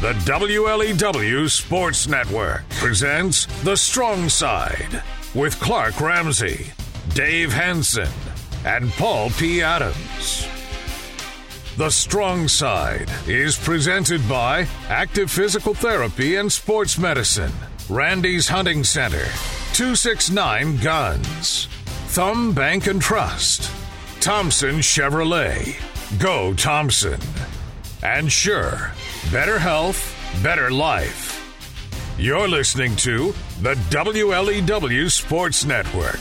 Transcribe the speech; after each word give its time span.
The 0.00 0.12
WLEW 0.24 1.48
Sports 1.48 2.08
Network 2.08 2.68
presents 2.70 3.46
The 3.62 3.76
Strong 3.76 4.28
Side 4.28 5.02
with 5.34 5.58
Clark 5.60 6.00
Ramsey, 6.00 6.66
Dave 7.14 7.52
Hanson, 7.52 8.08
and 8.66 8.90
Paul 8.92 9.30
P. 9.30 9.62
Adams. 9.62 10.46
The 11.78 11.90
Strong 11.90 12.48
Side 12.48 13.08
is 13.26 13.56
presented 13.56 14.28
by 14.28 14.66
Active 14.88 15.30
Physical 15.30 15.72
Therapy 15.74 16.36
and 16.36 16.52
Sports 16.52 16.98
Medicine, 16.98 17.52
Randy's 17.88 18.48
Hunting 18.48 18.84
Center, 18.84 19.24
269 19.72 20.76
Guns, 20.78 21.66
Thumb 22.08 22.52
Bank 22.52 22.88
and 22.88 23.00
Trust, 23.00 23.70
Thompson 24.20 24.76
Chevrolet, 24.76 25.76
Go 26.18 26.52
Thompson, 26.54 27.20
and 28.02 28.28
Scheurer, 28.28 28.93
better 29.30 29.58
health, 29.58 30.14
better 30.42 30.70
life. 30.70 31.32
You're 32.18 32.48
listening 32.48 32.94
to 32.96 33.34
the 33.60 33.74
WLEW 33.90 35.10
Sports 35.10 35.64
Network. 35.64 36.20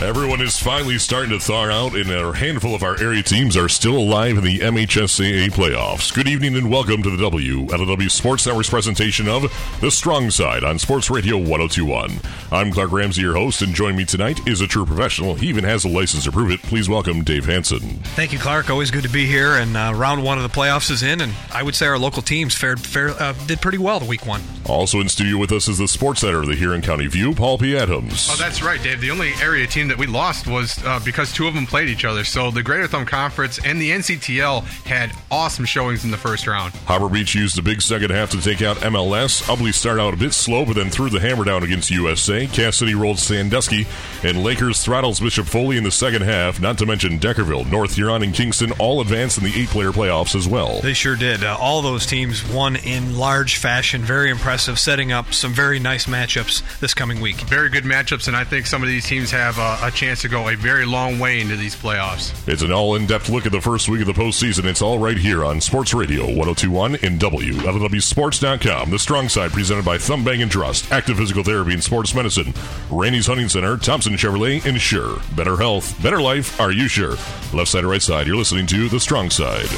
Everyone 0.00 0.40
is 0.40 0.56
finally 0.56 0.96
starting 0.96 1.30
to 1.30 1.40
thaw 1.40 1.68
out, 1.68 1.96
and 1.96 2.08
a 2.08 2.32
handful 2.32 2.72
of 2.72 2.84
our 2.84 2.96
area 3.02 3.20
teams 3.20 3.56
are 3.56 3.68
still 3.68 3.98
alive 3.98 4.38
in 4.38 4.44
the 4.44 4.60
MHSAA 4.60 5.48
playoffs. 5.48 6.14
Good 6.14 6.28
evening 6.28 6.54
and 6.54 6.70
welcome 6.70 7.02
to 7.02 7.10
the 7.10 7.16
WLEW 7.16 8.08
Sports 8.08 8.46
Network's 8.46 8.70
presentation 8.70 9.26
of 9.26 9.52
The 9.80 9.90
Strong 9.90 10.30
Side 10.30 10.62
on 10.62 10.78
Sports 10.78 11.10
Radio 11.10 11.36
1021. 11.36 12.20
I'm 12.52 12.70
Clark 12.70 12.92
Ramsey, 12.92 13.22
your 13.22 13.34
host, 13.34 13.60
and 13.60 13.74
joining 13.74 13.96
me 13.96 14.04
tonight 14.04 14.38
is 14.46 14.60
a 14.60 14.68
true 14.68 14.86
professional. 14.86 15.34
He 15.34 15.48
even 15.48 15.64
has 15.64 15.84
a 15.84 15.88
license 15.88 16.22
to 16.24 16.32
prove 16.32 16.52
it. 16.52 16.62
Please 16.62 16.88
welcome 16.88 17.24
Dave 17.24 17.46
Hanson. 17.46 17.80
Thank 18.14 18.32
you, 18.32 18.38
Clark. 18.38 18.70
Always 18.70 18.92
good 18.92 19.02
to 19.02 19.10
be 19.10 19.26
here. 19.26 19.54
And 19.56 19.76
uh, 19.76 19.92
round 19.96 20.22
one 20.22 20.38
of 20.38 20.44
the 20.44 20.48
playoffs 20.48 20.92
is 20.92 21.02
in, 21.02 21.20
and 21.22 21.32
I 21.52 21.64
would 21.64 21.74
say 21.74 21.86
our 21.88 21.98
local 21.98 22.22
teams 22.22 22.54
fared 22.54 22.78
fair, 22.78 23.08
uh, 23.20 23.32
did 23.48 23.60
pretty 23.60 23.78
well 23.78 23.98
the 23.98 24.06
week 24.06 24.24
one. 24.26 24.42
Also 24.64 25.00
in 25.00 25.08
studio 25.08 25.38
with 25.38 25.50
us 25.50 25.66
is 25.66 25.78
the 25.78 25.88
sports 25.88 26.22
editor 26.22 26.42
of 26.42 26.46
the 26.46 26.54
Huron 26.54 26.82
County 26.82 27.08
View, 27.08 27.34
Paul 27.34 27.58
P. 27.58 27.76
Adams. 27.76 28.28
Oh, 28.30 28.36
that's 28.36 28.62
right, 28.62 28.80
Dave. 28.80 29.00
The 29.00 29.10
only 29.10 29.32
area 29.42 29.66
team 29.66 29.87
that 29.88 29.98
we 29.98 30.06
lost 30.06 30.46
was 30.46 30.82
uh, 30.84 31.00
because 31.04 31.32
two 31.32 31.46
of 31.46 31.54
them 31.54 31.66
played 31.66 31.88
each 31.88 32.04
other. 32.04 32.24
So 32.24 32.50
the 32.50 32.62
Greater 32.62 32.86
Thumb 32.86 33.06
Conference 33.06 33.58
and 33.64 33.80
the 33.80 33.90
NCTL 33.90 34.64
had 34.84 35.12
awesome 35.30 35.64
showings 35.64 36.04
in 36.04 36.10
the 36.10 36.16
first 36.16 36.46
round. 36.46 36.74
Harbor 36.86 37.08
Beach 37.08 37.34
used 37.34 37.58
a 37.58 37.62
big 37.62 37.82
second 37.82 38.10
half 38.10 38.30
to 38.30 38.40
take 38.40 38.62
out 38.62 38.76
MLS. 38.78 39.42
Ubly 39.44 39.72
started 39.72 40.02
out 40.02 40.14
a 40.14 40.16
bit 40.16 40.32
slow, 40.32 40.64
but 40.64 40.74
then 40.74 40.90
threw 40.90 41.10
the 41.10 41.20
hammer 41.20 41.44
down 41.44 41.62
against 41.62 41.90
USA. 41.90 42.46
Cass 42.46 42.76
City 42.76 42.94
rolled 42.94 43.18
Sandusky, 43.18 43.86
and 44.22 44.42
Lakers 44.42 44.82
throttles 44.82 45.20
Bishop 45.20 45.46
Foley 45.46 45.76
in 45.76 45.84
the 45.84 45.90
second 45.90 46.22
half. 46.22 46.60
Not 46.60 46.78
to 46.78 46.86
mention 46.86 47.18
Deckerville, 47.18 47.70
North 47.70 47.94
Huron, 47.94 48.22
and 48.22 48.34
Kingston 48.34 48.72
all 48.78 49.00
advanced 49.00 49.38
in 49.38 49.44
the 49.44 49.60
eight-player 49.60 49.92
playoffs 49.92 50.34
as 50.34 50.48
well. 50.48 50.80
They 50.80 50.94
sure 50.94 51.16
did. 51.16 51.44
Uh, 51.44 51.56
all 51.58 51.82
those 51.82 52.06
teams 52.06 52.46
won 52.50 52.76
in 52.76 53.16
large 53.16 53.56
fashion. 53.56 54.02
Very 54.02 54.30
impressive, 54.30 54.78
setting 54.78 55.12
up 55.12 55.32
some 55.32 55.52
very 55.52 55.78
nice 55.78 56.06
matchups 56.06 56.62
this 56.80 56.94
coming 56.94 57.20
week. 57.20 57.36
Very 57.42 57.68
good 57.68 57.84
matchups, 57.84 58.28
and 58.28 58.36
I 58.36 58.44
think 58.44 58.66
some 58.66 58.82
of 58.82 58.88
these 58.88 59.06
teams 59.06 59.30
have 59.30 59.58
uh, 59.58 59.77
a 59.82 59.90
chance 59.90 60.22
to 60.22 60.28
go 60.28 60.48
a 60.48 60.56
very 60.56 60.84
long 60.84 61.18
way 61.18 61.40
into 61.40 61.56
these 61.56 61.76
playoffs. 61.76 62.32
It's 62.48 62.62
an 62.62 62.72
all 62.72 62.94
in 62.96 63.06
depth 63.06 63.28
look 63.28 63.46
at 63.46 63.52
the 63.52 63.60
first 63.60 63.88
week 63.88 64.00
of 64.00 64.06
the 64.06 64.12
postseason. 64.12 64.64
It's 64.64 64.82
all 64.82 64.98
right 64.98 65.16
here 65.16 65.44
on 65.44 65.60
Sports 65.60 65.94
Radio 65.94 66.24
1021 66.24 66.96
in 66.96 67.18
WLEWSports.com. 67.18 68.90
The 68.90 68.98
strong 68.98 69.28
side 69.28 69.52
presented 69.52 69.84
by 69.84 69.98
Thumb 69.98 70.24
Bank 70.24 70.42
and 70.42 70.50
Trust, 70.50 70.90
Active 70.90 71.16
Physical 71.16 71.44
Therapy 71.44 71.74
and 71.74 71.84
Sports 71.84 72.14
Medicine, 72.14 72.52
Rainey's 72.90 73.26
Hunting 73.26 73.48
Center, 73.48 73.76
Thompson 73.76 74.14
Chevrolet, 74.14 74.64
and 74.64 74.78
Scheurer. 74.78 75.20
Better 75.36 75.56
health, 75.56 76.00
better 76.02 76.20
life, 76.20 76.60
are 76.60 76.72
you 76.72 76.88
sure? 76.88 77.16
Left 77.52 77.68
side 77.68 77.84
or 77.84 77.88
right 77.88 78.02
side, 78.02 78.26
you're 78.26 78.36
listening 78.36 78.66
to 78.66 78.88
The 78.88 79.00
Strong 79.00 79.30
Side. 79.30 79.68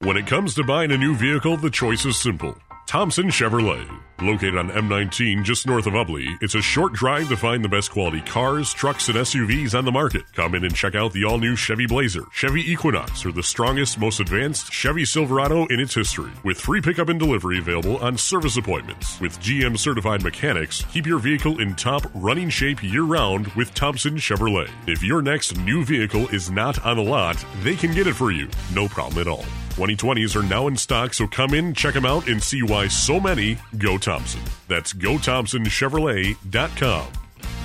When 0.00 0.16
it 0.16 0.26
comes 0.26 0.54
to 0.54 0.64
buying 0.64 0.92
a 0.92 0.96
new 0.96 1.14
vehicle, 1.16 1.56
the 1.56 1.70
choice 1.70 2.06
is 2.06 2.16
simple. 2.16 2.56
Thompson 2.88 3.26
Chevrolet. 3.26 3.86
Located 4.22 4.56
on 4.56 4.70
M19 4.70 5.44
just 5.44 5.66
north 5.66 5.86
of 5.86 5.92
Ubly, 5.92 6.26
it's 6.40 6.54
a 6.54 6.62
short 6.62 6.94
drive 6.94 7.28
to 7.28 7.36
find 7.36 7.62
the 7.62 7.68
best 7.68 7.90
quality 7.90 8.22
cars, 8.22 8.72
trucks, 8.72 9.08
and 9.08 9.18
SUVs 9.18 9.76
on 9.76 9.84
the 9.84 9.92
market. 9.92 10.22
Come 10.32 10.54
in 10.54 10.64
and 10.64 10.74
check 10.74 10.94
out 10.94 11.12
the 11.12 11.22
all 11.22 11.36
new 11.36 11.54
Chevy 11.54 11.86
Blazer, 11.86 12.24
Chevy 12.32 12.62
Equinox, 12.62 13.26
or 13.26 13.32
the 13.32 13.42
strongest, 13.42 13.98
most 13.98 14.20
advanced 14.20 14.72
Chevy 14.72 15.04
Silverado 15.04 15.66
in 15.66 15.80
its 15.80 15.94
history. 15.94 16.30
With 16.44 16.58
free 16.58 16.80
pickup 16.80 17.10
and 17.10 17.20
delivery 17.20 17.58
available 17.58 17.98
on 17.98 18.16
service 18.16 18.56
appointments. 18.56 19.20
With 19.20 19.38
GM 19.38 19.78
certified 19.78 20.22
mechanics, 20.22 20.86
keep 20.90 21.04
your 21.04 21.18
vehicle 21.18 21.60
in 21.60 21.74
top 21.74 22.06
running 22.14 22.48
shape 22.48 22.82
year 22.82 23.02
round 23.02 23.48
with 23.48 23.74
Thompson 23.74 24.16
Chevrolet. 24.16 24.70
If 24.86 25.02
your 25.02 25.20
next 25.20 25.58
new 25.58 25.84
vehicle 25.84 26.26
is 26.28 26.50
not 26.50 26.82
on 26.86 26.96
the 26.96 27.02
lot, 27.02 27.44
they 27.60 27.76
can 27.76 27.92
get 27.92 28.06
it 28.06 28.14
for 28.14 28.30
you. 28.30 28.48
No 28.72 28.88
problem 28.88 29.20
at 29.20 29.28
all. 29.28 29.44
2020s 29.78 30.34
are 30.34 30.42
now 30.42 30.66
in 30.66 30.76
stock, 30.76 31.14
so 31.14 31.28
come 31.28 31.54
in, 31.54 31.72
check 31.72 31.94
them 31.94 32.04
out, 32.04 32.28
and 32.28 32.42
see 32.42 32.62
why 32.62 32.88
so 32.88 33.20
many 33.20 33.56
go 33.78 33.96
Thompson. 33.96 34.42
That's 34.66 34.92
GoThompsonChevrolet.com. 34.92 37.06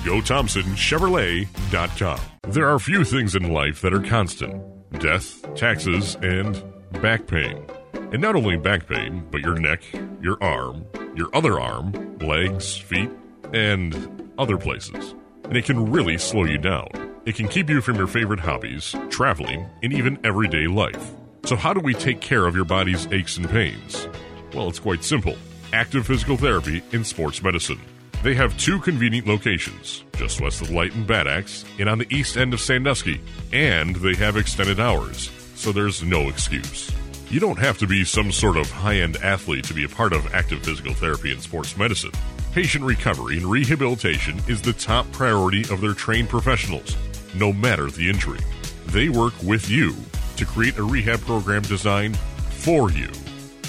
GoThompsonChevrolet.com. 0.04 2.20
There 2.48 2.68
are 2.68 2.78
few 2.78 3.04
things 3.04 3.34
in 3.34 3.52
life 3.52 3.80
that 3.80 3.92
are 3.92 4.02
constant 4.02 4.62
death, 5.00 5.44
taxes, 5.56 6.14
and 6.22 6.62
back 7.02 7.26
pain. 7.26 7.66
And 7.92 8.22
not 8.22 8.36
only 8.36 8.56
back 8.56 8.86
pain, 8.86 9.26
but 9.30 9.40
your 9.40 9.58
neck, 9.58 9.82
your 10.20 10.40
arm, 10.40 10.86
your 11.16 11.34
other 11.34 11.58
arm, 11.58 12.18
legs, 12.18 12.76
feet, 12.76 13.10
and 13.52 14.32
other 14.38 14.56
places. 14.56 15.16
And 15.44 15.56
it 15.56 15.64
can 15.64 15.90
really 15.90 16.18
slow 16.18 16.44
you 16.44 16.58
down. 16.58 16.86
It 17.26 17.34
can 17.34 17.48
keep 17.48 17.68
you 17.68 17.80
from 17.80 17.96
your 17.96 18.06
favorite 18.06 18.38
hobbies, 18.40 18.94
traveling, 19.10 19.68
and 19.82 19.92
even 19.92 20.24
everyday 20.24 20.68
life. 20.68 21.10
So, 21.44 21.56
how 21.56 21.74
do 21.74 21.80
we 21.80 21.92
take 21.92 22.22
care 22.22 22.46
of 22.46 22.54
your 22.54 22.64
body's 22.64 23.06
aches 23.12 23.36
and 23.36 23.48
pains? 23.48 24.08
Well, 24.54 24.68
it's 24.68 24.78
quite 24.78 25.04
simple 25.04 25.36
active 25.74 26.06
physical 26.06 26.36
therapy 26.36 26.82
and 26.92 27.06
sports 27.06 27.42
medicine. 27.42 27.80
They 28.22 28.34
have 28.34 28.56
two 28.56 28.80
convenient 28.80 29.26
locations, 29.26 30.04
just 30.16 30.40
west 30.40 30.62
of 30.62 30.70
Light 30.70 30.94
and 30.94 31.06
Bad 31.06 31.26
Axe, 31.26 31.64
and 31.78 31.88
on 31.88 31.98
the 31.98 32.06
east 32.14 32.38
end 32.38 32.54
of 32.54 32.60
Sandusky, 32.60 33.20
and 33.52 33.96
they 33.96 34.14
have 34.14 34.36
extended 34.36 34.80
hours, 34.80 35.30
so 35.56 35.72
there's 35.72 36.02
no 36.02 36.28
excuse. 36.28 36.90
You 37.28 37.40
don't 37.40 37.58
have 37.58 37.76
to 37.78 37.86
be 37.86 38.04
some 38.04 38.32
sort 38.32 38.56
of 38.56 38.70
high 38.70 39.00
end 39.00 39.16
athlete 39.18 39.64
to 39.64 39.74
be 39.74 39.84
a 39.84 39.88
part 39.88 40.14
of 40.14 40.32
active 40.32 40.62
physical 40.62 40.94
therapy 40.94 41.32
and 41.32 41.42
sports 41.42 41.76
medicine. 41.76 42.12
Patient 42.52 42.84
recovery 42.84 43.36
and 43.36 43.46
rehabilitation 43.46 44.40
is 44.48 44.62
the 44.62 44.72
top 44.72 45.10
priority 45.12 45.62
of 45.70 45.82
their 45.82 45.92
trained 45.92 46.30
professionals, 46.30 46.96
no 47.34 47.52
matter 47.52 47.90
the 47.90 48.08
injury. 48.08 48.40
They 48.86 49.10
work 49.10 49.34
with 49.42 49.68
you 49.68 49.94
to 50.36 50.44
create 50.44 50.76
a 50.78 50.82
rehab 50.82 51.20
program 51.20 51.62
designed 51.62 52.18
for 52.50 52.90
you. 52.90 53.08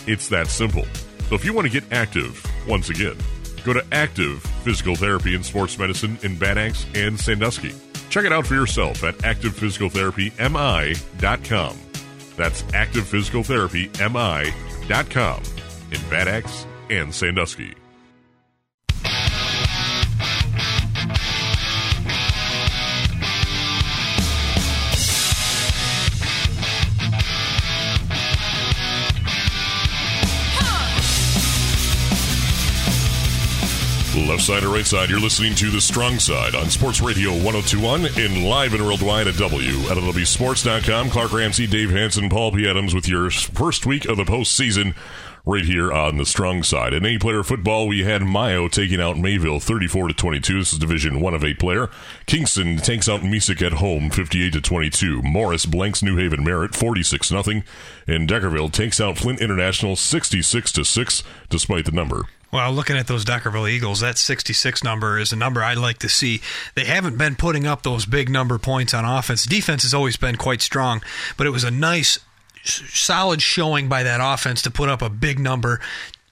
It's 0.08 0.28
that 0.30 0.48
simple. 0.48 0.86
So 1.30 1.36
if 1.36 1.46
you 1.46 1.54
want 1.54 1.68
to 1.68 1.74
get 1.74 1.84
active, 1.92 2.44
once 2.68 2.90
again, 2.90 3.16
go 3.64 3.74
to 3.74 3.86
Active 3.92 4.42
Physical 4.64 4.96
Therapy 4.96 5.36
and 5.36 5.46
Sports 5.46 5.78
Medicine 5.80 6.18
in 6.22 6.38
Bad 6.38 6.58
Axe 6.58 6.86
and 6.94 7.20
Sandusky. 7.20 7.74
Check 8.10 8.24
it 8.26 8.32
out 8.32 8.46
for 8.48 8.54
yourself 8.54 9.04
at 9.04 9.16
activephysicaltherapymi.com. 9.20 11.78
That's 12.38 12.62
activephysicaltherapymi.com 12.64 15.44
in 15.92 16.00
Bad 16.10 16.28
Axe 16.28 16.66
and 16.90 17.14
Sandusky. 17.14 17.76
Left 34.16 34.44
side 34.44 34.64
or 34.64 34.70
right 34.70 34.86
side, 34.86 35.10
you're 35.10 35.20
listening 35.20 35.56
to 35.56 35.70
The 35.70 35.82
Strong 35.82 36.20
Side 36.20 36.56
on 36.56 36.70
Sports 36.70 37.02
Radio 37.02 37.32
1021 37.32 38.06
and 38.18 38.46
live 38.46 38.74
and 38.74 38.86
worldwide 38.86 39.28
at 39.28 39.34
WLEWSports.com. 39.34 41.10
Clark 41.10 41.34
Ramsey, 41.34 41.68
Dave 41.68 41.92
Hanson, 41.92 42.30
Paul 42.30 42.54
P. 42.54 42.68
Adams 42.68 42.96
with 42.96 43.10
your 43.10 43.30
first 43.30 43.86
week 43.86 44.06
of 44.06 44.16
the 44.16 44.24
postseason 44.24 44.96
right 45.46 45.66
here 45.66 45.92
on 45.92 46.16
the 46.16 46.26
strong 46.26 46.64
side. 46.64 46.94
In 46.94 47.06
eight 47.06 47.20
player 47.20 47.44
football, 47.44 47.88
we 47.90 48.06
had 48.06 48.24
Mayo 48.24 48.70
taking 48.70 49.02
out 49.02 49.18
Mayville 49.18 49.60
34 49.60 50.08
to 50.08 50.14
22. 50.14 50.60
This 50.60 50.72
is 50.72 50.80
division 50.80 51.20
one 51.20 51.34
of 51.34 51.44
eight 51.44 51.60
player. 51.60 51.90
Kingston 52.26 52.78
takes 52.78 53.10
out 53.10 53.20
Mesick 53.22 53.62
at 53.62 53.74
home 53.74 54.10
58 54.10 54.54
to 54.54 54.62
22. 54.62 55.24
Morris 55.24 55.66
blanks 55.66 56.02
New 56.02 56.16
Haven 56.16 56.44
Merritt 56.44 56.74
46 56.74 57.28
0. 57.28 57.44
And 58.08 58.30
Deckerville 58.30 58.72
takes 58.72 59.02
out 59.02 59.18
Flint 59.18 59.42
International 59.42 59.98
66 59.98 60.72
to 60.72 60.86
6 60.86 61.24
despite 61.50 61.84
the 61.84 61.92
number. 61.92 62.24
Well, 62.56 62.72
looking 62.72 62.96
at 62.96 63.08
those 63.08 63.26
Deckerville 63.26 63.70
Eagles, 63.70 64.00
that 64.00 64.18
66 64.18 64.82
number 64.82 65.20
is 65.20 65.34
a 65.34 65.36
number 65.36 65.62
I 65.62 65.74
like 65.74 65.98
to 65.98 66.08
see. 66.08 66.40
They 66.74 66.86
haven't 66.86 67.18
been 67.18 67.36
putting 67.36 67.68
up 67.68 67.84
those 67.84 68.06
big 68.06 68.30
number 68.30 68.58
points 68.58 68.94
on 68.94 69.04
offense. 69.04 69.44
Defense 69.44 69.84
has 69.84 69.94
always 69.94 70.16
been 70.16 70.38
quite 70.38 70.62
strong, 70.62 71.02
but 71.36 71.46
it 71.46 71.50
was 71.50 71.66
a 71.66 71.70
nice, 71.70 72.18
solid 72.64 73.42
showing 73.42 73.90
by 73.90 74.04
that 74.04 74.22
offense 74.24 74.62
to 74.62 74.72
put 74.72 74.88
up 74.88 75.02
a 75.02 75.10
big 75.10 75.38
number. 75.38 75.82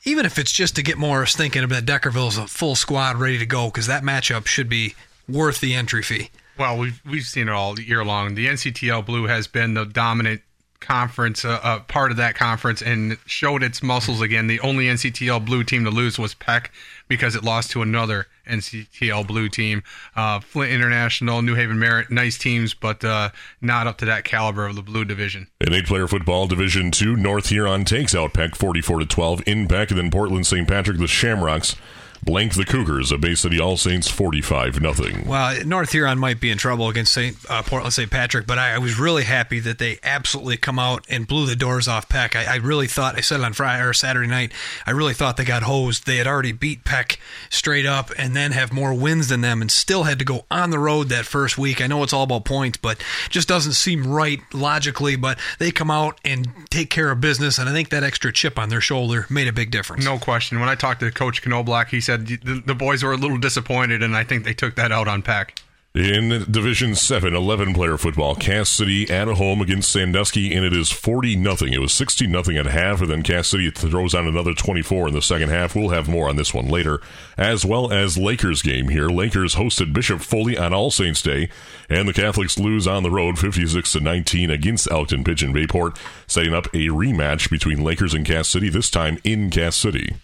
Even 0.06 0.26
if 0.26 0.40
it's 0.40 0.54
just 0.54 0.78
to 0.78 0.82
get 0.82 0.98
Morris 0.98 1.36
thinking 1.36 1.68
that 1.68 1.84
Deckerville's 1.84 2.38
a 2.38 2.48
full 2.48 2.76
squad 2.76 3.18
ready 3.18 3.38
to 3.38 3.46
go, 3.46 3.66
because 3.66 3.88
that 3.88 4.04
matchup 4.04 4.48
should 4.48 4.70
be 4.70 4.96
worth 5.28 5.60
the 5.60 5.74
entry 5.74 6.04
fee. 6.04 6.30
Well, 6.58 6.78
we've 6.78 7.02
we've 7.06 7.26
seen 7.26 7.50
it 7.50 7.54
all 7.54 7.78
year 7.78 8.06
long. 8.06 8.36
The 8.36 8.48
NCTL 8.48 9.06
Blue 9.06 9.26
has 9.26 9.48
been 9.48 9.74
the 9.74 9.84
dominant 9.84 10.42
conference, 10.84 11.44
uh, 11.44 11.60
uh, 11.64 11.80
part 11.80 12.12
of 12.12 12.18
that 12.18 12.36
conference, 12.36 12.82
and 12.82 13.18
showed 13.26 13.64
its 13.64 13.82
muscles 13.82 14.22
again. 14.22 14.48
The 14.48 14.60
only 14.60 14.86
NCTL 14.86 15.46
Blue 15.46 15.64
team 15.64 15.84
to 15.86 15.90
lose 15.90 16.20
was 16.20 16.34
Peck 16.34 16.72
because 17.08 17.36
it 17.36 17.44
lost 17.44 17.72
to 17.72 17.82
another 17.82 18.28
NCTL 18.48 19.26
Blue 19.26 19.50
team. 19.50 19.84
Uh, 20.16 20.40
Flint 20.40 20.72
International, 20.72 21.42
New 21.42 21.56
Haven 21.56 21.80
Merritt, 21.80 22.12
nice 22.12 22.38
teams, 22.38 22.74
but 22.74 23.04
uh, 23.04 23.30
not 23.62 23.88
up 23.88 23.98
to 24.00 24.06
that 24.06 24.24
caliber 24.24 24.68
of 24.68 24.76
the 24.76 24.82
Blue 24.82 25.06
division. 25.06 25.48
In 25.62 25.74
eight-player 25.74 26.08
football 26.08 26.48
Division 26.48 26.92
Two, 26.92 27.16
North 27.16 27.50
Huron 27.50 27.86
takes 27.86 28.14
out 28.14 28.34
Peck 28.34 28.56
44 28.56 29.00
to 29.00 29.06
12 29.06 29.44
in 29.48 29.68
Peck, 29.68 29.90
and 29.90 30.00
then 30.00 30.12
Portland 30.12 30.46
St. 30.46 30.68
Patrick 30.68 30.98
the 30.98 31.08
Shamrocks 31.08 31.76
blank 32.24 32.56
the 32.56 32.66
Cougars 32.66 33.12
of 33.12 33.22
Bay 33.22 33.36
City 33.36 33.60
All 33.60 33.78
Saints 33.78 34.10
45 34.10 34.82
nothing. 34.82 35.28
Well, 35.28 35.66
North 35.66 35.92
Huron 35.92 36.20
might 36.20 36.40
be 36.40 36.50
in 36.50 36.58
trouble 36.58 36.88
against 36.90 37.14
St. 37.14 37.36
Uh, 37.50 37.62
Portland 37.64 37.94
St. 37.94 38.10
Patrick, 38.10 38.48
but 38.48 38.58
I, 38.58 38.76
I, 38.76 38.78
was 38.78 39.00
really 39.00 39.24
happy 39.24 39.60
that 39.60 39.80
they 39.80 40.00
absolutely 40.04 40.58
come 40.58 40.80
out 40.80 41.06
and 41.10 41.28
blew 41.28 41.46
the 41.46 41.56
doors 41.56 41.88
off 41.88 42.08
Peck. 42.10 42.36
I, 42.36 42.46
I, 42.46 42.56
really 42.58 42.88
thought 42.88 43.18
I 43.18 43.22
said 43.22 43.40
it 43.40 43.44
on 43.44 43.54
Friday 43.54 43.84
or 43.84 43.94
Saturday 43.94 44.28
night. 44.28 44.52
I 44.86 44.92
really 44.92 45.14
thought 45.14 45.38
they 45.38 45.46
got 45.46 45.64
hosed. 45.64 46.06
They 46.06 46.18
had 46.18 46.28
already 46.28 46.52
beat 46.52 46.84
Peck 46.84 47.20
straight 47.50 47.86
up 47.86 48.12
and 48.18 48.36
then 48.36 48.52
have 48.52 48.72
more 48.72 48.94
wins 48.94 49.30
than 49.30 49.42
them, 49.42 49.62
and 49.62 49.72
still 49.72 50.04
had 50.04 50.20
to 50.20 50.26
go 50.26 50.46
on 50.52 50.70
the 50.70 50.80
road 50.80 51.10
that 51.10 51.26
first 51.26 51.58
week. 51.58 51.82
I 51.82 51.88
know 51.88 52.04
it's 52.04 52.14
all 52.14 52.24
about 52.24 52.46
points, 52.46 52.78
but 52.78 53.04
just 53.30 53.48
doesn't 53.48 53.74
seem 53.74 54.08
right 54.08 54.40
logically. 54.54 55.16
But 55.16 55.40
they 55.60 55.72
come 55.72 55.92
out 55.92 56.20
and 56.24 56.48
take 56.70 56.90
care 56.90 57.12
of 57.12 57.22
business, 57.22 57.58
and 57.58 57.68
I 57.68 57.74
think 57.74 57.90
that 57.90 58.04
extra 58.04 58.32
chip 58.32 58.60
on 58.60 58.70
their 58.70 58.82
shoulder 58.82 59.26
made 59.30 59.48
a 59.48 59.54
big 59.54 59.72
difference. 59.72 60.06
No 60.06 60.20
question. 60.20 60.60
When 60.60 60.70
I 60.70 60.76
talked 60.76 61.00
to 61.00 61.12
Coach 61.12 61.46
Knobloch, 61.46 61.90
he 61.90 62.02
said 62.02 62.13
the, 62.18 62.64
the 62.66 62.76
boys 62.76 63.04
were 63.04 63.14
a 63.14 63.18
little 63.18 63.38
disappointed, 63.38 64.04
and 64.04 64.16
I 64.16 64.24
think 64.24 64.44
they 64.44 64.54
took 64.54 64.76
that 64.76 64.92
out 64.92 65.08
on 65.08 65.22
Peck. 65.22 65.60
In 65.96 66.48
Division 66.50 66.96
7, 66.96 67.36
11 67.36 67.76
player 67.76 68.00
football, 68.00 68.34
Cass 68.34 68.68
City 68.68 69.08
at 69.12 69.28
home 69.28 69.62
against 69.62 69.92
Sandusky, 69.92 70.52
and 70.52 70.66
it 70.66 70.74
is 70.74 70.92
40 70.92 71.36
nothing. 71.36 71.72
It 71.72 71.82
was 71.82 71.94
16 71.94 72.32
nothing 72.32 72.58
at 72.58 72.66
half, 72.66 73.02
and 73.02 73.12
then 73.12 73.22
Cass 73.22 73.50
City 73.50 73.70
throws 73.70 74.16
on 74.16 74.26
another 74.26 74.56
24 74.56 75.10
in 75.10 75.14
the 75.14 75.22
second 75.22 75.50
half. 75.50 75.76
We'll 75.76 75.90
have 75.90 76.10
more 76.10 76.28
on 76.30 76.36
this 76.36 76.52
one 76.52 76.68
later, 76.68 77.00
as 77.38 77.64
well 77.64 77.94
as 77.94 78.18
Lakers 78.18 78.64
game 78.64 78.90
here. 78.90 79.08
Lakers 79.08 79.54
hosted 79.54 79.94
Bishop 79.94 80.22
Foley 80.22 80.58
on 80.58 80.74
All 80.74 80.90
Saints 80.90 81.22
Day, 81.22 81.48
and 81.92 82.10
the 82.10 82.14
Catholics 82.14 82.58
lose 82.58 82.88
on 82.88 83.04
the 83.04 83.12
road 83.12 83.38
56 83.38 83.92
to 83.92 84.00
19 84.00 84.50
against 84.50 84.90
Elkton 84.90 85.24
Pigeon 85.24 85.54
Bayport, 85.54 86.00
setting 86.26 86.56
up 86.56 86.66
a 86.74 86.88
rematch 86.88 87.52
between 87.52 87.84
Lakers 87.84 88.16
and 88.16 88.26
Cass 88.26 88.50
City, 88.50 88.70
this 88.70 88.90
time 88.90 89.20
in 89.24 89.52
Cass 89.52 89.76
City. 89.76 90.16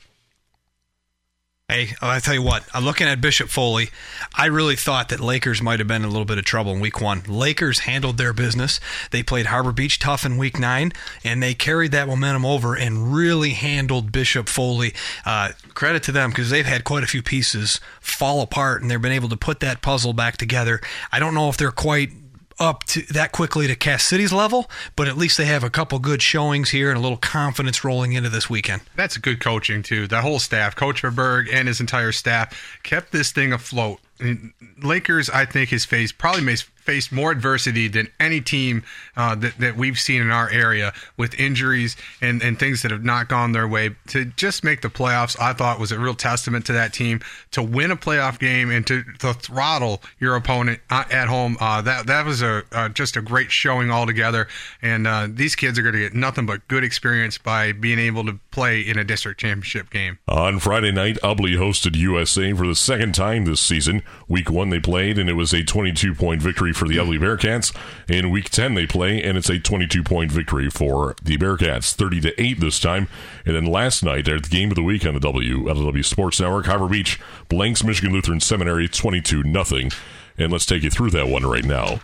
Hey, 1.71 1.93
I 2.01 2.19
tell 2.19 2.33
you 2.33 2.41
what, 2.41 2.63
I'm 2.73 2.83
looking 2.83 3.05
at 3.05 3.21
Bishop 3.21 3.47
Foley. 3.47 3.91
I 4.35 4.47
really 4.47 4.75
thought 4.75 5.09
that 5.09 5.19
Lakers 5.19 5.61
might 5.61 5.77
have 5.77 5.87
been 5.87 6.01
in 6.01 6.07
a 6.07 6.11
little 6.11 6.25
bit 6.25 6.39
of 6.39 6.43
trouble 6.43 6.73
in 6.73 6.79
week 6.79 6.99
one. 6.99 7.21
Lakers 7.27 7.81
handled 7.81 8.17
their 8.17 8.33
business. 8.33 8.79
They 9.11 9.21
played 9.21 9.45
Harbor 9.45 9.71
Beach 9.71 9.99
tough 9.99 10.25
in 10.25 10.39
week 10.39 10.57
nine, 10.57 10.93
and 11.23 11.43
they 11.43 11.53
carried 11.53 11.91
that 11.91 12.07
momentum 12.07 12.43
over 12.43 12.75
and 12.75 13.13
really 13.13 13.51
handled 13.51 14.11
Bishop 14.11 14.49
Foley. 14.49 14.95
Uh, 15.27 15.51
credit 15.75 16.01
to 16.03 16.11
them 16.11 16.31
because 16.31 16.49
they've 16.49 16.65
had 16.65 16.85
quite 16.85 17.03
a 17.03 17.07
few 17.07 17.21
pieces 17.21 17.79
fall 18.01 18.41
apart, 18.41 18.81
and 18.81 18.89
they've 18.89 18.99
been 18.99 19.11
able 19.11 19.29
to 19.29 19.37
put 19.37 19.59
that 19.59 19.83
puzzle 19.83 20.13
back 20.13 20.37
together. 20.37 20.81
I 21.11 21.19
don't 21.19 21.35
know 21.35 21.49
if 21.49 21.57
they're 21.57 21.69
quite 21.69 22.09
up 22.59 22.83
to 22.85 23.01
that 23.13 23.31
quickly 23.31 23.67
to 23.67 23.75
Cass 23.75 24.03
City's 24.03 24.33
level, 24.33 24.69
but 24.95 25.07
at 25.07 25.17
least 25.17 25.37
they 25.37 25.45
have 25.45 25.63
a 25.63 25.69
couple 25.69 25.99
good 25.99 26.21
showings 26.21 26.69
here 26.71 26.89
and 26.89 26.97
a 26.97 27.01
little 27.01 27.17
confidence 27.17 27.83
rolling 27.83 28.13
into 28.13 28.29
this 28.29 28.49
weekend. 28.49 28.81
That's 28.95 29.17
good 29.17 29.39
coaching 29.39 29.83
too. 29.83 30.07
That 30.07 30.23
whole 30.23 30.39
staff, 30.39 30.75
Coach 30.75 31.01
Verberg 31.01 31.47
and 31.51 31.67
his 31.67 31.79
entire 31.79 32.11
staff, 32.11 32.79
kept 32.83 33.11
this 33.11 33.31
thing 33.31 33.53
afloat. 33.53 33.99
Lakers, 34.81 35.29
I 35.29 35.45
think, 35.45 35.69
has 35.69 35.85
faced 35.85 36.17
probably 36.17 36.43
faced 36.79 37.11
more 37.11 37.31
adversity 37.31 37.87
than 37.87 38.07
any 38.19 38.41
team 38.41 38.83
uh, 39.15 39.35
that, 39.35 39.57
that 39.57 39.75
we've 39.75 39.99
seen 39.99 40.21
in 40.21 40.31
our 40.31 40.49
area 40.49 40.93
with 41.17 41.33
injuries 41.39 41.95
and, 42.21 42.41
and 42.41 42.59
things 42.59 42.81
that 42.81 42.91
have 42.91 43.03
not 43.03 43.27
gone 43.27 43.51
their 43.51 43.67
way. 43.67 43.95
To 44.07 44.25
just 44.25 44.63
make 44.63 44.81
the 44.81 44.89
playoffs, 44.89 45.39
I 45.39 45.53
thought 45.53 45.79
was 45.79 45.91
a 45.91 45.99
real 45.99 46.15
testament 46.15 46.65
to 46.67 46.73
that 46.73 46.93
team 46.93 47.21
to 47.51 47.61
win 47.61 47.91
a 47.91 47.97
playoff 47.97 48.39
game 48.39 48.71
and 48.71 48.85
to, 48.87 49.03
to 49.19 49.33
throttle 49.33 50.01
your 50.19 50.35
opponent 50.35 50.79
uh, 50.89 51.03
at 51.11 51.27
home. 51.27 51.57
Uh, 51.59 51.81
that 51.81 52.07
that 52.07 52.25
was 52.25 52.41
a 52.41 52.63
uh, 52.71 52.89
just 52.89 53.15
a 53.15 53.21
great 53.21 53.51
showing 53.51 53.91
altogether. 53.91 54.47
And 54.81 55.07
uh, 55.07 55.27
these 55.29 55.55
kids 55.55 55.77
are 55.77 55.81
going 55.81 55.93
to 55.93 55.99
get 55.99 56.13
nothing 56.13 56.45
but 56.45 56.67
good 56.67 56.83
experience 56.83 57.37
by 57.37 57.71
being 57.71 57.99
able 57.99 58.25
to 58.25 58.39
play 58.51 58.81
in 58.81 58.97
a 58.97 59.03
district 59.03 59.39
championship 59.39 59.89
game. 59.89 60.19
On 60.27 60.59
Friday 60.59 60.91
night, 60.91 61.17
Ubly 61.23 61.57
hosted 61.57 61.95
USA 61.95 62.53
for 62.53 62.67
the 62.67 62.75
second 62.75 63.13
time 63.13 63.45
this 63.45 63.61
season. 63.61 64.03
Week 64.27 64.49
one 64.49 64.69
they 64.69 64.79
played, 64.79 65.17
and 65.17 65.29
it 65.29 65.33
was 65.33 65.53
a 65.53 65.63
22 65.63 66.15
point 66.15 66.41
victory 66.41 66.73
for 66.79 66.87
the 66.87 66.97
Ubly 66.97 67.19
Bearcats. 67.19 67.75
In 68.07 68.31
week 68.31 68.49
10, 68.49 68.73
they 68.73 68.87
play, 68.87 69.21
and 69.21 69.37
it's 69.37 69.49
a 69.49 69.59
22 69.59 70.01
point 70.03 70.31
victory 70.31 70.69
for 70.69 71.15
the 71.21 71.37
Bearcats, 71.37 71.93
30 71.93 72.21
to 72.21 72.41
8 72.41 72.59
this 72.59 72.79
time. 72.79 73.07
And 73.45 73.55
then 73.55 73.65
last 73.65 74.03
night, 74.03 74.27
at 74.27 74.43
the 74.43 74.49
game 74.49 74.71
of 74.71 74.75
the 74.75 74.83
week 74.83 75.05
on 75.05 75.13
the 75.13 75.19
W, 75.19 75.65
LW 75.65 76.05
Sports 76.05 76.39
Network, 76.39 76.65
Harbor 76.65 76.87
Beach 76.87 77.19
blanks 77.49 77.83
Michigan 77.83 78.13
Lutheran 78.13 78.39
Seminary 78.39 78.87
22 78.87 79.43
0. 79.43 79.89
And 80.37 80.51
let's 80.51 80.65
take 80.65 80.83
you 80.83 80.89
through 80.89 81.11
that 81.11 81.27
one 81.27 81.45
right 81.45 81.65
now. 81.65 81.99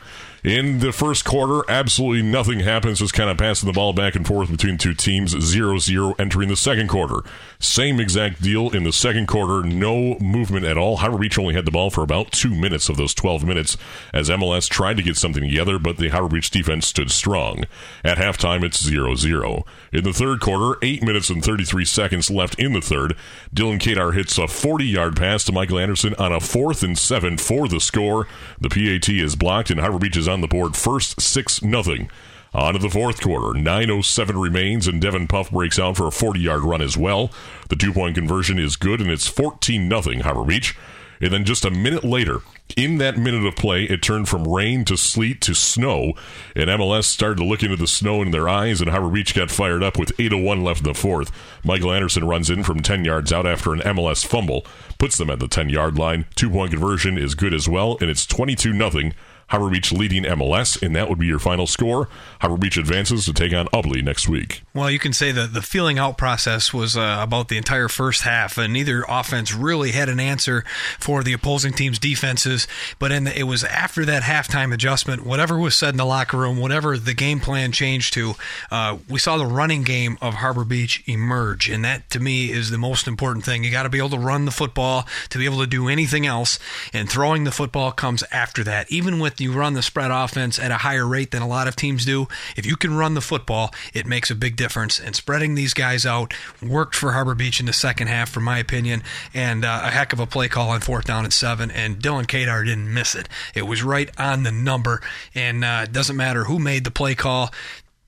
In 0.46 0.78
the 0.78 0.92
first 0.92 1.26
quarter, 1.26 1.64
absolutely 1.68 2.22
nothing 2.22 2.60
happens, 2.60 3.00
just 3.00 3.16
kind 3.16 3.32
of 3.32 3.38
passing 3.38 3.66
the 3.66 3.74
ball 3.74 3.94
back 3.94 4.14
and 4.14 4.28
forth 4.28 4.52
between 4.52 4.78
two 4.78 4.94
teams, 4.94 5.32
0 5.32 5.80
0 5.80 6.14
entering 6.20 6.50
the 6.50 6.56
second 6.56 6.88
quarter. 6.88 7.22
Same 7.60 8.00
exact 8.00 8.42
deal 8.42 8.70
in 8.70 8.84
the 8.84 8.92
second 8.92 9.28
quarter, 9.28 9.66
no 9.66 10.18
movement 10.20 10.66
at 10.66 10.78
all. 10.78 10.98
Harbor 10.98 11.18
Beach 11.18 11.38
only 11.38 11.54
had 11.54 11.66
the 11.66 11.72
ball 11.72 11.90
for 11.90 12.04
about 12.04 12.32
two 12.32 12.54
minutes 12.54 12.90
of 12.90 12.98
those 12.98 13.14
12 13.14 13.46
minutes 13.46 13.78
as 14.14 14.30
MLS 14.30 14.70
tried 14.70 14.98
to 14.98 15.04
get 15.04 15.18
something 15.18 15.44
together, 15.44 15.80
but 15.80 15.98
the 15.98 16.10
Harbor 16.10 16.36
Beach 16.36 16.50
defense 16.50 16.88
stood 16.88 17.12
strong. 17.12 17.66
At 18.04 18.18
halftime, 18.18 18.64
it's 18.64 18.84
0 18.84 19.16
0. 19.16 19.66
In 19.92 20.04
the 20.04 20.14
third 20.14 20.42
quarter, 20.42 20.78
8 20.82 21.04
minutes 21.04 21.30
and 21.30 21.44
33 21.44 21.86
seconds 21.86 22.30
left 22.30 22.60
in 22.60 22.74
the 22.74 22.82
third, 22.82 23.16
Dylan 23.54 23.80
Kadar 23.80 24.14
hits 24.14 24.38
a 24.38 24.48
40 24.48 24.86
yard 24.86 25.16
pass 25.16 25.44
to 25.46 25.52
Michael 25.52 25.80
Anderson 25.80 26.14
on 26.16 26.32
a 26.32 26.40
fourth 26.40 26.84
and 26.84 26.98
seven 26.98 27.38
for 27.38 27.68
the 27.68 27.80
score. 27.80 28.28
The 28.60 28.70
PAT 28.70 29.10
is 29.10 29.36
blocked, 29.36 29.70
and 29.70 29.80
Harbor 29.80 30.00
Beach 30.00 30.18
is 30.18 30.28
on 30.28 30.42
the 30.42 30.48
board 30.48 30.76
first 30.76 31.22
6 31.22 31.60
0. 31.62 32.08
On 32.56 32.72
to 32.72 32.80
the 32.80 32.90
fourth 32.90 33.20
quarter. 33.20 33.60
9.07 33.60 34.42
remains, 34.42 34.88
and 34.88 35.02
Devin 35.02 35.28
Puff 35.28 35.52
breaks 35.52 35.78
out 35.78 35.98
for 35.98 36.08
a 36.08 36.12
40 36.12 36.40
yard 36.40 36.62
run 36.62 36.82
as 36.82 36.96
well. 36.96 37.30
The 37.68 37.76
two 37.76 37.92
point 37.92 38.16
conversion 38.16 38.58
is 38.58 38.78
good, 38.78 39.02
and 39.02 39.12
it's 39.12 39.28
14 39.28 39.90
0 39.90 40.24
Harbor 40.24 40.46
Beach. 40.46 40.74
And 41.20 41.34
then 41.34 41.44
just 41.44 41.66
a 41.66 41.70
minute 41.70 42.06
later, 42.06 42.40
in 42.78 42.98
that 43.00 43.18
minute 43.18 43.46
of 43.46 43.58
play, 43.58 43.84
it 43.84 44.02
turned 44.02 44.30
from 44.30 44.48
rain 44.48 44.86
to 44.86 44.96
sleet 44.96 45.42
to 45.42 45.54
snow, 45.54 46.14
and 46.56 46.70
MLS 46.70 47.04
started 47.04 47.40
to 47.40 47.46
look 47.46 47.62
into 47.62 47.76
the 47.76 47.88
snow 47.88 48.22
in 48.22 48.32
their 48.32 48.48
eyes, 48.48 48.80
and 48.80 48.90
Harbor 48.90 49.10
Beach 49.10 49.36
got 49.36 49.52
fired 49.52 49.84
up 49.84 50.00
with 50.00 50.16
8.01 50.16 50.64
left 50.64 50.80
in 50.80 50.86
the 50.86 50.94
fourth. 50.94 51.32
Michael 51.62 51.92
Anderson 51.92 52.26
runs 52.26 52.50
in 52.50 52.64
from 52.64 52.82
10 52.82 53.04
yards 53.04 53.34
out 53.34 53.46
after 53.46 53.74
an 53.74 53.82
MLS 53.82 54.26
fumble, 54.26 54.66
puts 54.98 55.18
them 55.18 55.30
at 55.30 55.40
the 55.40 55.50
10 55.50 55.68
yard 55.70 55.98
line. 55.98 56.26
Two 56.36 56.50
point 56.50 56.72
conversion 56.72 57.18
is 57.18 57.36
good 57.36 57.54
as 57.54 57.68
well, 57.68 57.98
and 58.00 58.10
it's 58.10 58.26
22 58.26 58.74
0 58.74 59.12
Harbor 59.48 59.70
Beach 59.70 59.92
leading 59.92 60.24
MLS, 60.24 60.82
and 60.82 60.96
that 60.96 61.08
would 61.08 61.20
be 61.20 61.28
your 61.28 61.40
final 61.40 61.68
score. 61.68 62.10
Harbor 62.42 62.58
Beach 62.58 62.78
advances 62.78 63.26
to 63.26 63.34
take 63.34 63.54
on 63.54 63.68
Ubly 63.68 64.04
next 64.04 64.28
week. 64.28 64.64
Well, 64.74 64.90
you 64.90 65.00
can 65.00 65.14
say 65.14 65.32
that 65.32 65.54
the 65.54 65.62
feeling 65.62 66.00
out 66.00 66.18
process 66.18 66.74
was 66.74 66.98
uh, 66.98 67.20
about 67.22 67.50
the 67.50 67.58
entire 67.58 67.88
first 67.88 68.24
half, 68.24 68.58
and 68.58 68.74
neither 68.74 69.06
offense 69.08 69.54
really 69.54 69.92
had 69.92 70.10
an 70.10 70.20
answer 70.20 70.64
for 71.00 71.24
the 71.24 71.34
opposing 71.34 71.74
team's 71.74 72.00
defenses. 72.00 72.68
But 72.98 73.10
the, 73.10 73.40
it 73.40 73.44
was 73.44 73.64
after 73.64 74.04
that 74.06 74.24
halftime 74.24 74.74
adjustment, 74.74 75.26
whatever 75.26 75.58
was 75.60 75.76
said 75.76 75.90
in 75.90 75.98
the 75.98 76.06
locker 76.06 76.38
room, 76.38 76.58
whatever 76.58 76.98
the 76.98 77.14
game 77.14 77.40
plan 77.40 77.72
changed 77.72 78.14
to, 78.16 78.34
uh, 78.72 78.98
we 79.08 79.20
saw 79.20 79.38
the 79.38 79.46
running 79.46 79.84
game 79.84 80.18
of 80.22 80.36
Harbor 80.36 80.66
Beach 80.66 81.04
emerge, 81.06 81.70
and 81.70 81.86
that 81.86 82.10
to 82.10 82.20
me 82.20 82.52
is 82.52 82.72
the 82.72 82.78
most 82.78 83.08
important 83.08 83.46
thing. 83.46 83.64
You 83.64 83.72
got 83.72 83.84
to 83.84 83.90
be 83.90 84.00
able 84.00 84.10
to 84.10 84.20
run 84.20 84.46
the 84.46 84.52
football 84.52 85.08
to 85.30 85.38
be 85.38 85.46
able 85.46 85.60
to 85.60 85.68
do 85.68 85.88
anything 85.88 86.26
else, 86.26 86.58
and 86.94 87.10
throwing 87.10 87.44
the 87.44 87.52
football 87.52 87.92
comes 87.92 88.24
after 88.32 88.64
that. 88.64 88.92
Even 88.92 89.20
with 89.20 89.35
you 89.40 89.54
run 89.54 89.74
the 89.74 89.82
spread 89.82 90.12
offense 90.12 90.60
at 90.60 90.72
a 90.72 90.78
higher 90.78 91.08
rate 91.08 91.32
than 91.32 91.42
a 91.42 91.48
lot 91.48 91.68
of 91.68 91.76
teams 91.76 92.06
do, 92.06 92.28
if 92.56 92.66
you 92.66 92.76
can 92.76 92.96
run 92.96 93.14
the 93.14 93.22
football, 93.22 93.74
it 93.94 94.06
makes 94.06 94.32
a 94.32 94.36
big 94.36 94.56
difference. 94.56 95.00
And 95.00 95.16
spreading 95.16 95.56
these 95.56 95.74
guys 95.74 96.06
out 96.06 96.34
worked 96.62 96.96
for 96.96 97.12
Harbor 97.12 97.36
Beach 97.36 97.60
in 97.60 97.66
the 97.66 97.74
second 97.74 98.08
half, 98.08 98.30
from 98.30 98.44
my 98.44 98.60
opinion, 98.60 99.04
and 99.34 99.66
uh, 99.66 99.82
a 99.84 99.92
heck 99.92 100.14
of 100.14 100.20
a 100.20 100.28
play 100.28 100.48
call 100.48 100.70
on 100.70 100.82
fourth 100.82 101.06
down 101.06 101.24
and 101.24 101.34
seven. 101.34 101.72
And 101.72 101.98
Dylan 101.98 102.26
Kadar 102.26 102.66
didn't 102.66 102.94
miss 102.94 103.16
it. 103.16 103.30
It 103.54 103.64
was 103.64 103.84
right 103.84 104.10
on 104.20 104.44
the 104.44 104.52
number, 104.52 105.02
and 105.34 105.64
uh, 105.64 105.82
it 105.84 105.92
doesn't 105.92 106.16
matter 106.16 106.46
who 106.46 106.60
made 106.60 106.84
the 106.84 106.92
play 106.92 107.16
call. 107.16 107.52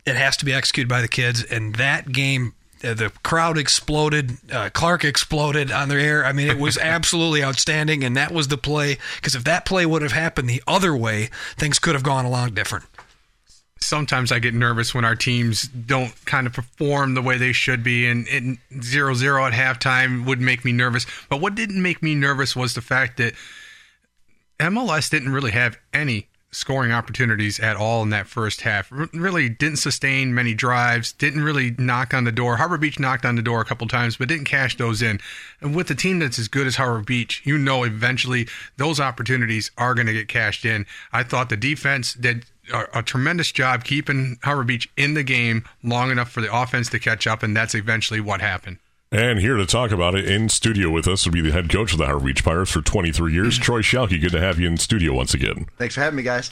It 0.05 0.15
has 0.15 0.37
to 0.37 0.45
be 0.45 0.53
executed 0.53 0.87
by 0.87 1.01
the 1.01 1.07
kids, 1.07 1.43
and 1.43 1.75
that 1.75 2.11
game 2.11 2.53
the 2.81 3.11
crowd 3.23 3.57
exploded. 3.57 4.37
Uh, 4.51 4.69
Clark 4.73 5.03
exploded 5.03 5.71
on 5.71 5.89
their 5.89 5.99
air. 5.99 6.25
I 6.25 6.31
mean, 6.31 6.49
it 6.49 6.57
was 6.57 6.77
absolutely 6.81 7.43
outstanding, 7.43 8.03
and 8.03 8.15
that 8.17 8.31
was 8.31 8.47
the 8.47 8.57
play. 8.57 8.97
Because 9.15 9.35
if 9.35 9.43
that 9.45 9.65
play 9.65 9.85
would 9.85 10.01
have 10.01 10.11
happened 10.11 10.49
the 10.49 10.63
other 10.67 10.95
way, 10.95 11.29
things 11.57 11.79
could 11.79 11.95
have 11.95 12.03
gone 12.03 12.25
a 12.25 12.29
lot 12.29 12.53
different. 12.55 12.85
Sometimes 13.79 14.31
I 14.31 14.39
get 14.39 14.53
nervous 14.53 14.93
when 14.93 15.05
our 15.05 15.15
teams 15.15 15.63
don't 15.63 16.13
kind 16.25 16.47
of 16.47 16.53
perform 16.53 17.13
the 17.13 17.21
way 17.21 17.37
they 17.37 17.53
should 17.53 17.83
be, 17.83 18.07
and, 18.07 18.27
and 18.27 18.57
zero 18.81 19.13
zero 19.13 19.45
at 19.45 19.53
halftime 19.53 20.25
would 20.25 20.41
make 20.41 20.65
me 20.65 20.71
nervous. 20.71 21.05
But 21.29 21.41
what 21.41 21.55
didn't 21.55 21.81
make 21.81 22.01
me 22.01 22.15
nervous 22.15 22.55
was 22.55 22.73
the 22.73 22.81
fact 22.81 23.17
that 23.17 23.33
MLS 24.59 25.09
didn't 25.09 25.31
really 25.31 25.51
have 25.51 25.77
any 25.93 26.27
scoring 26.57 26.91
opportunities 26.91 27.59
at 27.59 27.77
all 27.77 28.01
in 28.01 28.09
that 28.09 28.27
first 28.27 28.61
half. 28.61 28.91
R- 28.91 29.07
really 29.13 29.47
didn't 29.47 29.77
sustain 29.77 30.33
many 30.33 30.53
drives, 30.53 31.13
didn't 31.13 31.43
really 31.43 31.75
knock 31.77 32.13
on 32.13 32.23
the 32.23 32.31
door. 32.31 32.57
Harbor 32.57 32.77
Beach 32.77 32.99
knocked 32.99 33.25
on 33.25 33.35
the 33.35 33.41
door 33.43 33.61
a 33.61 33.65
couple 33.65 33.87
times, 33.87 34.17
but 34.17 34.27
didn't 34.27 34.45
cash 34.45 34.75
those 34.75 35.01
in. 35.01 35.19
And 35.61 35.75
with 35.75 35.91
a 35.91 35.95
team 35.95 36.19
that's 36.19 36.39
as 36.39 36.47
good 36.47 36.65
as 36.65 36.75
Harbor 36.75 37.03
Beach, 37.03 37.41
you 37.45 37.57
know 37.57 37.83
eventually 37.83 38.47
those 38.77 38.99
opportunities 38.99 39.69
are 39.77 39.93
going 39.93 40.07
to 40.07 40.13
get 40.13 40.27
cashed 40.27 40.65
in. 40.65 40.87
I 41.13 41.23
thought 41.23 41.49
the 41.49 41.57
defense 41.57 42.13
did 42.13 42.45
a, 42.73 42.85
a 42.95 43.03
tremendous 43.03 43.51
job 43.51 43.83
keeping 43.83 44.39
Harbor 44.43 44.63
Beach 44.63 44.89
in 44.97 45.13
the 45.13 45.23
game 45.23 45.63
long 45.83 46.09
enough 46.11 46.31
for 46.31 46.41
the 46.41 46.53
offense 46.53 46.89
to 46.89 46.99
catch 46.99 47.27
up, 47.27 47.43
and 47.43 47.55
that's 47.55 47.75
eventually 47.75 48.19
what 48.19 48.41
happened. 48.41 48.79
And 49.11 49.39
here 49.39 49.55
to 49.55 49.65
talk 49.65 49.91
about 49.91 50.15
it 50.15 50.29
in 50.29 50.49
studio 50.49 50.89
with 50.89 51.07
us 51.07 51.25
would 51.25 51.33
be 51.33 51.39
the 51.39 51.53
head 51.53 51.69
coach 51.69 51.93
of 51.93 51.97
the 51.97 52.05
Harbor 52.05 52.25
Beach 52.25 52.43
Pirates 52.43 52.71
for 52.71 52.81
23 52.81 53.31
years, 53.31 53.57
Troy 53.59 53.81
Schalke. 53.81 54.19
Good 54.19 54.33
to 54.33 54.41
have 54.41 54.59
you 54.59 54.67
in 54.67 54.77
studio 54.77 55.13
once 55.13 55.33
again. 55.33 55.67
Thanks 55.77 55.95
for 55.95 56.01
having 56.01 56.17
me, 56.17 56.23
guys. 56.23 56.51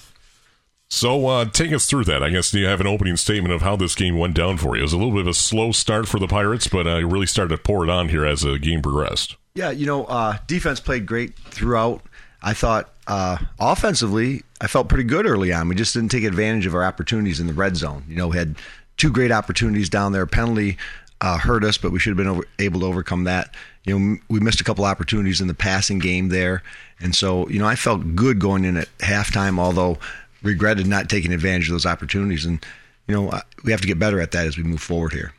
So, 0.88 1.28
uh, 1.28 1.46
take 1.46 1.74
us 1.74 1.88
through 1.88 2.06
that. 2.06 2.24
I 2.24 2.30
guess 2.30 2.54
you 2.54 2.66
have 2.68 2.80
an 2.80 2.88
opening 2.88 3.18
statement 3.18 3.54
of 3.54 3.62
how 3.62 3.76
this 3.76 3.96
game 3.96 4.18
went 4.18 4.36
down 4.36 4.58
for 4.58 4.76
you. 4.76 4.82
It 4.82 4.84
was 4.84 4.94
a 4.94 4.98
little 4.98 5.12
bit 5.12 5.22
of 5.22 5.28
a 5.28 5.34
slow 5.34 5.72
start 5.72 6.08
for 6.08 6.20
the 6.20 6.28
Pirates, 6.28 6.68
but 6.68 6.88
uh, 6.88 7.06
really 7.06 7.26
started 7.26 7.56
to 7.58 7.62
pour 7.62 7.84
it 7.84 7.90
on 7.90 8.08
here 8.08 8.24
as 8.24 8.42
the 8.42 8.58
game 8.60 8.82
progressed. 8.82 9.36
Yeah, 9.56 9.72
you 9.72 9.88
know, 9.88 10.06
uh, 10.06 10.38
defense 10.48 10.80
played 10.80 11.06
great 11.06 11.36
throughout. 11.36 12.04
I 12.42 12.54
thought 12.54 12.94
uh, 13.08 13.38
offensively, 13.60 14.44
I 14.62 14.68
felt 14.68 14.88
pretty 14.88 15.06
good 15.06 15.26
early 15.26 15.52
on. 15.52 15.68
We 15.68 15.76
just 15.76 15.94
didn't 15.94 16.10
take 16.10 16.24
advantage 16.24 16.68
of 16.68 16.76
our 16.76 16.84
opportunities 16.84 17.40
in 17.40 17.48
the 17.48 17.54
red 17.54 17.76
zone. 17.76 18.06
You 18.08 18.16
know, 18.16 18.28
we 18.28 18.38
had 18.38 18.56
two 18.98 19.12
great 19.12 19.32
opportunities 19.32 19.90
down 19.90 20.12
there. 20.12 20.26
Penalty 20.28 20.78
uh, 21.26 21.40
hurt 21.40 21.64
us, 21.64 21.76
but 21.80 21.92
we 21.92 21.98
should 21.98 22.12
have 22.12 22.18
been 22.18 22.28
over, 22.28 22.44
able 22.60 22.82
to 22.82 22.86
overcome 22.86 23.24
that. 23.24 23.50
You 23.84 23.98
know, 23.98 24.18
we 24.30 24.40
missed 24.40 24.62
a 24.62 24.64
couple 24.64 24.86
opportunities 24.86 25.42
in 25.42 25.48
the 25.48 25.56
passing 25.56 25.98
game 25.98 26.30
there, 26.30 26.62
and 27.00 27.16
so 27.16 27.50
you 27.50 27.58
know 27.58 27.66
I 27.66 27.76
felt 27.76 28.16
good 28.16 28.38
going 28.38 28.64
in 28.64 28.78
at 28.78 28.96
halftime, 29.00 29.58
although 29.58 29.98
regretted 30.44 30.86
not 30.86 31.10
taking 31.10 31.34
advantage 31.34 31.68
of 31.68 31.74
those 31.74 31.86
opportunities. 31.88 32.46
And 32.46 32.64
you 33.08 33.16
know 33.16 33.42
we 33.64 33.72
have 33.72 33.82
to 33.82 33.88
get 33.88 33.98
better 33.98 34.22
at 34.22 34.32
that 34.32 34.46
as 34.46 34.56
we 34.56 34.64
move 34.64 34.82
forward 34.82 35.14
here. 35.14 35.34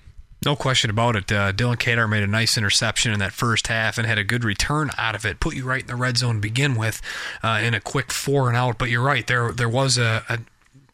No 0.44 0.56
question 0.56 0.90
about 0.90 1.16
it. 1.16 1.30
Uh, 1.30 1.52
Dylan 1.52 1.76
Kadar 1.76 2.08
made 2.08 2.22
a 2.22 2.26
nice 2.26 2.58
interception 2.58 3.12
in 3.12 3.20
that 3.20 3.32
first 3.32 3.68
half 3.68 3.96
and 3.96 4.06
had 4.06 4.18
a 4.18 4.24
good 4.24 4.44
return 4.44 4.90
out 4.98 5.14
of 5.14 5.24
it. 5.24 5.40
Put 5.40 5.54
you 5.54 5.64
right 5.64 5.80
in 5.80 5.86
the 5.86 5.96
red 5.96 6.18
zone 6.18 6.36
to 6.36 6.40
begin 6.40 6.74
with, 6.76 7.00
uh, 7.42 7.60
in 7.62 7.74
a 7.74 7.80
quick 7.80 8.12
four 8.12 8.48
and 8.48 8.56
out. 8.56 8.76
But 8.76 8.90
you're 8.90 9.02
right. 9.02 9.26
There 9.26 9.52
there 9.52 9.68
was 9.68 9.98
a, 9.98 10.24
a 10.28 10.38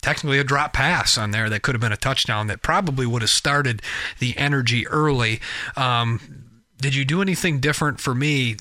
technically 0.02 0.38
a 0.38 0.44
drop 0.44 0.72
pass 0.72 1.16
on 1.16 1.30
there 1.30 1.48
that 1.48 1.62
could 1.62 1.74
have 1.74 1.80
been 1.80 1.92
a 1.92 1.96
touchdown 1.96 2.48
that 2.48 2.60
probably 2.60 3.06
would 3.06 3.22
have 3.22 3.30
started 3.30 3.80
the 4.18 4.36
energy 4.36 4.86
early. 4.88 5.40
Um, 5.76 6.42
did 6.78 6.94
you 6.94 7.04
do 7.04 7.22
anything 7.22 7.60
different 7.60 8.00
for 8.00 8.14
me 8.14 8.56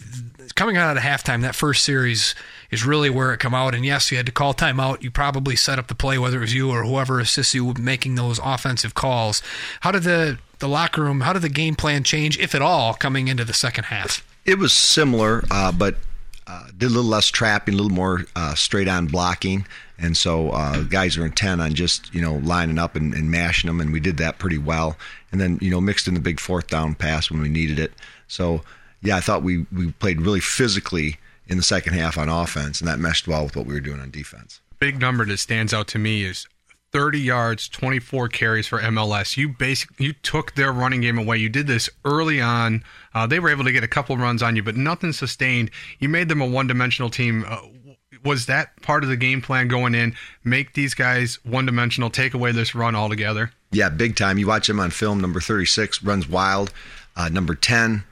coming 0.56 0.78
out 0.78 0.96
of 0.96 1.04
halftime? 1.04 1.42
That 1.42 1.56
first 1.56 1.84
series 1.84 2.36
is 2.70 2.86
really 2.86 3.10
where 3.10 3.34
it 3.34 3.40
come 3.40 3.56
out. 3.56 3.74
And 3.74 3.84
yes, 3.84 4.12
you 4.12 4.18
had 4.18 4.28
to 4.28 4.32
call 4.32 4.54
timeout. 4.54 5.02
You 5.02 5.10
probably 5.10 5.56
set 5.56 5.80
up 5.80 5.88
the 5.88 5.96
play, 5.96 6.18
whether 6.18 6.38
it 6.38 6.42
was 6.42 6.54
you 6.54 6.70
or 6.70 6.86
whoever 6.86 7.20
assists 7.20 7.56
you 7.56 7.74
making 7.80 8.16
those 8.16 8.40
offensive 8.44 8.94
calls. 8.94 9.42
How 9.82 9.92
did 9.92 10.04
the 10.04 10.38
the 10.60 10.70
locker 10.70 11.02
room? 11.02 11.22
How 11.22 11.34
did 11.34 11.42
the 11.42 11.50
game 11.50 11.76
plan 11.76 12.04
change, 12.04 12.38
if 12.38 12.54
at 12.54 12.62
all, 12.62 12.94
coming 12.94 13.28
into 13.28 13.44
the 13.44 13.54
second 13.54 13.86
half? 13.86 14.24
It 14.46 14.60
was 14.60 14.72
similar, 14.72 15.44
uh, 15.50 15.72
but 15.72 15.96
uh, 16.52 16.66
did 16.78 16.88
a 16.88 16.94
little 16.94 17.10
less 17.10 17.28
trapping, 17.28 17.76
a 17.76 17.78
little 17.78 17.96
more 17.96 18.26
uh, 18.36 18.54
straight 18.56 18.90
on 18.90 19.08
blocking. 19.08 19.66
And 19.98 20.18
so 20.18 20.50
uh, 20.50 20.84
guys 20.84 21.18
are 21.18 21.26
intent 21.26 21.62
on 21.62 21.74
just 21.74 22.14
you 22.14 22.22
know 22.22 22.36
lining 22.44 22.78
up 22.78 22.96
and, 22.96 23.14
and, 23.14 23.32
mashing 23.32 23.68
them, 23.68 23.80
and 23.80 23.94
we 23.94 24.02
did 24.02 24.18
that 24.18 24.38
pretty 24.38 24.58
well. 24.58 24.98
And 25.32 25.40
then 25.40 25.60
you 25.62 25.72
know 25.72 25.80
mixed 25.80 26.08
in 26.08 26.14
the 26.14 26.20
big 26.20 26.40
fourth 26.40 26.68
down 26.68 26.96
pass 26.96 27.32
when 27.32 27.42
we 27.42 27.48
needed 27.48 27.80
it. 27.80 27.94
So 28.28 28.64
yeah, 29.02 29.16
I 29.16 29.22
thought 29.22 29.44
we 29.44 29.66
we 29.72 29.94
played 29.94 30.22
really 30.22 30.42
physically 30.42 31.18
in 31.48 31.56
the 31.56 31.64
second 31.64 31.94
half 31.94 32.18
on 32.18 32.28
offense, 32.28 32.82
and 32.82 32.88
that 32.88 33.00
meshed 33.00 33.28
well 33.28 33.46
with 33.46 33.56
what 33.56 33.66
we 33.66 33.74
were 33.74 33.80
doing 33.80 34.02
on 34.02 34.12
defense. 34.12 34.60
Big 34.80 35.00
number 35.00 35.26
that 35.26 35.38
stands 35.38 35.74
out 35.74 35.88
to 35.90 36.00
me 36.00 36.24
is 36.24 36.48
30 36.92 37.20
yards, 37.20 37.70
24 37.70 38.28
carries 38.30 38.68
for 38.68 38.80
MLS. 38.80 39.38
You 39.38 39.50
basically 39.50 40.06
you 40.08 40.14
took 40.14 40.56
their 40.56 40.72
running 40.72 41.02
game 41.02 41.18
away. 41.18 41.38
You 41.38 41.50
did 41.50 41.68
this 41.68 41.90
early 42.04 42.42
on. 42.42 42.84
Uh, 43.14 43.26
they 43.28 43.40
were 43.40 43.50
able 43.50 43.64
to 43.64 43.72
get 43.72 43.84
a 43.84 43.88
couple 43.88 44.18
runs 44.18 44.44
on 44.44 44.56
you, 44.56 44.64
but 44.64 44.76
nothing 44.76 45.14
sustained. 45.14 45.72
You 46.00 46.10
made 46.10 46.30
them 46.30 46.42
a 46.42 46.46
one-dimensional 46.46 47.10
team. 47.10 47.46
Uh, 47.48 47.62
was 48.24 48.46
that 48.46 48.82
part 48.82 49.04
of 49.04 49.10
the 49.10 49.16
game 49.16 49.42
plan 49.42 49.68
going 49.68 49.96
in? 49.96 50.16
Make 50.44 50.74
these 50.74 50.94
guys 50.94 51.40
one 51.44 51.66
dimensional, 51.66 52.10
take 52.10 52.34
away 52.34 52.52
this 52.52 52.76
run 52.76 52.96
altogether? 52.96 53.52
Yeah, 53.72 53.90
big 53.90 54.16
time. 54.16 54.38
You 54.38 54.48
watch 54.48 54.70
him 54.70 54.80
on 54.80 54.92
film. 54.92 55.22
Number 55.22 55.40
36 55.40 56.04
runs 56.04 56.28
wild. 56.28 56.74
Uh, 57.16 57.30
number 57.30 57.56
10 57.56 58.04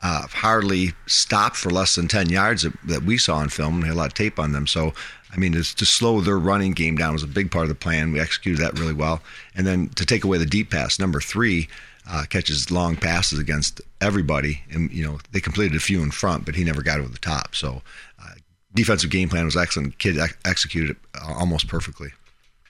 uh, 0.00 0.26
hardly 0.28 0.92
stopped 1.06 1.56
for 1.56 1.70
less 1.70 1.96
than 1.96 2.06
10 2.06 2.30
yards 2.30 2.66
that, 2.84 3.02
we 3.02 3.18
saw 3.18 3.36
on 3.36 3.48
film. 3.48 3.80
We 3.80 3.88
had 3.88 3.94
a 3.94 3.98
lot 3.98 4.06
of 4.08 4.14
tape 4.14 4.38
on 4.38 4.52
them. 4.52 4.66
So, 4.66 4.94
I 5.30 5.36
mean, 5.36 5.52
to 5.52 5.62
slow 5.62 6.20
their 6.20 6.38
running 6.38 6.72
game 6.72 6.96
down 6.96 7.12
was 7.12 7.22
a 7.22 7.28
big 7.28 7.50
part 7.50 7.64
of 7.64 7.68
the 7.68 7.74
plan. 7.74 8.12
We 8.12 8.20
executed 8.20 8.60
that 8.62 8.78
really 8.78 8.94
well. 8.94 9.20
And 9.54 9.66
then 9.66 9.88
to 9.90 10.06
take 10.06 10.24
away 10.24 10.38
the 10.38 10.46
deep 10.46 10.70
pass, 10.70 10.98
number 10.98 11.20
three, 11.20 11.68
uh, 12.10 12.24
catches 12.30 12.70
long 12.70 12.96
passes 12.96 13.38
against 13.38 13.80
everybody, 14.00 14.62
and 14.70 14.90
you 14.90 15.04
know 15.04 15.18
they 15.32 15.40
completed 15.40 15.76
a 15.76 15.80
few 15.80 16.02
in 16.02 16.10
front, 16.10 16.46
but 16.46 16.54
he 16.54 16.64
never 16.64 16.82
got 16.82 17.00
over 17.00 17.08
the 17.08 17.18
top. 17.18 17.54
So 17.54 17.82
uh, 18.22 18.34
defensive 18.74 19.10
game 19.10 19.28
plan 19.28 19.44
was 19.44 19.56
excellent. 19.56 19.98
Kid 19.98 20.18
ex- 20.18 20.36
executed 20.44 20.90
it 20.90 20.96
uh, 21.20 21.34
almost 21.34 21.68
perfectly. 21.68 22.08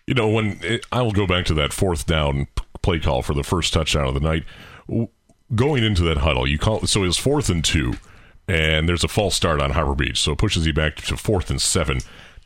You 0.06 0.14
know, 0.14 0.28
when 0.28 0.58
it, 0.62 0.84
I 0.90 1.02
will 1.02 1.12
go 1.12 1.26
back 1.26 1.44
to 1.46 1.54
that 1.54 1.72
fourth 1.72 2.06
down 2.06 2.48
play 2.82 2.98
call 2.98 3.22
for 3.22 3.34
the 3.34 3.44
first 3.44 3.72
touchdown 3.72 4.08
of 4.08 4.14
the 4.14 4.20
night. 4.20 4.44
Going 5.54 5.84
into 5.84 6.02
that 6.04 6.18
huddle, 6.18 6.46
you 6.46 6.58
call 6.58 6.86
so 6.86 7.04
it 7.04 7.06
was 7.06 7.18
fourth 7.18 7.48
and 7.48 7.64
two, 7.64 7.94
and 8.48 8.88
there's 8.88 9.04
a 9.04 9.08
false 9.08 9.36
start 9.36 9.60
on 9.60 9.70
Harbor 9.70 9.94
Beach, 9.94 10.20
so 10.20 10.32
it 10.32 10.38
pushes 10.38 10.66
you 10.66 10.72
back 10.72 10.96
to 10.96 11.16
fourth 11.16 11.48
and 11.48 11.60
seven. 11.60 12.00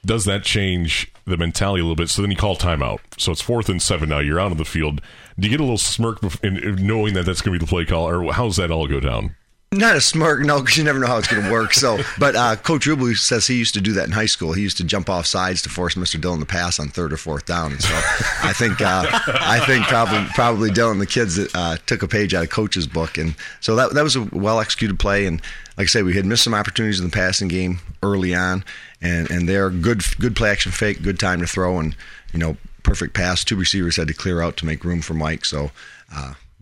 Does 0.05 0.25
that 0.25 0.43
change 0.43 1.13
the 1.27 1.37
mentality 1.37 1.81
a 1.81 1.85
little 1.85 1.97
bit? 1.97 2.09
So 2.09 2.23
then 2.23 2.31
you 2.31 2.37
call 2.37 2.57
timeout. 2.57 2.99
So 3.19 3.31
it's 3.31 3.41
fourth 3.41 3.69
and 3.69 3.81
seven 3.81 4.09
now. 4.09 4.19
You're 4.19 4.41
out 4.41 4.51
of 4.53 4.59
the 4.59 4.65
field. 4.65 5.01
Do 5.39 5.47
you 5.47 5.51
get 5.51 5.61
a 5.61 5.65
little 5.65 5.79
smirk 5.79 6.19
in 6.43 6.85
knowing 6.85 7.15
that 7.15 7.25
that's 7.25 7.41
going 7.41 7.57
to 7.57 7.61
be 7.61 7.65
the 7.65 7.71
play 7.71 7.85
call, 7.85 8.09
or 8.09 8.33
how's 8.33 8.57
that 8.57 8.71
all 8.71 8.89
go 8.89 9.01
down? 9.01 9.37
Not 9.73 9.97
a 9.97 10.03
smirk, 10.03 10.41
no, 10.41 10.61
because 10.61 10.77
you 10.77 10.85
never 10.85 10.99
know 10.99 11.07
how 11.07 11.17
it's 11.17 11.29
going 11.29 11.43
to 11.43 11.51
work. 11.51 11.73
So, 11.73 11.99
but 12.19 12.37
uh, 12.37 12.57
Coach 12.57 12.87
Ruble 12.87 13.15
says 13.15 13.47
he 13.47 13.57
used 13.57 13.73
to 13.73 13.81
do 13.81 13.95
that 13.95 14.05
in 14.05 14.13
high 14.13 14.27
school. 14.27 14.53
He 14.53 14.61
used 14.61 14.77
to 14.77 14.85
jump 14.85 15.09
off 15.09 15.25
sides 15.25 15.63
to 15.63 15.71
force 15.71 15.95
Mr. 15.95 16.21
Dillon 16.21 16.41
to 16.41 16.47
pass 16.47 16.79
on 16.79 16.89
third 16.89 17.11
or 17.11 17.17
fourth 17.17 17.47
down. 17.47 17.73
And 17.73 17.83
so, 17.83 17.95
I 17.95 18.53
think 18.53 18.83
uh, 18.83 19.05
I 19.09 19.61
think 19.67 19.87
probably 19.87 20.27
probably 20.35 20.71
Dillon, 20.71 20.99
the 20.99 21.07
kids 21.07 21.39
uh, 21.55 21.79
took 21.87 22.03
a 22.03 22.09
page 22.09 22.35
out 22.35 22.45
of 22.45 22.51
Coach's 22.51 22.87
book, 22.87 23.17
and 23.17 23.35
so 23.61 23.75
that 23.77 23.95
that 23.95 24.03
was 24.03 24.15
a 24.15 24.23
well 24.33 24.61
executed 24.61 24.99
play. 24.99 25.25
And 25.25 25.41
like 25.79 25.85
I 25.85 25.89
say, 25.89 26.03
we 26.03 26.15
had 26.15 26.27
missed 26.27 26.45
some 26.45 26.55
opportunities 26.55 27.01
in 27.01 27.07
the 27.07 27.13
passing 27.13 27.49
game 27.49 27.81
early 28.03 28.35
on, 28.35 28.65
and 29.01 29.31
and 29.31 29.49
they're 29.49 29.71
good 29.71 30.03
good 30.19 30.37
play 30.37 30.51
action 30.51 30.71
fake, 30.71 31.03
good 31.03 31.19
time 31.19 31.41
to 31.41 31.47
throw, 31.47 31.79
and 31.79 31.97
you 32.35 32.39
know 32.39 32.59
perfect 32.83 33.15
pass. 33.15 33.43
Two 33.43 33.57
receivers 33.57 33.97
had 33.97 34.09
to 34.09 34.15
clear 34.15 34.43
out 34.43 34.59
to 34.59 34.67
make 34.67 34.85
room 34.85 35.01
for 35.01 35.15
Mike. 35.15 35.47
So. 35.47 35.71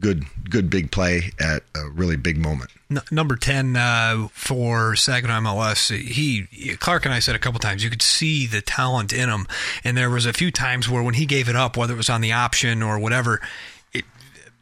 Good 0.00 0.24
good 0.48 0.70
big 0.70 0.90
play 0.90 1.30
at 1.38 1.62
a 1.76 1.88
really 1.88 2.16
big 2.16 2.38
moment. 2.38 2.70
Number 3.12 3.36
10 3.36 3.76
uh, 3.76 4.28
for 4.32 4.96
Saginaw 4.96 5.40
MLS, 5.40 5.96
he 5.96 6.76
Clark 6.76 7.04
and 7.04 7.14
I 7.14 7.20
said 7.20 7.36
a 7.36 7.38
couple 7.38 7.60
times 7.60 7.84
you 7.84 7.90
could 7.90 8.02
see 8.02 8.46
the 8.46 8.60
talent 8.60 9.12
in 9.12 9.28
him 9.28 9.46
and 9.84 9.96
there 9.96 10.10
was 10.10 10.26
a 10.26 10.32
few 10.32 10.50
times 10.50 10.88
where 10.88 11.02
when 11.02 11.14
he 11.14 11.26
gave 11.26 11.48
it 11.48 11.54
up 11.54 11.76
whether 11.76 11.94
it 11.94 11.98
was 11.98 12.10
on 12.10 12.20
the 12.20 12.32
option 12.32 12.82
or 12.82 12.98
whatever 12.98 13.40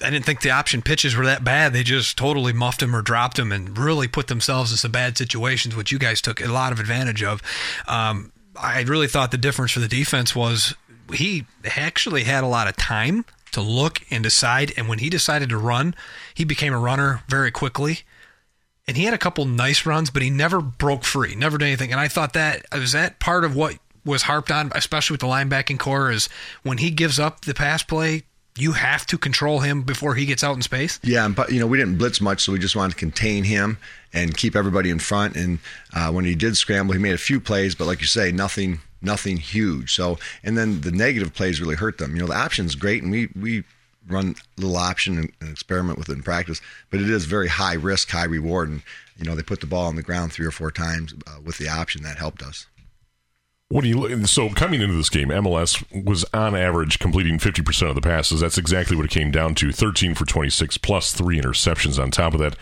I 0.00 0.10
didn't 0.10 0.26
think 0.26 0.42
the 0.42 0.50
option 0.50 0.80
pitches 0.82 1.16
were 1.16 1.26
that 1.26 1.42
bad. 1.42 1.72
They 1.72 1.82
just 1.82 2.16
totally 2.16 2.52
muffed 2.52 2.82
him 2.82 2.94
or 2.94 3.02
dropped 3.02 3.38
him 3.38 3.50
and 3.50 3.76
really 3.76 4.06
put 4.06 4.28
themselves 4.28 4.70
in 4.70 4.76
some 4.76 4.92
bad 4.92 5.18
situations, 5.18 5.74
which 5.74 5.90
you 5.90 5.98
guys 5.98 6.20
took 6.20 6.40
a 6.40 6.46
lot 6.46 6.72
of 6.72 6.78
advantage 6.78 7.22
of. 7.22 7.42
Um, 7.88 8.32
I 8.56 8.82
really 8.82 9.08
thought 9.08 9.32
the 9.32 9.38
difference 9.38 9.72
for 9.72 9.80
the 9.80 9.88
defense 9.88 10.36
was 10.36 10.74
he 11.14 11.46
actually 11.76 12.24
had 12.24 12.44
a 12.44 12.48
lot 12.48 12.68
of 12.68 12.76
time 12.76 13.24
to 13.52 13.60
look 13.60 14.00
and 14.10 14.22
decide. 14.22 14.72
And 14.76 14.88
when 14.88 14.98
he 14.98 15.10
decided 15.10 15.48
to 15.50 15.58
run, 15.58 15.94
he 16.34 16.44
became 16.44 16.72
a 16.72 16.78
runner 16.78 17.22
very 17.28 17.50
quickly. 17.50 18.00
And 18.86 18.96
he 18.96 19.04
had 19.04 19.14
a 19.14 19.18
couple 19.18 19.44
nice 19.44 19.84
runs, 19.84 20.10
but 20.10 20.22
he 20.22 20.30
never 20.30 20.60
broke 20.60 21.04
free, 21.04 21.34
never 21.34 21.58
did 21.58 21.66
anything. 21.66 21.92
And 21.92 22.00
I 22.00 22.08
thought 22.08 22.32
that 22.32 22.64
was 22.72 22.92
that 22.92 23.18
part 23.18 23.44
of 23.44 23.54
what 23.54 23.76
was 24.04 24.22
harped 24.22 24.50
on, 24.50 24.72
especially 24.74 25.14
with 25.14 25.20
the 25.20 25.26
linebacking 25.26 25.78
core, 25.78 26.10
is 26.10 26.28
when 26.62 26.78
he 26.78 26.90
gives 26.90 27.18
up 27.18 27.42
the 27.42 27.52
pass 27.52 27.82
play, 27.82 28.22
you 28.56 28.72
have 28.72 29.06
to 29.06 29.18
control 29.18 29.60
him 29.60 29.82
before 29.82 30.14
he 30.14 30.26
gets 30.26 30.42
out 30.42 30.56
in 30.56 30.62
space. 30.62 30.98
Yeah, 31.02 31.28
but 31.28 31.52
you 31.52 31.60
know 31.60 31.66
we 31.66 31.78
didn't 31.78 31.98
blitz 31.98 32.20
much, 32.20 32.42
so 32.42 32.52
we 32.52 32.58
just 32.58 32.74
wanted 32.74 32.94
to 32.94 32.98
contain 32.98 33.44
him 33.44 33.78
and 34.12 34.36
keep 34.36 34.56
everybody 34.56 34.90
in 34.90 34.98
front. 34.98 35.36
And 35.36 35.58
uh, 35.94 36.10
when 36.10 36.24
he 36.24 36.34
did 36.34 36.56
scramble, 36.56 36.94
he 36.94 36.98
made 36.98 37.14
a 37.14 37.18
few 37.18 37.40
plays, 37.40 37.74
but 37.74 37.86
like 37.86 38.00
you 38.00 38.06
say, 38.06 38.32
nothing 38.32 38.80
nothing 39.00 39.36
huge. 39.36 39.94
So, 39.94 40.18
and 40.42 40.56
then 40.56 40.80
the 40.80 40.92
negative 40.92 41.34
plays 41.34 41.60
really 41.60 41.76
hurt 41.76 41.98
them. 41.98 42.14
You 42.14 42.22
know, 42.22 42.28
the 42.28 42.36
option's 42.36 42.74
great, 42.74 43.02
and 43.02 43.12
we 43.12 43.28
we 43.40 43.64
run 44.08 44.34
a 44.56 44.60
little 44.60 44.76
option 44.76 45.18
and, 45.18 45.32
and 45.40 45.50
experiment 45.50 45.98
with 45.98 46.08
it 46.08 46.12
in 46.12 46.22
practice, 46.22 46.60
but 46.90 47.00
it 47.00 47.10
is 47.10 47.26
very 47.26 47.48
high 47.48 47.74
risk, 47.74 48.10
high 48.10 48.24
reward. 48.24 48.68
And 48.70 48.82
you 49.18 49.24
know, 49.24 49.34
they 49.34 49.42
put 49.42 49.60
the 49.60 49.66
ball 49.66 49.86
on 49.86 49.96
the 49.96 50.02
ground 50.02 50.32
three 50.32 50.46
or 50.46 50.50
four 50.50 50.70
times 50.70 51.14
uh, 51.26 51.40
with 51.44 51.58
the 51.58 51.68
option 51.68 52.02
that 52.04 52.18
helped 52.18 52.42
us. 52.42 52.66
What 53.70 53.82
do 53.82 53.88
you 53.88 54.26
so 54.26 54.48
coming 54.48 54.80
into 54.80 54.96
this 54.96 55.10
game? 55.10 55.28
MLS 55.28 55.84
was 56.04 56.24
on 56.32 56.56
average 56.56 56.98
completing 56.98 57.38
fifty 57.38 57.60
percent 57.60 57.90
of 57.90 57.94
the 57.96 58.00
passes. 58.00 58.40
That's 58.40 58.56
exactly 58.56 58.96
what 58.96 59.04
it 59.04 59.10
came 59.10 59.30
down 59.30 59.54
to: 59.56 59.72
thirteen 59.72 60.14
for 60.14 60.24
twenty-six, 60.24 60.78
plus 60.78 61.12
three 61.12 61.38
interceptions 61.38 62.02
on 62.02 62.10
top 62.10 62.32
of 62.32 62.40
that. 62.40 62.56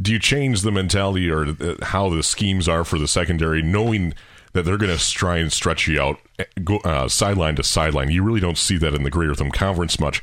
Do 0.00 0.12
you 0.12 0.20
change 0.20 0.62
the 0.62 0.70
mentality 0.70 1.28
or 1.28 1.46
uh, 1.46 1.74
how 1.82 2.10
the 2.10 2.22
schemes 2.22 2.68
are 2.68 2.84
for 2.84 2.96
the 2.96 3.08
secondary, 3.08 3.60
knowing 3.60 4.14
that 4.52 4.64
they're 4.64 4.76
going 4.76 4.96
to 4.96 5.10
try 5.12 5.38
and 5.38 5.52
stretch 5.52 5.86
you 5.86 6.00
out 6.00 6.18
eh, 6.38 6.44
go, 6.64 6.78
uh, 6.78 7.08
sideline 7.08 7.56
to 7.56 7.62
sideline. 7.62 8.10
You 8.10 8.22
really 8.22 8.40
don't 8.40 8.58
see 8.58 8.76
that 8.78 8.94
in 8.94 9.02
the 9.02 9.10
Greater 9.10 9.34
Thumb 9.34 9.50
Conference 9.50 10.00
much. 10.00 10.22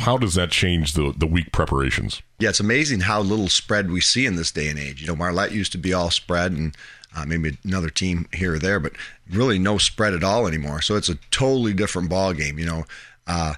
How 0.00 0.18
does 0.18 0.34
that 0.34 0.50
change 0.50 0.94
the 0.94 1.14
the 1.16 1.26
week 1.26 1.52
preparations? 1.52 2.22
Yeah, 2.40 2.48
it's 2.48 2.60
amazing 2.60 3.00
how 3.00 3.20
little 3.20 3.48
spread 3.48 3.90
we 3.90 4.00
see 4.00 4.26
in 4.26 4.36
this 4.36 4.50
day 4.50 4.68
and 4.68 4.78
age. 4.78 5.00
You 5.00 5.06
know, 5.06 5.16
Marlette 5.16 5.52
used 5.52 5.72
to 5.72 5.78
be 5.78 5.92
all 5.92 6.10
spread 6.10 6.52
and 6.52 6.76
uh, 7.16 7.24
maybe 7.24 7.56
another 7.64 7.90
team 7.90 8.26
here 8.32 8.54
or 8.54 8.58
there, 8.58 8.80
but 8.80 8.92
really 9.30 9.58
no 9.58 9.78
spread 9.78 10.14
at 10.14 10.24
all 10.24 10.46
anymore. 10.46 10.82
So 10.82 10.96
it's 10.96 11.08
a 11.08 11.14
totally 11.30 11.72
different 11.72 12.08
ball 12.08 12.32
game. 12.32 12.58
You 12.58 12.66
know, 12.66 12.84
uh, 13.26 13.54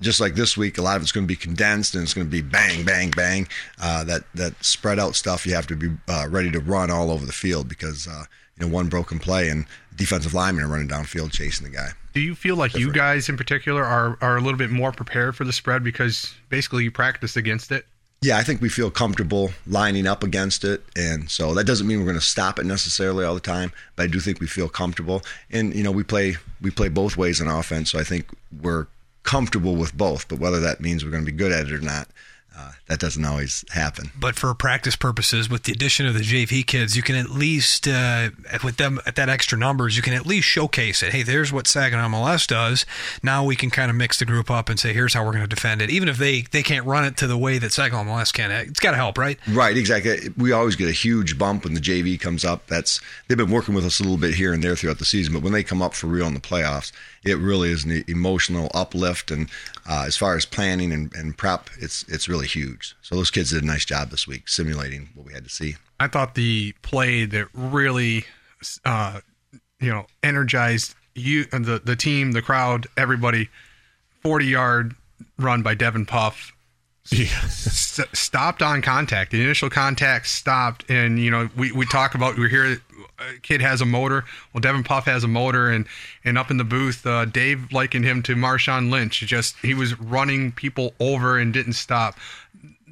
just 0.00 0.20
like 0.20 0.34
this 0.34 0.56
week, 0.56 0.78
a 0.78 0.82
lot 0.82 0.96
of 0.96 1.02
it's 1.02 1.12
going 1.12 1.24
to 1.24 1.32
be 1.32 1.36
condensed 1.36 1.94
and 1.94 2.02
it's 2.02 2.14
going 2.14 2.26
to 2.26 2.30
be 2.30 2.42
bang, 2.42 2.84
bang, 2.84 3.10
bang. 3.10 3.48
Uh, 3.80 4.04
that 4.04 4.24
that 4.34 4.62
spread 4.64 4.98
out 4.98 5.14
stuff, 5.14 5.46
you 5.46 5.54
have 5.54 5.68
to 5.68 5.76
be 5.76 5.90
uh, 6.08 6.26
ready 6.28 6.50
to 6.50 6.58
run 6.58 6.90
all 6.90 7.10
over 7.10 7.24
the 7.24 7.32
field 7.32 7.68
because 7.68 8.08
uh, 8.08 8.24
you 8.58 8.66
know 8.66 8.72
one 8.72 8.88
broken 8.88 9.18
play 9.18 9.48
and 9.48 9.66
defensive 9.96 10.34
linemen 10.34 10.64
are 10.64 10.68
running 10.68 10.88
downfield 10.88 11.32
chasing 11.32 11.64
the 11.64 11.72
guy. 11.72 11.88
Do 12.12 12.20
you 12.20 12.34
feel 12.34 12.56
like 12.56 12.74
you 12.74 12.92
guys 12.92 13.28
in 13.28 13.36
particular 13.36 13.84
are 13.84 14.18
are 14.20 14.36
a 14.36 14.40
little 14.40 14.58
bit 14.58 14.70
more 14.70 14.92
prepared 14.92 15.36
for 15.36 15.44
the 15.44 15.52
spread 15.52 15.82
because 15.82 16.34
basically 16.48 16.84
you 16.84 16.90
practice 16.90 17.36
against 17.36 17.72
it? 17.72 17.86
Yeah, 18.22 18.38
I 18.38 18.44
think 18.44 18.60
we 18.60 18.68
feel 18.68 18.88
comfortable 18.88 19.50
lining 19.66 20.06
up 20.06 20.22
against 20.22 20.62
it, 20.62 20.84
and 20.94 21.28
so 21.28 21.54
that 21.54 21.64
doesn't 21.64 21.88
mean 21.88 21.98
we're 21.98 22.04
going 22.04 22.14
to 22.14 22.20
stop 22.20 22.60
it 22.60 22.66
necessarily 22.66 23.24
all 23.24 23.34
the 23.34 23.40
time. 23.40 23.72
But 23.96 24.04
I 24.04 24.06
do 24.06 24.20
think 24.20 24.38
we 24.38 24.46
feel 24.46 24.68
comfortable, 24.68 25.22
and 25.50 25.74
you 25.74 25.82
know 25.82 25.90
we 25.90 26.04
play 26.04 26.36
we 26.60 26.70
play 26.70 26.88
both 26.88 27.16
ways 27.16 27.40
on 27.40 27.48
offense, 27.48 27.90
so 27.90 27.98
I 27.98 28.04
think 28.04 28.28
we're 28.60 28.86
comfortable 29.24 29.74
with 29.74 29.96
both. 29.96 30.28
But 30.28 30.38
whether 30.38 30.60
that 30.60 30.80
means 30.80 31.04
we're 31.04 31.10
going 31.10 31.24
to 31.24 31.32
be 31.32 31.36
good 31.36 31.50
at 31.50 31.66
it 31.66 31.72
or 31.72 31.80
not, 31.80 32.08
uh, 32.56 32.72
that 32.92 33.00
doesn't 33.00 33.24
always 33.24 33.64
happen. 33.70 34.10
But 34.14 34.36
for 34.36 34.52
practice 34.52 34.96
purposes, 34.96 35.48
with 35.48 35.62
the 35.62 35.72
addition 35.72 36.06
of 36.06 36.12
the 36.12 36.20
JV 36.20 36.66
kids, 36.66 36.94
you 36.94 37.02
can 37.02 37.16
at 37.16 37.30
least, 37.30 37.88
uh, 37.88 38.28
with 38.62 38.76
them 38.76 39.00
at 39.06 39.16
that 39.16 39.30
extra 39.30 39.56
numbers, 39.56 39.96
you 39.96 40.02
can 40.02 40.12
at 40.12 40.26
least 40.26 40.46
showcase 40.46 41.02
it. 41.02 41.10
Hey, 41.10 41.22
there's 41.22 41.50
what 41.50 41.66
Saginaw 41.66 42.08
MLS 42.08 42.46
does. 42.46 42.84
Now 43.22 43.46
we 43.46 43.56
can 43.56 43.70
kind 43.70 43.90
of 43.90 43.96
mix 43.96 44.18
the 44.18 44.26
group 44.26 44.50
up 44.50 44.68
and 44.68 44.78
say, 44.78 44.92
here's 44.92 45.14
how 45.14 45.24
we're 45.24 45.32
going 45.32 45.42
to 45.42 45.48
defend 45.48 45.80
it. 45.80 45.88
Even 45.88 46.06
if 46.06 46.18
they, 46.18 46.42
they 46.42 46.62
can't 46.62 46.84
run 46.84 47.06
it 47.06 47.16
to 47.16 47.26
the 47.26 47.38
way 47.38 47.56
that 47.56 47.72
Saginaw 47.72 48.04
MLS 48.04 48.30
can, 48.30 48.50
it's 48.50 48.78
got 48.78 48.90
to 48.90 48.98
help, 48.98 49.16
right? 49.16 49.38
Right, 49.48 49.74
exactly. 49.74 50.28
We 50.36 50.52
always 50.52 50.76
get 50.76 50.88
a 50.88 50.92
huge 50.92 51.38
bump 51.38 51.64
when 51.64 51.72
the 51.72 51.80
JV 51.80 52.20
comes 52.20 52.44
up. 52.44 52.66
That's 52.66 53.00
they've 53.26 53.38
been 53.38 53.50
working 53.50 53.74
with 53.74 53.86
us 53.86 54.00
a 54.00 54.02
little 54.02 54.18
bit 54.18 54.34
here 54.34 54.52
and 54.52 54.62
there 54.62 54.76
throughout 54.76 54.98
the 54.98 55.06
season, 55.06 55.32
but 55.32 55.42
when 55.42 55.54
they 55.54 55.62
come 55.62 55.80
up 55.80 55.94
for 55.94 56.08
real 56.08 56.26
in 56.26 56.34
the 56.34 56.40
playoffs, 56.40 56.92
it 57.24 57.38
really 57.38 57.70
is 57.70 57.84
an 57.84 58.04
emotional 58.06 58.70
uplift. 58.74 59.30
And 59.30 59.48
uh, 59.88 60.04
as 60.06 60.16
far 60.16 60.36
as 60.36 60.44
planning 60.44 60.92
and, 60.92 61.14
and 61.14 61.36
prep, 61.36 61.70
it's 61.80 62.04
it's 62.08 62.28
really 62.28 62.46
huge. 62.46 62.81
So 63.02 63.16
those 63.16 63.30
kids 63.30 63.50
did 63.50 63.62
a 63.62 63.66
nice 63.66 63.84
job 63.84 64.10
this 64.10 64.26
week 64.26 64.48
simulating 64.48 65.10
what 65.14 65.26
we 65.26 65.32
had 65.32 65.44
to 65.44 65.50
see. 65.50 65.76
I 66.00 66.08
thought 66.08 66.34
the 66.34 66.74
play 66.82 67.24
that 67.26 67.48
really, 67.54 68.24
uh, 68.84 69.20
you 69.80 69.90
know, 69.90 70.06
energized 70.22 70.94
you 71.14 71.44
the 71.44 71.80
the 71.84 71.96
team, 71.96 72.32
the 72.32 72.42
crowd, 72.42 72.86
everybody. 72.96 73.48
Forty 74.22 74.46
yard 74.46 74.94
run 75.38 75.62
by 75.62 75.74
Devin 75.74 76.06
Puff. 76.06 76.52
S- 77.10 78.00
stopped 78.12 78.62
on 78.62 78.80
contact. 78.80 79.32
The 79.32 79.42
initial 79.42 79.68
contact 79.68 80.26
stopped, 80.28 80.84
and 80.88 81.18
you 81.18 81.30
know 81.30 81.48
we, 81.56 81.72
we 81.72 81.84
talk 81.86 82.14
about 82.14 82.38
we 82.38 82.48
hear 82.48 82.78
a 83.18 83.38
kid 83.42 83.60
has 83.60 83.80
a 83.80 83.84
motor. 83.86 84.24
Well, 84.52 84.60
Devin 84.60 84.84
Puff 84.84 85.04
has 85.06 85.24
a 85.24 85.28
motor, 85.28 85.68
and 85.70 85.86
and 86.24 86.38
up 86.38 86.50
in 86.50 86.56
the 86.58 86.64
booth, 86.64 87.04
uh, 87.06 87.24
Dave 87.24 87.72
likened 87.72 88.04
him 88.04 88.22
to 88.24 88.34
Marshawn 88.36 88.90
Lynch. 88.90 89.20
Just 89.20 89.56
he 89.62 89.74
was 89.74 89.98
running 90.00 90.52
people 90.52 90.94
over 91.00 91.38
and 91.38 91.52
didn't 91.52 91.72
stop. 91.74 92.16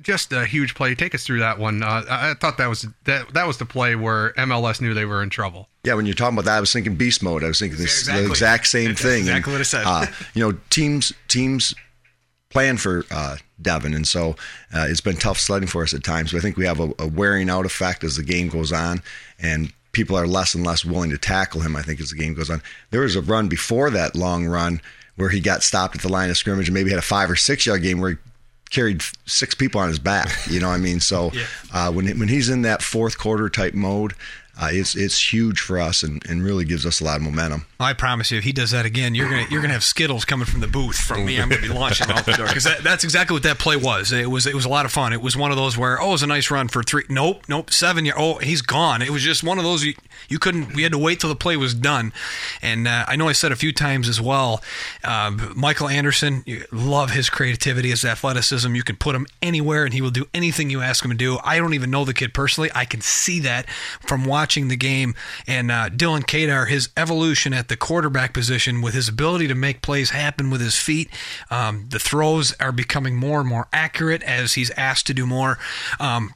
Just 0.03 0.33
a 0.33 0.45
huge 0.47 0.75
play. 0.75 0.95
Take 0.95 1.15
us 1.15 1.25
through 1.25 1.41
that 1.41 1.59
one. 1.59 1.83
Uh, 1.83 2.03
I 2.11 2.31
I 2.31 2.35
thought 2.35 2.59
that 2.59 2.69
was 2.69 2.87
that 3.05 3.33
that 3.35 3.47
was 3.47 3.59
the 3.59 3.67
play 3.67 3.95
where 3.95 4.33
MLS 4.33 4.81
knew 4.81 4.93
they 4.93 5.05
were 5.05 5.23
in 5.23 5.31
trouble. 5.31 5.69
Yeah, 5.85 5.95
when 5.95 6.05
you're 6.05 6.15
talking 6.15 6.35
about 6.37 6.47
that, 6.47 6.57
I 6.57 6.61
was 6.61 6.73
thinking 6.73 6.97
beast 6.97 7.23
mode. 7.23 7.45
I 7.45 7.49
was 7.49 7.59
thinking 7.61 7.79
this, 7.79 8.01
Exactly. 8.01 8.25
the 8.25 8.31
exact 8.31 8.67
same 8.67 8.89
That's 8.89 9.03
thing. 9.03 9.21
exactly 9.21 9.53
what 9.53 9.61
I 9.61 9.65
said. 9.65 9.85
Uh, 9.87 10.07
you 10.35 10.43
know, 10.51 10.59
teams 10.71 11.13
teams 11.29 11.75
plan 12.51 12.77
for 12.77 13.05
Devin, 13.63 13.95
and 13.95 14.07
so 14.07 14.31
uh, 14.75 14.87
it's 14.89 15.01
been 15.01 15.17
tough 15.17 15.39
sledding 15.39 15.69
for 15.69 15.83
us 15.83 15.95
at 15.95 16.05
times. 16.05 16.33
But 16.33 16.39
I 16.39 16.41
think 16.41 16.57
we 16.57 16.67
have 16.67 16.81
a, 16.81 16.93
a 16.99 17.07
wearing 17.07 17.51
out 17.51 17.67
effect 17.67 18.05
as 18.05 18.17
the 18.17 18.23
game 18.23 18.49
goes 18.49 18.73
on, 18.73 19.03
and 19.39 19.73
people 19.93 20.17
are 20.17 20.27
less 20.27 20.55
and 20.55 20.65
less 20.65 20.85
willing 20.85 21.11
to 21.11 21.19
tackle 21.19 21.61
him. 21.61 21.77
I 21.77 21.83
think 21.83 22.01
as 22.01 22.11
the 22.11 22.17
game 22.17 22.35
goes 22.35 22.51
on, 22.51 22.63
there 22.91 23.03
was 23.03 23.17
a 23.17 23.23
run 23.23 23.49
before 23.49 23.91
that 23.91 24.15
long 24.15 24.47
run 24.47 24.81
where 25.17 25.29
he 25.29 25.41
got 25.41 25.63
stopped 25.63 25.97
at 25.97 26.03
the 26.03 26.09
line 26.09 26.31
of 26.31 26.37
scrimmage 26.37 26.69
and 26.69 26.75
maybe 26.75 26.91
had 26.91 26.99
a 26.99 27.03
five 27.03 27.31
or 27.31 27.37
six 27.37 27.67
yard 27.67 27.83
game 27.83 28.01
where 28.01 28.11
he 28.11 28.17
carried 28.71 29.03
six 29.27 29.55
people 29.55 29.81
on 29.81 29.89
his 29.89 29.99
back. 29.99 30.31
You 30.49 30.61
know 30.61 30.69
what 30.69 30.75
I 30.75 30.79
mean? 30.79 31.01
So 31.01 31.33
uh, 31.75 31.93
when 31.93 32.07
when 32.19 32.29
he's 32.29 32.49
in 32.49 32.63
that 32.63 32.83
fourth 32.83 33.19
quarter 33.19 33.49
type 33.49 33.75
mode. 33.75 34.15
Uh, 34.61 34.69
it's 34.71 34.95
it's 34.95 35.33
huge 35.33 35.61
for 35.61 35.79
us 35.79 36.03
and, 36.03 36.25
and 36.29 36.43
really 36.43 36.65
gives 36.65 36.85
us 36.85 37.01
a 37.01 37.05
lot 37.05 37.17
of 37.17 37.23
momentum. 37.23 37.67
I 37.79 37.93
promise 37.95 38.31
you, 38.31 38.39
if 38.39 38.45
he 38.45 38.53
does 38.53 38.71
that 38.73 38.85
again, 38.85 39.15
you're 39.15 39.29
gonna 39.29 39.47
you're 39.51 39.63
gonna 39.63 39.73
have 39.73 39.85
Skittles 39.85 40.25
coming 40.25 40.47
from 40.47 40.61
the 40.61 40.67
booth 40.67 40.97
from 40.97 41.25
me. 41.25 41.41
I'm 41.41 41.49
gonna 41.49 41.63
be 41.63 41.69
launching 41.69 42.11
off 42.11 42.27
the 42.27 42.33
door 42.33 42.47
because 42.47 42.65
that, 42.65 42.83
that's 42.83 43.05
exactly 43.05 43.35
what 43.35 43.43
that 43.45 43.59
play 43.59 43.77
was. 43.77 44.13
It 44.13 44.31
was 44.31 44.47
it 44.47 44.55
was 44.55 44.67
a 44.67 44.69
lot 44.69 44.85
of 44.85 44.93
fun. 44.93 45.13
It 45.13 45.23
was 45.23 45.37
one 45.37 45.51
of 45.51 45.57
those 45.57 45.79
where 45.79 46.01
oh, 46.01 46.09
it 46.09 46.13
was 46.13 46.23
a 46.23 46.27
nice 46.27 46.51
run 46.51 46.69
for 46.69 46.83
three. 46.83 47.05
Nope, 47.09 47.45
nope, 47.49 47.71
seven. 47.71 48.05
Year, 48.05 48.15
oh, 48.17 48.39
he's 48.39 48.61
gone. 48.61 49.01
It 49.01 49.11
was 49.11 49.23
just 49.23 49.43
one 49.43 49.57
of 49.57 49.65
those 49.65 49.83
you, 49.83 49.95
you 50.29 50.39
couldn't. 50.39 50.75
We 50.75 50.83
had 50.83 50.93
to 50.93 50.99
wait 50.99 51.21
till 51.21 51.31
the 51.31 51.37
play 51.37 51.57
was 51.57 51.73
done. 51.73 52.13
And 52.61 52.87
uh, 52.87 53.07
I 53.09 53.17
know 53.17 53.29
I 53.29 53.33
said 53.33 53.53
a 53.53 53.57
few 53.57 53.73
times 53.73 54.09
as 54.09 54.21
well. 54.21 54.63
Um, 55.05 55.53
Michael 55.57 55.89
Anderson, 55.89 56.43
you 56.45 56.65
love 56.71 57.13
his 57.13 57.31
creativity, 57.31 57.91
his 57.91 58.05
athleticism. 58.05 58.75
You 58.75 58.83
can 58.83 58.97
put 58.97 59.15
him 59.15 59.27
anywhere, 59.41 59.85
and 59.85 59.95
he 59.95 60.03
will 60.03 60.11
do 60.11 60.27
anything 60.35 60.69
you 60.69 60.83
ask 60.83 61.03
him 61.03 61.11
to 61.11 61.17
do. 61.17 61.39
I 61.43 61.57
don't 61.57 61.73
even 61.73 61.91
know 61.91 62.05
the 62.05 62.15
kid 62.15 62.35
personally. 62.35 62.71
I 62.75 62.85
can 62.85 63.01
see 63.01 63.41
that 63.41 63.69
from 64.01 64.25
watching 64.25 64.50
the 64.69 64.77
game. 64.77 65.15
And 65.47 65.71
uh, 65.71 65.91
Dylan 65.91 66.25
Kadar, 66.25 66.69
his 66.69 66.89
evolution 66.97 67.53
at 67.53 67.69
the 67.69 67.77
quarterback 67.77 68.35
position 68.35 68.83
with 68.83 68.95
his 68.95 69.09
ability 69.09 69.49
to 69.49 69.55
make 69.55 69.83
plays 69.83 70.11
happen 70.11 70.51
with 70.51 70.61
his 70.61 70.77
feet. 70.77 71.09
Um, 71.51 71.87
the 71.89 71.99
throws 71.99 72.55
are 72.61 72.73
becoming 72.73 73.17
more 73.17 73.41
and 73.41 73.49
more 73.49 73.69
accurate 73.73 74.23
as 74.23 74.55
he's 74.55 74.71
asked 74.73 75.07
to 75.07 75.15
do 75.15 75.27
more. 75.27 75.59
Um, 75.99 76.35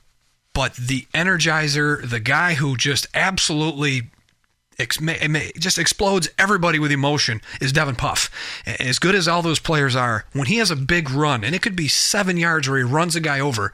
but 0.53 0.75
the 0.77 1.07
energizer, 1.13 2.09
the 2.09 2.21
guy 2.21 2.55
who 2.55 2.77
just 2.77 3.09
absolutely 3.13 4.03
ma- 5.01 5.39
just 5.59 5.79
explodes 5.79 6.29
everybody 6.39 6.79
with 6.79 6.93
emotion 6.93 7.41
is 7.61 7.73
Devin 7.73 7.97
Puff. 7.97 8.31
As 8.67 8.99
good 8.99 9.15
as 9.15 9.29
all 9.29 9.43
those 9.43 9.59
players 9.59 9.97
are, 9.97 10.25
when 10.33 10.47
he 10.47 10.57
has 10.59 10.71
a 10.71 10.77
big 10.77 11.11
run, 11.11 11.45
and 11.45 11.55
it 11.55 11.63
could 11.63 11.77
be 11.77 11.89
seven 11.89 12.37
yards 12.37 12.69
where 12.69 12.79
he 12.79 12.85
runs 12.85 13.17
a 13.17 13.21
guy 13.21 13.41
over, 13.41 13.73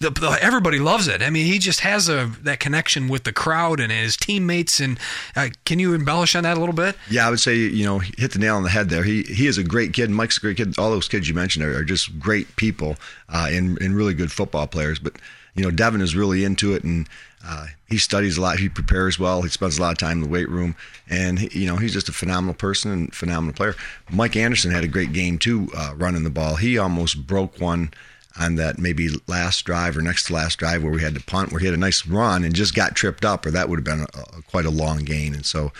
the, 0.00 0.10
the, 0.10 0.38
everybody 0.40 0.78
loves 0.78 1.08
it. 1.08 1.22
I 1.22 1.30
mean, 1.30 1.46
he 1.46 1.58
just 1.58 1.80
has 1.80 2.08
a 2.08 2.30
that 2.42 2.60
connection 2.60 3.08
with 3.08 3.24
the 3.24 3.32
crowd 3.32 3.80
and 3.80 3.90
his 3.90 4.16
teammates. 4.16 4.80
And 4.80 4.98
uh, 5.36 5.48
can 5.64 5.78
you 5.78 5.94
embellish 5.94 6.34
on 6.34 6.42
that 6.44 6.56
a 6.56 6.60
little 6.60 6.74
bit? 6.74 6.96
Yeah, 7.10 7.26
I 7.26 7.30
would 7.30 7.40
say 7.40 7.56
you 7.56 7.84
know 7.84 7.98
hit 7.98 8.32
the 8.32 8.38
nail 8.38 8.56
on 8.56 8.62
the 8.62 8.70
head 8.70 8.88
there. 8.88 9.04
He 9.04 9.22
he 9.22 9.46
is 9.46 9.58
a 9.58 9.64
great 9.64 9.92
kid. 9.92 10.10
Mike's 10.10 10.38
a 10.38 10.40
great 10.40 10.56
kid. 10.56 10.78
All 10.78 10.90
those 10.90 11.08
kids 11.08 11.28
you 11.28 11.34
mentioned 11.34 11.64
are, 11.64 11.78
are 11.78 11.84
just 11.84 12.18
great 12.18 12.56
people 12.56 12.96
uh, 13.28 13.48
and 13.50 13.80
and 13.80 13.96
really 13.96 14.14
good 14.14 14.32
football 14.32 14.66
players. 14.66 14.98
But 14.98 15.14
you 15.54 15.62
know 15.62 15.70
Devin 15.70 16.00
is 16.00 16.14
really 16.16 16.44
into 16.44 16.74
it 16.74 16.84
and. 16.84 17.08
Uh, 17.46 17.66
he 17.90 17.98
studies 17.98 18.38
a 18.38 18.40
lot. 18.40 18.58
He 18.58 18.70
prepares 18.70 19.18
well. 19.18 19.42
He 19.42 19.50
spends 19.50 19.76
a 19.76 19.82
lot 19.82 19.92
of 19.92 19.98
time 19.98 20.12
in 20.12 20.22
the 20.22 20.30
weight 20.30 20.48
room, 20.48 20.74
and 21.10 21.38
he, 21.38 21.60
you 21.60 21.66
know 21.66 21.76
he's 21.76 21.92
just 21.92 22.08
a 22.08 22.12
phenomenal 22.12 22.54
person 22.54 22.90
and 22.90 23.14
phenomenal 23.14 23.54
player. 23.54 23.74
Mike 24.10 24.34
Anderson 24.34 24.70
had 24.70 24.82
a 24.82 24.88
great 24.88 25.12
game 25.12 25.36
too, 25.36 25.68
uh, 25.76 25.92
running 25.94 26.24
the 26.24 26.30
ball. 26.30 26.56
He 26.56 26.78
almost 26.78 27.26
broke 27.26 27.60
one 27.60 27.92
on 28.38 28.56
that 28.56 28.78
maybe 28.78 29.08
last 29.26 29.64
drive 29.64 29.96
or 29.96 30.02
next 30.02 30.26
to 30.26 30.32
last 30.32 30.56
drive 30.58 30.82
where 30.82 30.92
we 30.92 31.02
had 31.02 31.14
to 31.14 31.22
punt, 31.22 31.52
where 31.52 31.60
he 31.60 31.66
had 31.66 31.74
a 31.74 31.78
nice 31.78 32.06
run 32.06 32.44
and 32.44 32.54
just 32.54 32.74
got 32.74 32.94
tripped 32.94 33.24
up, 33.24 33.46
or 33.46 33.50
that 33.50 33.68
would 33.68 33.78
have 33.78 33.84
been 33.84 34.00
a, 34.00 34.38
a, 34.38 34.42
quite 34.42 34.64
a 34.64 34.70
long 34.70 34.98
gain. 34.98 35.34
And 35.34 35.46
so 35.46 35.72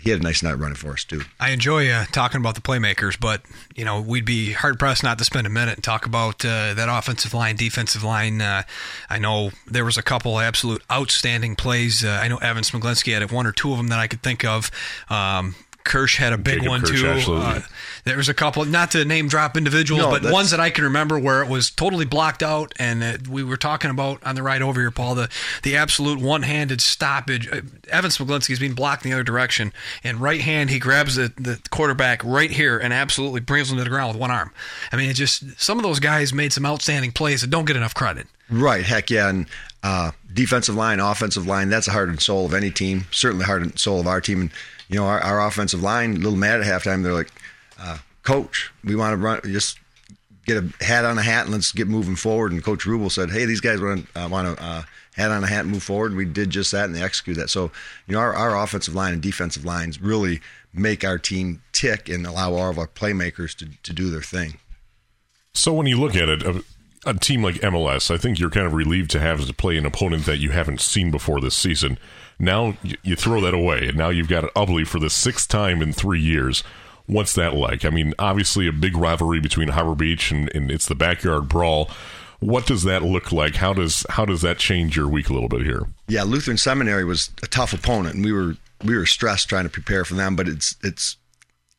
he 0.00 0.10
had 0.10 0.20
a 0.20 0.22
nice 0.22 0.42
night 0.42 0.58
running 0.58 0.74
for 0.74 0.92
us 0.92 1.04
too. 1.04 1.22
I 1.38 1.50
enjoy 1.50 1.88
uh, 1.90 2.04
talking 2.06 2.40
about 2.40 2.54
the 2.54 2.60
playmakers, 2.60 3.18
but 3.18 3.42
you 3.74 3.84
know 3.84 4.00
we'd 4.00 4.24
be 4.24 4.52
hard 4.52 4.78
pressed 4.78 5.02
not 5.02 5.18
to 5.18 5.24
spend 5.24 5.46
a 5.46 5.50
minute 5.50 5.76
and 5.76 5.84
talk 5.84 6.06
about 6.06 6.44
uh, 6.44 6.74
that 6.74 6.88
offensive 6.88 7.34
line, 7.34 7.56
defensive 7.56 8.04
line. 8.04 8.40
Uh, 8.40 8.62
I 9.10 9.18
know 9.18 9.50
there 9.66 9.84
was 9.84 9.96
a 9.96 10.02
couple 10.02 10.38
absolute 10.38 10.82
outstanding 10.90 11.56
plays. 11.56 12.04
Uh, 12.04 12.20
I 12.22 12.28
know 12.28 12.38
Evan 12.38 12.62
Smiglinski 12.62 13.18
had 13.18 13.30
one 13.30 13.46
or 13.46 13.52
two 13.52 13.72
of 13.72 13.78
them 13.78 13.88
that 13.88 13.98
I 13.98 14.06
could 14.06 14.22
think 14.22 14.44
of. 14.44 14.70
Um, 15.08 15.54
Kirsch 15.84 16.16
had 16.18 16.32
a 16.32 16.38
big 16.38 16.56
Jacob 16.56 16.68
one 16.68 16.80
Kirsch, 16.82 17.24
too. 17.24 17.34
Uh, 17.34 17.62
there 18.04 18.16
was 18.16 18.28
a 18.28 18.34
couple, 18.34 18.64
not 18.64 18.90
to 18.92 19.04
name 19.04 19.28
drop 19.28 19.56
individuals, 19.56 20.02
No, 20.02 20.10
but 20.10 20.32
ones 20.32 20.50
that 20.50 20.60
I 20.60 20.70
can 20.70 20.84
remember 20.84 21.18
where 21.18 21.42
it 21.42 21.48
was 21.48 21.70
totally 21.70 22.04
blocked 22.04 22.42
out. 22.42 22.72
And 22.78 23.02
uh, 23.02 23.18
we 23.28 23.42
were 23.42 23.56
talking 23.56 23.90
about 23.90 24.22
on 24.24 24.34
the 24.34 24.42
ride 24.42 24.62
over 24.62 24.80
here, 24.80 24.90
Paul, 24.90 25.14
the 25.14 25.28
the 25.62 25.76
absolute 25.76 26.20
one 26.20 26.42
handed 26.42 26.80
stoppage. 26.80 27.48
Uh, 27.50 27.62
Evan 27.88 28.10
Smiglinski's 28.10 28.58
being 28.58 28.74
blocked 28.74 29.04
in 29.04 29.10
the 29.10 29.16
other 29.16 29.24
direction, 29.24 29.72
and 30.04 30.20
right 30.20 30.40
hand 30.40 30.70
he 30.70 30.78
grabs 30.78 31.16
the, 31.16 31.32
the 31.36 31.60
quarterback 31.70 32.22
right 32.24 32.50
here 32.50 32.78
and 32.78 32.92
absolutely 32.92 33.40
brings 33.40 33.70
him 33.70 33.78
to 33.78 33.84
the 33.84 33.90
ground 33.90 34.12
with 34.12 34.20
one 34.20 34.30
arm. 34.30 34.52
I 34.92 34.96
mean, 34.96 35.10
it 35.10 35.14
just 35.14 35.60
some 35.60 35.78
of 35.78 35.82
those 35.82 36.00
guys 36.00 36.32
made 36.32 36.52
some 36.52 36.66
outstanding 36.66 37.12
plays 37.12 37.40
that 37.40 37.50
don't 37.50 37.64
get 37.64 37.76
enough 37.76 37.94
credit. 37.94 38.26
Right, 38.50 38.84
heck 38.84 39.10
yeah, 39.10 39.28
and 39.28 39.46
uh, 39.82 40.12
defensive 40.32 40.74
line, 40.74 41.00
offensive 41.00 41.46
line, 41.46 41.68
that's 41.68 41.86
the 41.86 41.92
heart 41.92 42.08
and 42.08 42.20
soul 42.20 42.46
of 42.46 42.54
any 42.54 42.70
team. 42.70 43.06
Certainly, 43.10 43.44
heart 43.44 43.62
and 43.62 43.78
soul 43.78 44.00
of 44.00 44.06
our 44.06 44.20
team. 44.20 44.40
And 44.40 44.50
you 44.88 44.98
know, 44.98 45.06
our, 45.06 45.20
our 45.20 45.46
offensive 45.46 45.82
line, 45.82 46.12
a 46.12 46.18
little 46.18 46.38
mad 46.38 46.60
at 46.60 46.66
halftime. 46.66 47.02
They're 47.02 47.12
like, 47.12 47.32
uh, 47.80 47.98
"Coach, 48.22 48.70
we 48.84 48.96
want 48.96 49.12
to 49.12 49.16
run, 49.16 49.40
just 49.44 49.78
get 50.46 50.56
a 50.56 50.84
hat 50.84 51.04
on 51.04 51.18
a 51.18 51.22
hat 51.22 51.44
and 51.44 51.52
let's 51.52 51.72
get 51.72 51.88
moving 51.88 52.16
forward." 52.16 52.52
And 52.52 52.64
Coach 52.64 52.84
Rubel 52.84 53.10
said, 53.10 53.30
"Hey, 53.30 53.44
these 53.44 53.60
guys 53.60 53.80
want 53.80 54.06
uh, 54.14 54.28
want 54.30 54.56
to 54.56 54.64
uh, 54.64 54.82
hat 55.18 55.30
on 55.30 55.44
a 55.44 55.46
hat, 55.46 55.62
and 55.62 55.72
move 55.72 55.82
forward. 55.82 56.12
And 56.12 56.16
We 56.16 56.24
did 56.24 56.50
just 56.50 56.72
that, 56.72 56.86
and 56.86 56.94
they 56.94 57.02
executed 57.02 57.42
that. 57.42 57.50
So, 57.50 57.70
you 58.06 58.14
know, 58.14 58.20
our, 58.20 58.34
our 58.34 58.56
offensive 58.56 58.94
line 58.94 59.12
and 59.12 59.20
defensive 59.20 59.64
lines 59.64 60.00
really 60.00 60.40
make 60.72 61.04
our 61.04 61.18
team 61.18 61.62
tick 61.72 62.08
and 62.08 62.26
allow 62.26 62.54
all 62.54 62.70
of 62.70 62.78
our 62.78 62.86
playmakers 62.86 63.54
to, 63.56 63.68
to 63.82 63.92
do 63.92 64.10
their 64.10 64.22
thing. 64.22 64.58
So 65.54 65.74
when 65.74 65.86
you 65.86 65.98
look 65.98 66.14
at 66.14 66.28
it, 66.28 66.64
a 67.04 67.14
team 67.14 67.42
like 67.42 67.56
MLS, 67.56 68.12
I 68.12 68.16
think 68.16 68.38
you're 68.38 68.50
kind 68.50 68.66
of 68.66 68.74
relieved 68.74 69.10
to 69.12 69.20
have 69.20 69.44
to 69.44 69.52
play 69.52 69.76
an 69.76 69.84
opponent 69.84 70.24
that 70.26 70.38
you 70.38 70.50
haven't 70.50 70.80
seen 70.80 71.10
before 71.10 71.40
this 71.40 71.54
season. 71.54 71.98
Now 72.38 72.76
you, 73.02 73.16
throw 73.16 73.40
that 73.40 73.54
away, 73.54 73.88
and 73.88 73.96
now 73.96 74.10
you've 74.10 74.28
got 74.28 74.44
Ubly 74.54 74.86
for 74.86 74.98
the 74.98 75.10
sixth 75.10 75.48
time 75.48 75.82
in 75.82 75.92
three 75.92 76.20
years. 76.20 76.62
What's 77.06 77.34
that 77.34 77.54
like? 77.54 77.84
I 77.84 77.90
mean, 77.90 78.14
obviously 78.18 78.68
a 78.68 78.72
big 78.72 78.96
rivalry 78.96 79.40
between 79.40 79.68
Harbor 79.68 79.94
Beach 79.94 80.30
and, 80.30 80.50
and 80.54 80.70
it's 80.70 80.86
the 80.86 80.94
backyard 80.94 81.48
brawl. 81.48 81.90
What 82.40 82.66
does 82.66 82.84
that 82.84 83.02
look 83.02 83.32
like? 83.32 83.56
How 83.56 83.72
does 83.72 84.06
how 84.10 84.24
does 84.24 84.42
that 84.42 84.58
change 84.58 84.96
your 84.96 85.08
week 85.08 85.28
a 85.28 85.32
little 85.32 85.48
bit 85.48 85.62
here? 85.62 85.86
Yeah, 86.06 86.22
Lutheran 86.22 86.58
Seminary 86.58 87.04
was 87.04 87.30
a 87.42 87.48
tough 87.48 87.72
opponent, 87.72 88.14
and 88.14 88.24
we 88.24 88.32
were 88.32 88.56
we 88.84 88.96
were 88.96 89.06
stressed 89.06 89.48
trying 89.48 89.64
to 89.64 89.70
prepare 89.70 90.04
for 90.04 90.14
them. 90.14 90.36
But 90.36 90.46
it's 90.46 90.76
it's 90.84 91.16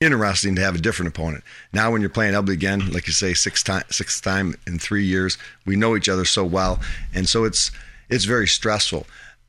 interesting 0.02 0.56
to 0.56 0.62
have 0.62 0.76
a 0.76 0.80
different 0.80 1.10
opponent. 1.10 1.44
Now, 1.74 1.92
when 1.92 2.02
you're 2.02 2.10
playing 2.10 2.34
Ubly 2.34 2.54
again, 2.54 2.92
like 2.92 3.08
you 3.08 3.14
say, 3.14 3.34
six 3.34 3.64
time 3.64 3.84
sixth 3.90 4.22
time 4.22 4.56
in 4.68 4.80
three 4.80 5.06
years, 5.06 5.38
we 5.66 5.78
know 5.78 5.96
each 5.96 6.10
other 6.10 6.26
so 6.26 6.44
well, 6.44 6.80
and 7.14 7.30
so 7.30 7.46
it's 7.46 7.72
it's 8.10 8.26
very 8.26 8.48
stressful. 8.48 9.06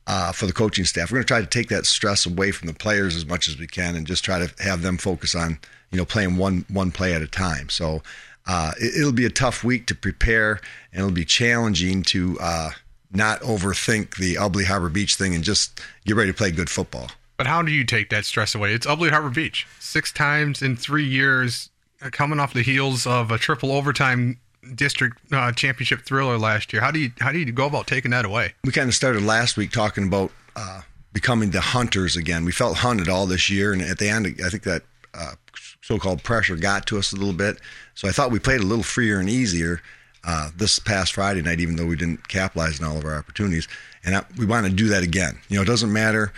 Uh, 0.07 0.31
for 0.31 0.47
the 0.47 0.51
coaching 0.53 0.83
staff, 0.83 1.11
we're 1.11 1.17
going 1.17 1.23
to 1.23 1.27
try 1.27 1.39
to 1.39 1.45
take 1.45 1.69
that 1.69 1.85
stress 1.85 2.25
away 2.25 2.51
from 2.51 2.67
the 2.67 2.73
players 2.73 3.15
as 3.15 3.25
much 3.25 3.47
as 3.47 3.59
we 3.59 3.67
can, 3.67 3.95
and 3.95 4.07
just 4.07 4.25
try 4.25 4.39
to 4.39 4.51
have 4.63 4.81
them 4.81 4.97
focus 4.97 5.35
on 5.35 5.59
you 5.91 5.97
know 5.97 6.05
playing 6.05 6.37
one 6.37 6.65
one 6.69 6.91
play 6.91 7.13
at 7.13 7.21
a 7.21 7.27
time. 7.27 7.69
So 7.69 8.01
uh, 8.47 8.71
it, 8.79 9.03
will 9.03 9.11
be 9.11 9.25
a 9.25 9.29
tough 9.29 9.63
week 9.63 9.85
to 9.87 9.95
prepare, 9.95 10.59
and 10.91 11.01
it'll 11.01 11.11
be 11.11 11.25
challenging 11.25 12.03
to 12.03 12.37
uh, 12.41 12.71
not 13.11 13.39
overthink 13.41 14.15
the 14.15 14.35
Ubly 14.35 14.65
Harbor 14.65 14.89
Beach 14.89 15.15
thing 15.15 15.35
and 15.35 15.43
just 15.43 15.79
get 16.05 16.15
ready 16.15 16.31
to 16.31 16.37
play 16.37 16.51
good 16.51 16.69
football. 16.69 17.09
But 17.37 17.47
how 17.47 17.61
do 17.61 17.71
you 17.71 17.83
take 17.83 18.09
that 18.09 18.25
stress 18.25 18.55
away? 18.55 18.73
It's 18.73 18.85
Ubly 18.85 19.09
Harbor 19.09 19.29
Beach, 19.29 19.67
six 19.79 20.11
times 20.11 20.61
in 20.61 20.75
three 20.75 21.05
years, 21.05 21.69
uh, 22.01 22.09
coming 22.11 22.39
off 22.39 22.53
the 22.53 22.61
heels 22.61 23.05
of 23.05 23.31
a 23.31 23.37
triple 23.37 23.71
overtime 23.71 24.39
district 24.75 25.17
uh, 25.33 25.51
championship 25.51 26.01
thriller 26.01 26.37
last 26.37 26.71
year. 26.71 26.81
How 26.81 26.91
do 26.91 26.99
you 26.99 27.11
how 27.19 27.31
do 27.31 27.39
you 27.39 27.51
go 27.51 27.67
about 27.67 27.87
taking 27.87 28.11
that 28.11 28.25
away? 28.25 28.53
We 28.63 28.71
kind 28.71 28.87
of 28.87 28.95
started 28.95 29.23
last 29.23 29.57
week 29.57 29.71
talking 29.71 30.07
about 30.07 30.31
uh, 30.55 30.81
becoming 31.13 31.51
the 31.51 31.61
hunters 31.61 32.15
again. 32.15 32.45
We 32.45 32.51
felt 32.51 32.77
hunted 32.77 33.09
all 33.09 33.25
this 33.25 33.49
year, 33.49 33.73
and 33.73 33.81
at 33.81 33.97
the 33.97 34.09
end, 34.09 34.27
I 34.43 34.49
think 34.49 34.63
that 34.63 34.83
uh, 35.13 35.33
so-called 35.81 36.23
pressure 36.23 36.55
got 36.55 36.85
to 36.87 36.97
us 36.97 37.11
a 37.11 37.15
little 37.15 37.33
bit. 37.33 37.57
So 37.95 38.07
I 38.07 38.11
thought 38.11 38.31
we 38.31 38.39
played 38.39 38.61
a 38.61 38.65
little 38.65 38.83
freer 38.83 39.19
and 39.19 39.29
easier 39.29 39.81
uh, 40.23 40.51
this 40.55 40.79
past 40.79 41.13
Friday 41.13 41.41
night, 41.41 41.59
even 41.59 41.75
though 41.75 41.85
we 41.85 41.95
didn't 41.95 42.27
capitalize 42.27 42.79
on 42.79 42.87
all 42.87 42.97
of 42.97 43.05
our 43.05 43.17
opportunities. 43.17 43.67
And 44.03 44.15
I, 44.15 44.23
we 44.37 44.45
want 44.45 44.65
to 44.67 44.71
do 44.71 44.87
that 44.89 45.03
again. 45.03 45.39
You 45.49 45.57
know, 45.57 45.63
it 45.63 45.67
doesn't 45.67 45.91
matter. 45.91 46.31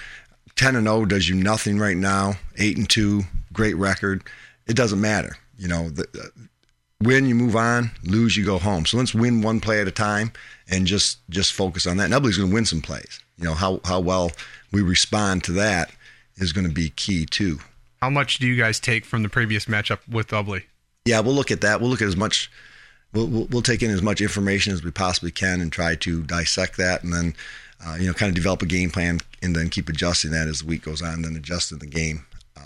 Ten 0.55 0.75
and 0.75 0.88
zero 0.88 1.05
does 1.05 1.27
you 1.27 1.36
nothing 1.36 1.77
right 1.77 1.97
now. 1.97 2.33
Eight 2.57 2.77
and 2.77 2.89
two, 2.89 3.23
great 3.51 3.75
record. 3.75 4.23
It 4.67 4.75
doesn't 4.75 5.01
matter. 5.01 5.38
You 5.57 5.67
know, 5.67 5.89
the, 5.89 6.03
uh, 6.03 6.27
win 7.03 7.25
you 7.25 7.35
move 7.35 7.55
on, 7.55 7.91
lose 8.03 8.35
you 8.35 8.45
go 8.45 8.59
home. 8.59 8.85
So 8.85 8.97
let's 8.97 9.13
win 9.13 9.41
one 9.41 9.59
play 9.59 9.81
at 9.81 9.87
a 9.87 9.91
time 9.91 10.31
and 10.69 10.87
just 10.87 11.19
just 11.29 11.53
focus 11.53 11.85
on 11.87 11.97
that. 11.97 12.09
Nobody's 12.09 12.37
going 12.37 12.49
to 12.49 12.53
win 12.53 12.65
some 12.65 12.81
plays. 12.81 13.19
You 13.37 13.45
know 13.45 13.53
how 13.53 13.79
how 13.85 13.99
well 13.99 14.31
we 14.71 14.81
respond 14.81 15.43
to 15.45 15.51
that 15.53 15.91
is 16.37 16.51
going 16.51 16.67
to 16.67 16.73
be 16.73 16.89
key 16.89 17.25
too. 17.25 17.59
How 18.01 18.09
much 18.09 18.37
do 18.37 18.47
you 18.47 18.57
guys 18.57 18.79
take 18.79 19.05
from 19.05 19.23
the 19.23 19.29
previous 19.29 19.65
matchup 19.65 19.99
with 20.09 20.27
Ubly? 20.29 20.63
Yeah, 21.05 21.19
we'll 21.19 21.35
look 21.35 21.51
at 21.51 21.61
that. 21.61 21.79
We'll 21.79 21.89
look 21.89 22.01
at 22.01 22.07
as 22.07 22.17
much. 22.17 22.51
We'll, 23.13 23.27
we'll, 23.27 23.45
we'll 23.45 23.61
take 23.61 23.83
in 23.83 23.91
as 23.91 24.01
much 24.01 24.21
information 24.21 24.73
as 24.73 24.83
we 24.83 24.91
possibly 24.91 25.31
can 25.31 25.61
and 25.61 25.71
try 25.71 25.95
to 25.95 26.23
dissect 26.23 26.77
that, 26.77 27.03
and 27.03 27.13
then 27.13 27.35
uh, 27.85 27.95
you 27.95 28.07
know 28.07 28.13
kind 28.13 28.29
of 28.29 28.35
develop 28.35 28.61
a 28.61 28.65
game 28.65 28.89
plan, 28.89 29.19
and 29.41 29.55
then 29.55 29.69
keep 29.69 29.89
adjusting 29.89 30.31
that 30.31 30.47
as 30.47 30.59
the 30.59 30.65
week 30.65 30.83
goes 30.83 31.01
on, 31.01 31.13
and 31.13 31.25
then 31.25 31.35
adjusting 31.35 31.79
the 31.79 31.85
game. 31.85 32.25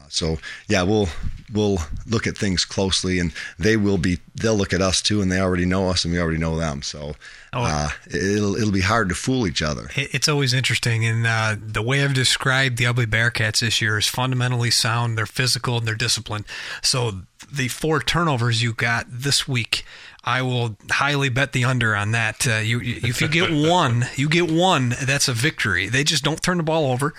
So 0.09 0.37
yeah, 0.67 0.83
we'll 0.83 1.09
we'll 1.53 1.79
look 2.05 2.27
at 2.27 2.37
things 2.37 2.65
closely, 2.65 3.19
and 3.19 3.33
they 3.59 3.77
will 3.77 3.97
be. 3.97 4.19
They'll 4.35 4.55
look 4.55 4.73
at 4.73 4.81
us 4.81 5.01
too, 5.01 5.21
and 5.21 5.31
they 5.31 5.39
already 5.39 5.65
know 5.65 5.89
us, 5.89 6.05
and 6.05 6.13
we 6.13 6.19
already 6.19 6.37
know 6.37 6.57
them. 6.57 6.81
So 6.81 7.15
Oh, 7.53 7.63
uh, 7.63 7.89
it'll 8.07 8.55
it'll 8.55 8.71
be 8.71 8.81
hard 8.81 9.09
to 9.09 9.15
fool 9.15 9.47
each 9.47 9.61
other. 9.61 9.89
It's 9.95 10.27
always 10.27 10.53
interesting, 10.53 11.05
and 11.05 11.25
uh, 11.25 11.55
the 11.59 11.81
way 11.81 12.03
I've 12.03 12.13
described 12.13 12.77
the 12.77 12.83
Ubly 12.83 13.05
Bearcats 13.05 13.61
this 13.61 13.81
year 13.81 13.97
is 13.97 14.05
fundamentally 14.05 14.69
sound. 14.69 15.17
They're 15.17 15.25
physical 15.25 15.77
and 15.77 15.87
they're 15.87 15.95
disciplined. 15.95 16.45
So 16.83 17.21
the 17.51 17.69
four 17.69 18.01
turnovers 18.01 18.61
you 18.61 18.73
got 18.73 19.05
this 19.09 19.47
week, 19.47 19.85
I 20.27 20.41
will 20.41 20.75
highly 20.91 21.29
bet 21.29 21.53
the 21.53 21.63
under 21.63 21.95
on 21.95 22.11
that. 22.11 22.45
Uh, 22.45 22.57
you, 22.57 22.81
if 22.83 23.21
you 23.21 23.29
get 23.29 23.49
one, 23.69 24.07
you 24.17 24.27
get 24.27 24.51
one. 24.51 24.93
That's 25.01 25.29
a 25.29 25.33
victory. 25.33 25.87
They 25.87 26.03
just 26.03 26.21
don't 26.21 26.43
turn 26.43 26.57
the 26.57 26.63
ball 26.63 26.91
over. 26.91 27.13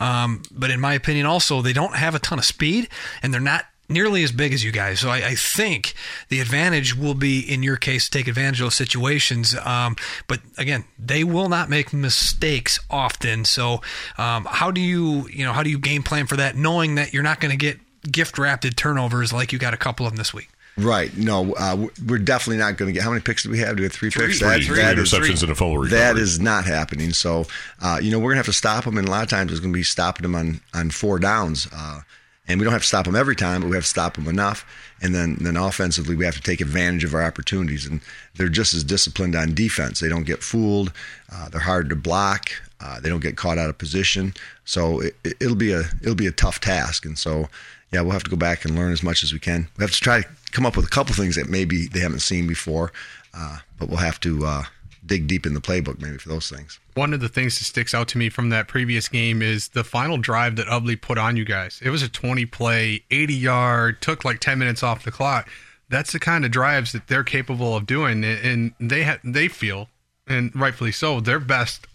Um, 0.00 0.42
but 0.50 0.70
in 0.70 0.80
my 0.80 0.94
opinion, 0.94 1.26
also 1.26 1.60
they 1.60 1.74
don't 1.74 1.94
have 1.94 2.14
a 2.14 2.18
ton 2.18 2.38
of 2.38 2.46
speed, 2.46 2.88
and 3.22 3.34
they're 3.34 3.40
not 3.40 3.66
nearly 3.86 4.22
as 4.22 4.32
big 4.32 4.54
as 4.54 4.64
you 4.64 4.72
guys. 4.72 5.00
So 5.00 5.10
I, 5.10 5.16
I, 5.16 5.34
think 5.34 5.92
the 6.30 6.40
advantage 6.40 6.96
will 6.96 7.12
be 7.12 7.38
in 7.40 7.62
your 7.62 7.76
case 7.76 8.06
to 8.06 8.10
take 8.10 8.28
advantage 8.28 8.62
of 8.62 8.64
those 8.64 8.76
situations. 8.76 9.54
Um, 9.62 9.94
but 10.26 10.40
again, 10.56 10.84
they 10.98 11.22
will 11.22 11.50
not 11.50 11.68
make 11.68 11.92
mistakes 11.92 12.80
often. 12.88 13.44
So 13.44 13.82
um, 14.16 14.46
how 14.48 14.70
do 14.70 14.80
you 14.80 15.28
you 15.28 15.44
know 15.44 15.52
how 15.52 15.62
do 15.62 15.68
you 15.68 15.78
game 15.78 16.02
plan 16.02 16.26
for 16.26 16.36
that, 16.36 16.56
knowing 16.56 16.94
that 16.94 17.12
you're 17.12 17.22
not 17.22 17.40
going 17.40 17.50
to 17.50 17.58
get 17.58 17.78
gift 18.10 18.38
wrapped 18.38 18.74
turnovers 18.74 19.34
like 19.34 19.52
you 19.52 19.58
got 19.58 19.74
a 19.74 19.78
couple 19.78 20.06
of 20.06 20.12
them 20.12 20.16
this 20.16 20.32
week? 20.32 20.48
Right. 20.76 21.16
No, 21.16 21.54
uh, 21.54 21.86
we're 22.06 22.18
definitely 22.18 22.58
not 22.58 22.76
going 22.76 22.88
to 22.88 22.92
get. 22.92 23.04
How 23.04 23.10
many 23.10 23.22
picks 23.22 23.44
do 23.44 23.50
we 23.50 23.58
have? 23.58 23.76
Do 23.76 23.82
we 23.82 23.84
have 23.84 23.92
three, 23.92 24.10
three 24.10 24.26
picks? 24.26 24.40
Three, 24.40 24.64
three, 24.64 24.76
that 24.76 24.96
interceptions 24.96 25.42
and 25.42 25.52
a 25.52 25.54
fumble 25.54 25.78
recovery. 25.78 25.98
That 25.98 26.16
is 26.16 26.40
not 26.40 26.64
happening. 26.64 27.12
So, 27.12 27.46
uh, 27.80 28.00
you 28.02 28.10
know, 28.10 28.18
we're 28.18 28.30
going 28.30 28.36
to 28.36 28.38
have 28.38 28.46
to 28.46 28.52
stop 28.52 28.84
them, 28.84 28.98
and 28.98 29.06
a 29.06 29.10
lot 29.10 29.22
of 29.22 29.28
times 29.28 29.52
it's 29.52 29.60
going 29.60 29.72
to 29.72 29.76
be 29.76 29.84
stopping 29.84 30.22
them 30.22 30.34
on 30.34 30.60
on 30.72 30.90
four 30.90 31.18
downs. 31.20 31.68
Uh, 31.72 32.00
and 32.46 32.60
we 32.60 32.64
don't 32.64 32.72
have 32.72 32.82
to 32.82 32.88
stop 32.88 33.06
them 33.06 33.16
every 33.16 33.36
time, 33.36 33.62
but 33.62 33.70
we 33.70 33.76
have 33.76 33.84
to 33.84 33.90
stop 33.90 34.14
them 34.14 34.28
enough. 34.28 34.66
And 35.00 35.14
then, 35.14 35.36
then 35.40 35.56
offensively, 35.56 36.14
we 36.14 36.24
have 36.24 36.34
to 36.34 36.42
take 36.42 36.60
advantage 36.60 37.04
of 37.04 37.14
our 37.14 37.22
opportunities. 37.22 37.86
And 37.86 38.00
they're 38.36 38.48
just 38.48 38.74
as 38.74 38.84
disciplined 38.84 39.34
on 39.34 39.54
defense. 39.54 40.00
They 40.00 40.08
don't 40.08 40.24
get 40.24 40.42
fooled. 40.42 40.92
Uh, 41.32 41.48
they're 41.48 41.60
hard 41.60 41.88
to 41.88 41.96
block. 41.96 42.50
Uh, 42.80 43.00
they 43.00 43.08
don't 43.08 43.22
get 43.22 43.36
caught 43.36 43.56
out 43.56 43.70
of 43.70 43.78
position. 43.78 44.34
So 44.64 45.00
it, 45.00 45.36
will 45.40 45.54
be 45.54 45.72
a 45.72 45.84
it'll 46.02 46.14
be 46.14 46.26
a 46.26 46.32
tough 46.32 46.60
task. 46.60 47.06
And 47.06 47.18
so, 47.18 47.48
yeah, 47.92 48.02
we'll 48.02 48.12
have 48.12 48.24
to 48.24 48.30
go 48.30 48.36
back 48.36 48.64
and 48.64 48.74
learn 48.74 48.92
as 48.92 49.02
much 49.02 49.22
as 49.22 49.32
we 49.32 49.38
can. 49.38 49.68
We 49.78 49.82
have 49.82 49.92
to 49.92 50.00
try 50.00 50.20
to 50.20 50.28
come 50.54 50.64
up 50.64 50.76
with 50.76 50.86
a 50.86 50.90
couple 50.90 51.14
things 51.14 51.36
that 51.36 51.48
maybe 51.48 51.88
they 51.88 52.00
haven't 52.00 52.20
seen 52.20 52.46
before, 52.46 52.92
uh, 53.34 53.58
but 53.78 53.88
we'll 53.88 53.98
have 53.98 54.20
to 54.20 54.46
uh, 54.46 54.62
dig 55.04 55.26
deep 55.26 55.44
in 55.44 55.52
the 55.52 55.60
playbook 55.60 56.00
maybe 56.00 56.16
for 56.16 56.28
those 56.28 56.48
things. 56.48 56.78
One 56.94 57.12
of 57.12 57.20
the 57.20 57.28
things 57.28 57.58
that 57.58 57.64
sticks 57.64 57.92
out 57.92 58.08
to 58.08 58.18
me 58.18 58.30
from 58.30 58.50
that 58.50 58.68
previous 58.68 59.08
game 59.08 59.42
is 59.42 59.68
the 59.68 59.84
final 59.84 60.16
drive 60.16 60.56
that 60.56 60.68
Ubly 60.68 60.98
put 61.00 61.18
on 61.18 61.36
you 61.36 61.44
guys. 61.44 61.80
It 61.82 61.90
was 61.90 62.02
a 62.02 62.08
20 62.08 62.46
play, 62.46 63.02
80 63.10 63.34
yard, 63.34 64.00
took 64.00 64.24
like 64.24 64.40
10 64.40 64.58
minutes 64.58 64.82
off 64.82 65.04
the 65.04 65.10
clock. 65.10 65.50
That's 65.88 66.12
the 66.12 66.20
kind 66.20 66.44
of 66.44 66.50
drives 66.50 66.92
that 66.92 67.08
they're 67.08 67.24
capable 67.24 67.76
of 67.76 67.84
doing, 67.84 68.24
and 68.24 68.72
they 68.80 69.02
ha- 69.02 69.18
they 69.22 69.48
feel, 69.48 69.88
and 70.26 70.54
rightfully 70.56 70.92
so, 70.92 71.20
their 71.20 71.38
best 71.38 71.86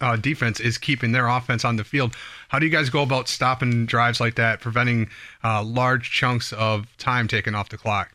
uh, 0.00 0.16
defense 0.16 0.60
is 0.60 0.78
keeping 0.78 1.12
their 1.12 1.28
offense 1.28 1.64
on 1.64 1.76
the 1.76 1.84
field. 1.84 2.16
How 2.48 2.58
do 2.58 2.66
you 2.66 2.72
guys 2.72 2.90
go 2.90 3.02
about 3.02 3.28
stopping 3.28 3.86
drives 3.86 4.20
like 4.20 4.34
that, 4.36 4.60
preventing 4.60 5.08
uh, 5.44 5.62
large 5.62 6.10
chunks 6.10 6.52
of 6.52 6.86
time 6.98 7.28
taken 7.28 7.54
off 7.54 7.68
the 7.68 7.78
clock? 7.78 8.10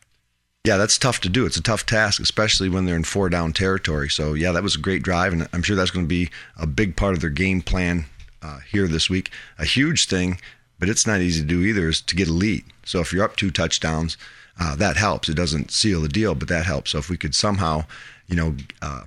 Yeah, 0.64 0.78
that's 0.78 0.96
tough 0.96 1.20
to 1.20 1.28
do. 1.28 1.44
It's 1.44 1.58
a 1.58 1.62
tough 1.62 1.84
task, 1.84 2.22
especially 2.22 2.70
when 2.70 2.86
they're 2.86 2.96
in 2.96 3.04
four 3.04 3.28
down 3.28 3.52
territory. 3.52 4.08
So, 4.08 4.32
yeah, 4.32 4.52
that 4.52 4.62
was 4.62 4.76
a 4.76 4.80
great 4.80 5.02
drive, 5.02 5.34
and 5.34 5.46
I'm 5.52 5.62
sure 5.62 5.76
that's 5.76 5.90
going 5.90 6.06
to 6.06 6.08
be 6.08 6.30
a 6.56 6.66
big 6.66 6.96
part 6.96 7.12
of 7.12 7.20
their 7.20 7.28
game 7.28 7.60
plan 7.60 8.06
uh, 8.40 8.60
here 8.70 8.88
this 8.88 9.10
week. 9.10 9.30
A 9.58 9.66
huge 9.66 10.06
thing, 10.06 10.40
but 10.78 10.88
it's 10.88 11.06
not 11.06 11.20
easy 11.20 11.42
to 11.42 11.46
do 11.46 11.62
either, 11.62 11.88
is 11.88 12.00
to 12.00 12.16
get 12.16 12.28
a 12.28 12.32
lead. 12.32 12.64
So, 12.86 13.00
if 13.00 13.12
you're 13.12 13.24
up 13.24 13.36
two 13.36 13.50
touchdowns, 13.50 14.16
uh, 14.58 14.74
that 14.76 14.96
helps. 14.96 15.28
It 15.28 15.34
doesn't 15.34 15.70
seal 15.70 16.00
the 16.00 16.08
deal, 16.08 16.34
but 16.34 16.48
that 16.48 16.64
helps. 16.64 16.92
So, 16.92 16.98
if 16.98 17.10
we 17.10 17.18
could 17.18 17.34
somehow, 17.34 17.84
you 18.26 18.36
know, 18.36 18.56
uh, 18.80 19.02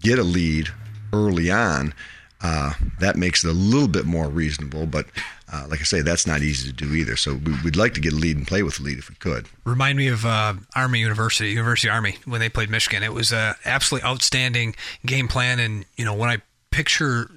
get 0.00 0.20
a 0.20 0.24
lead 0.24 0.68
early 1.12 1.50
on, 1.50 1.94
uh, 2.42 2.72
that 3.00 3.16
makes 3.16 3.44
it 3.44 3.48
a 3.48 3.52
little 3.52 3.88
bit 3.88 4.06
more 4.06 4.28
reasonable. 4.28 4.86
But 4.86 5.06
uh, 5.52 5.66
like 5.68 5.80
I 5.80 5.84
say, 5.84 6.00
that's 6.00 6.26
not 6.26 6.42
easy 6.42 6.68
to 6.68 6.74
do 6.74 6.94
either. 6.94 7.16
So 7.16 7.34
we, 7.34 7.54
would 7.64 7.76
like 7.76 7.94
to 7.94 8.00
get 8.00 8.12
a 8.12 8.16
lead 8.16 8.36
and 8.36 8.46
play 8.46 8.62
with 8.62 8.76
the 8.76 8.84
lead 8.84 8.98
if 8.98 9.08
we 9.08 9.16
could. 9.16 9.48
Remind 9.64 9.98
me 9.98 10.08
of 10.08 10.24
uh, 10.24 10.54
Army 10.74 11.00
University, 11.00 11.50
University 11.50 11.88
Army, 11.88 12.16
when 12.24 12.40
they 12.40 12.48
played 12.48 12.70
Michigan. 12.70 13.02
It 13.02 13.12
was 13.12 13.32
an 13.32 13.54
absolutely 13.64 14.08
outstanding 14.08 14.76
game 15.04 15.28
plan. 15.28 15.58
And, 15.58 15.84
you 15.96 16.04
know, 16.04 16.14
when 16.14 16.30
I 16.30 16.38
picture 16.70 17.30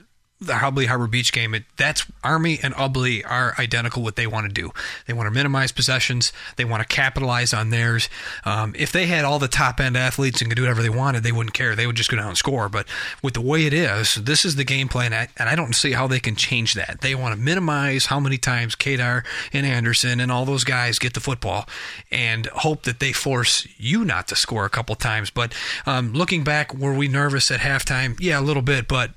the 0.46 0.54
Ubly 0.54 0.88
Harbor 0.88 1.08
Beach 1.08 1.32
game, 1.32 1.54
it, 1.54 1.64
that's 1.78 2.06
Army 2.24 2.60
and 2.62 2.74
Ubly 2.76 3.24
are 3.26 3.56
identical 3.60 4.04
what 4.04 4.16
they 4.16 4.28
want 4.28 4.48
to 4.48 4.54
do. 4.54 4.72
They 5.08 5.14
want 5.14 5.28
to 5.28 5.32
minimize 5.32 5.72
possessions. 5.72 6.32
They 6.56 6.66
want 6.66 6.82
to 6.82 6.88
capitalize 6.88 7.54
on 7.54 7.70
theirs. 7.70 8.10
Um, 8.46 8.74
if 8.78 8.92
they 8.92 9.06
had 9.06 9.26
all 9.26 9.40
the 9.40 9.48
top 9.48 9.80
end 9.80 9.98
athletes 9.98 10.42
and 10.42 10.50
could 10.50 10.56
do 10.56 10.64
whatever 10.64 10.82
they 10.82 10.90
wanted, 10.90 11.24
they 11.24 11.32
wouldn't 11.32 11.54
care. 11.54 11.76
They 11.76 11.88
would 11.88 11.96
just 11.96 12.10
go 12.10 12.18
down 12.18 12.30
and 12.30 12.38
score. 12.38 12.70
But 12.70 12.88
with 13.22 13.34
the 13.34 13.42
way 13.42 13.66
it 13.66 13.74
is, 13.74 14.16
this 14.16 14.46
is 14.46 14.56
the 14.56 14.64
game 14.64 14.88
plan, 14.90 15.14
and 15.14 15.50
I 15.50 15.56
don't 15.56 15.74
see 15.74 15.92
how 15.92 16.08
they 16.08 16.20
can 16.20 16.36
change 16.36 16.74
that. 16.74 17.02
They 17.02 17.16
want 17.16 17.36
to 17.36 17.42
minimize 17.42 18.08
how 18.08 18.20
many 18.20 18.38
times 18.38 18.76
Kadar 18.76 19.24
and 19.52 19.66
Anderson 19.66 20.20
and 20.20 20.32
all 20.32 20.46
those 20.46 20.64
guys 20.64 21.00
get 21.00 21.14
the 21.14 21.20
football 21.20 21.68
and 22.12 22.48
hope 22.48 22.84
that 22.84 23.00
they 23.00 23.14
force 23.14 23.68
you 23.78 24.06
not 24.06 24.28
to 24.28 24.36
score 24.36 24.66
a 24.66 24.70
couple 24.70 24.96
times. 24.96 25.30
But 25.30 25.54
um, 25.86 26.14
looking 26.14 26.44
back, 26.44 26.74
were 26.74 26.94
we 26.94 27.08
nervous 27.08 27.52
at 27.52 27.60
halftime? 27.60 28.18
Yeah, 28.20 28.40
a 28.40 28.42
little 28.42 28.62
bit, 28.62 28.88
but 28.88 29.12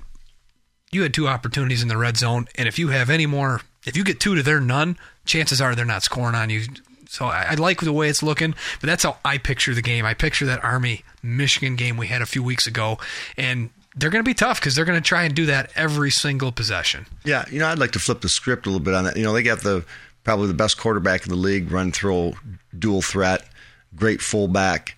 you 0.91 1.03
had 1.03 1.13
two 1.13 1.27
opportunities 1.27 1.81
in 1.81 1.87
the 1.87 1.97
red 1.97 2.17
zone, 2.17 2.47
and 2.55 2.67
if 2.67 2.79
you 2.79 2.89
have 2.89 3.09
any 3.09 3.25
more, 3.25 3.61
if 3.85 3.97
you 3.97 4.03
get 4.03 4.19
two 4.19 4.35
to 4.35 4.43
their 4.43 4.59
none, 4.59 4.97
chances 5.25 5.61
are 5.61 5.75
they're 5.75 5.85
not 5.85 6.03
scoring 6.03 6.35
on 6.35 6.49
you. 6.49 6.63
So 7.09 7.25
I, 7.25 7.47
I 7.49 7.53
like 7.55 7.81
the 7.81 7.93
way 7.93 8.09
it's 8.09 8.23
looking, 8.23 8.53
but 8.81 8.87
that's 8.87 9.03
how 9.03 9.17
I 9.23 9.37
picture 9.37 9.73
the 9.73 9.81
game. 9.81 10.05
I 10.05 10.13
picture 10.13 10.45
that 10.45 10.63
Army 10.63 11.03
Michigan 11.23 11.75
game 11.75 11.97
we 11.97 12.07
had 12.07 12.21
a 12.21 12.25
few 12.25 12.43
weeks 12.43 12.67
ago, 12.67 12.97
and 13.37 13.69
they're 13.95 14.09
going 14.09 14.23
to 14.23 14.29
be 14.29 14.33
tough 14.33 14.59
because 14.59 14.75
they're 14.75 14.85
going 14.85 15.01
to 15.01 15.07
try 15.07 15.23
and 15.23 15.33
do 15.33 15.45
that 15.47 15.71
every 15.75 16.11
single 16.11 16.51
possession. 16.51 17.05
Yeah, 17.25 17.45
you 17.49 17.59
know, 17.59 17.67
I'd 17.67 17.79
like 17.79 17.91
to 17.91 17.99
flip 17.99 18.21
the 18.21 18.29
script 18.29 18.65
a 18.65 18.69
little 18.69 18.83
bit 18.83 18.93
on 18.93 19.05
that. 19.05 19.17
You 19.17 19.23
know, 19.23 19.33
they 19.33 19.43
got 19.43 19.61
the 19.61 19.85
probably 20.23 20.47
the 20.47 20.53
best 20.53 20.77
quarterback 20.77 21.23
in 21.23 21.29
the 21.29 21.37
league, 21.37 21.71
run 21.71 21.91
throw, 21.91 22.35
dual 22.77 23.01
threat, 23.01 23.47
great 23.95 24.21
fullback, 24.21 24.97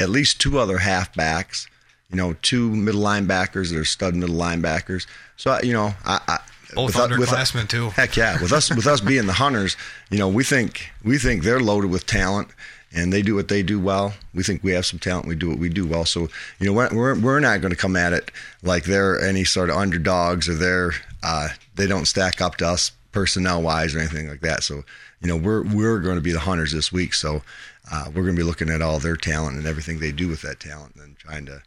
at 0.00 0.08
least 0.08 0.40
two 0.40 0.58
other 0.58 0.78
halfbacks. 0.78 1.66
You 2.12 2.18
know, 2.18 2.34
two 2.42 2.70
middle 2.70 3.00
linebackers 3.00 3.70
that 3.70 3.78
are 3.78 3.84
stud 3.84 4.14
middle 4.14 4.36
linebackers. 4.36 5.06
So 5.36 5.58
you 5.62 5.72
know, 5.72 5.94
I, 6.04 6.20
I 6.28 6.38
both 6.74 6.94
with, 6.96 7.10
underclassmen 7.10 7.68
too. 7.68 7.90
Heck 7.90 8.16
yeah, 8.16 8.40
with 8.40 8.52
us 8.52 8.70
with 8.74 8.86
us 8.86 9.00
being 9.12 9.26
the 9.26 9.32
hunters, 9.32 9.76
you 10.10 10.18
know, 10.18 10.28
we 10.28 10.44
think 10.44 10.90
we 11.04 11.18
think 11.18 11.42
they're 11.42 11.60
loaded 11.60 11.90
with 11.90 12.06
talent 12.06 12.48
and 12.94 13.12
they 13.12 13.22
do 13.22 13.34
what 13.34 13.48
they 13.48 13.62
do 13.62 13.80
well. 13.80 14.14
We 14.34 14.42
think 14.42 14.62
we 14.62 14.72
have 14.72 14.86
some 14.86 14.98
talent. 14.98 15.26
We 15.26 15.34
do 15.34 15.48
what 15.48 15.58
we 15.58 15.68
do 15.68 15.86
well. 15.86 16.04
So 16.04 16.28
you 16.58 16.66
know, 16.66 16.72
we're 16.72 16.94
we're, 16.94 17.18
we're 17.18 17.40
not 17.40 17.60
going 17.60 17.72
to 17.72 17.76
come 17.76 17.96
at 17.96 18.12
it 18.12 18.30
like 18.62 18.84
they're 18.84 19.20
any 19.20 19.44
sort 19.44 19.70
of 19.70 19.76
underdogs 19.76 20.48
or 20.48 20.54
they're 20.54 20.92
uh, 21.22 21.48
they 21.74 21.86
don't 21.86 22.06
stack 22.06 22.40
up 22.40 22.56
to 22.56 22.68
us 22.68 22.92
personnel 23.12 23.62
wise 23.62 23.94
or 23.94 23.98
anything 23.98 24.28
like 24.28 24.40
that. 24.40 24.62
So 24.62 24.82
you 25.20 25.28
know, 25.28 25.36
we're 25.36 25.62
we're 25.62 26.00
going 26.00 26.16
to 26.16 26.22
be 26.22 26.32
the 26.32 26.40
hunters 26.40 26.72
this 26.72 26.92
week. 26.92 27.14
So 27.14 27.42
uh, 27.90 28.04
we're 28.08 28.22
going 28.22 28.36
to 28.36 28.40
be 28.40 28.46
looking 28.46 28.70
at 28.70 28.82
all 28.82 28.98
their 28.98 29.16
talent 29.16 29.56
and 29.56 29.66
everything 29.66 29.98
they 29.98 30.12
do 30.12 30.28
with 30.28 30.42
that 30.42 30.60
talent 30.60 30.96
and 30.96 31.16
trying 31.16 31.46
to 31.46 31.62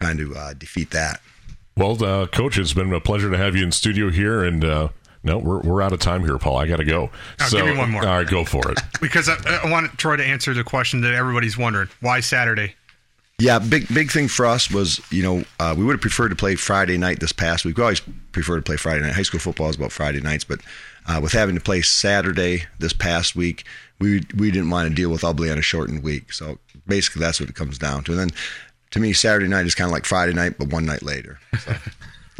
trying 0.00 0.16
to 0.16 0.34
uh, 0.34 0.54
defeat 0.54 0.90
that. 0.90 1.20
Well, 1.76 2.02
uh, 2.02 2.26
coach, 2.26 2.58
it's 2.58 2.72
been 2.72 2.92
a 2.92 3.00
pleasure 3.00 3.30
to 3.30 3.36
have 3.36 3.56
you 3.56 3.64
in 3.64 3.72
studio 3.72 4.10
here, 4.10 4.42
and 4.44 4.64
uh, 4.64 4.88
no, 5.22 5.38
we're, 5.38 5.60
we're 5.60 5.82
out 5.82 5.92
of 5.92 6.00
time 6.00 6.22
here, 6.22 6.38
Paul. 6.38 6.56
I 6.56 6.66
got 6.66 6.76
to 6.76 6.84
go. 6.84 7.10
Now, 7.38 7.48
give 7.48 7.66
me 7.66 7.76
one 7.76 7.90
more. 7.90 8.04
All 8.06 8.18
right, 8.18 8.26
go 8.26 8.44
for 8.44 8.70
it. 8.70 8.80
because 9.00 9.28
I, 9.28 9.36
I 9.64 9.70
want 9.70 9.96
Troy 9.98 10.16
to 10.16 10.24
answer 10.24 10.52
the 10.52 10.64
question 10.64 11.00
that 11.02 11.14
everybody's 11.14 11.56
wondering: 11.56 11.88
Why 12.00 12.20
Saturday? 12.20 12.74
Yeah, 13.38 13.58
big 13.58 13.88
big 13.92 14.10
thing 14.10 14.28
for 14.28 14.44
us 14.44 14.70
was 14.70 15.00
you 15.10 15.22
know 15.22 15.44
uh, 15.58 15.74
we 15.76 15.84
would 15.84 15.92
have 15.92 16.00
preferred 16.00 16.28
to 16.30 16.36
play 16.36 16.56
Friday 16.56 16.98
night 16.98 17.20
this 17.20 17.32
past 17.32 17.64
week. 17.64 17.78
We 17.78 17.82
always 17.82 18.00
prefer 18.32 18.56
to 18.56 18.62
play 18.62 18.76
Friday 18.76 19.00
night. 19.00 19.14
High 19.14 19.22
school 19.22 19.40
football 19.40 19.70
is 19.70 19.76
about 19.76 19.92
Friday 19.92 20.20
nights, 20.20 20.44
but 20.44 20.60
uh, 21.06 21.20
with 21.22 21.32
having 21.32 21.54
to 21.54 21.60
play 21.60 21.80
Saturday 21.80 22.64
this 22.78 22.92
past 22.92 23.34
week, 23.34 23.64
we 23.98 24.22
we 24.36 24.50
didn't 24.50 24.68
want 24.68 24.88
to 24.88 24.94
deal 24.94 25.10
with 25.10 25.22
Ubly 25.22 25.50
on 25.50 25.58
a 25.58 25.62
shortened 25.62 26.02
week. 26.02 26.32
So 26.34 26.58
basically, 26.86 27.20
that's 27.20 27.40
what 27.40 27.48
it 27.48 27.54
comes 27.54 27.78
down 27.78 28.04
to. 28.04 28.12
And 28.12 28.20
then 28.20 28.30
to 28.90 29.00
me, 29.00 29.12
Saturday 29.12 29.48
night 29.48 29.66
is 29.66 29.74
kind 29.74 29.86
of 29.86 29.92
like 29.92 30.04
Friday 30.04 30.32
night, 30.32 30.56
but 30.58 30.68
one 30.68 30.86
night 30.86 31.02
later. 31.02 31.38
So. 31.64 31.74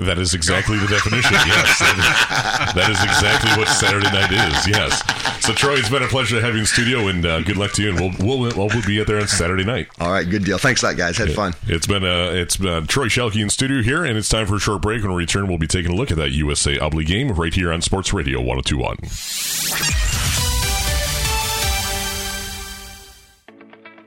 That 0.01 0.19
is 0.19 0.33
exactly 0.33 0.79
the 0.79 0.87
definition. 0.87 1.35
Yes, 1.35 1.79
that 1.79 1.93
is, 1.99 2.75
that 2.75 2.91
is, 2.91 3.05
exactly 3.05 3.51
what 3.61 3.69
Saturday 3.69 4.09
night 4.09 4.33
is. 4.33 4.67
Yes. 4.67 5.45
So 5.45 5.53
Troy, 5.53 5.75
it's 5.75 5.91
been 5.91 6.03
a 6.03 6.09
pleasure 6.09 6.37
to 6.37 6.43
have 6.43 6.55
you 6.55 6.61
in 6.61 6.67
studio, 6.67 7.09
and 7.09 7.27
uh, 7.27 7.43
good 7.43 7.59
luck 7.59 7.73
to 7.73 7.83
you. 7.83 7.91
And 7.91 8.01
we'll 8.19 8.39
we'll 8.39 8.51
we'll 8.57 8.87
be 8.87 8.99
out 8.99 9.09
there 9.09 9.21
on 9.21 9.29
Saturday 9.29 9.65
night. 9.65 9.89
All 10.01 10.11
right, 10.11 10.27
good 10.27 10.43
deal. 10.43 10.57
Thanks 10.57 10.83
a 10.83 10.87
lot, 10.87 10.97
guys. 10.97 11.19
Had 11.19 11.35
fun. 11.35 11.53
It's 11.67 11.87
been 11.87 12.03
uh, 12.03 12.31
it's 12.33 12.57
been 12.57 12.87
Troy 12.87 13.09
Shelke 13.09 13.43
in 13.43 13.51
studio 13.51 13.83
here, 13.83 14.03
and 14.03 14.17
it's 14.17 14.31
time 14.31 14.47
for 14.47 14.57
a 14.57 14.59
short 14.59 14.81
break. 14.81 15.03
When 15.03 15.13
we 15.13 15.19
return, 15.19 15.49
we'll 15.49 15.59
be 15.59 15.67
taking 15.67 15.93
a 15.93 15.95
look 15.95 16.11
at 16.11 16.17
that 16.17 16.31
USA 16.31 16.79
Ubly 16.79 17.05
game 17.05 17.33
right 17.33 17.53
here 17.53 17.71
on 17.71 17.83
Sports 17.83 18.15
Radio 18.15 18.41
1021. 18.41 18.97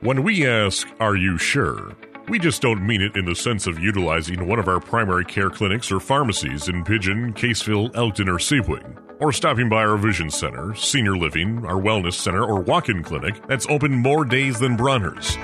When 0.00 0.24
we 0.24 0.44
ask, 0.44 0.88
"Are 0.98 1.14
you 1.14 1.38
sure?" 1.38 1.94
We 2.26 2.38
just 2.38 2.62
don't 2.62 2.86
mean 2.86 3.02
it 3.02 3.16
in 3.16 3.26
the 3.26 3.34
sense 3.34 3.66
of 3.66 3.78
utilizing 3.78 4.48
one 4.48 4.58
of 4.58 4.66
our 4.66 4.80
primary 4.80 5.26
care 5.26 5.50
clinics 5.50 5.92
or 5.92 6.00
pharmacies 6.00 6.68
in 6.68 6.82
Pigeon, 6.82 7.34
Caseville, 7.34 7.94
Elkton, 7.94 8.30
or 8.30 8.38
Sebring, 8.38 8.96
or 9.20 9.30
stopping 9.30 9.68
by 9.68 9.84
our 9.84 9.98
Vision 9.98 10.30
Center, 10.30 10.74
Senior 10.74 11.18
Living, 11.18 11.66
our 11.66 11.74
Wellness 11.74 12.14
Center, 12.14 12.42
or 12.42 12.62
walk 12.62 12.88
in 12.88 13.02
clinic 13.02 13.46
that's 13.46 13.66
open 13.68 13.92
more 13.92 14.24
days 14.24 14.58
than 14.58 14.74
Bronner's. 14.74 15.36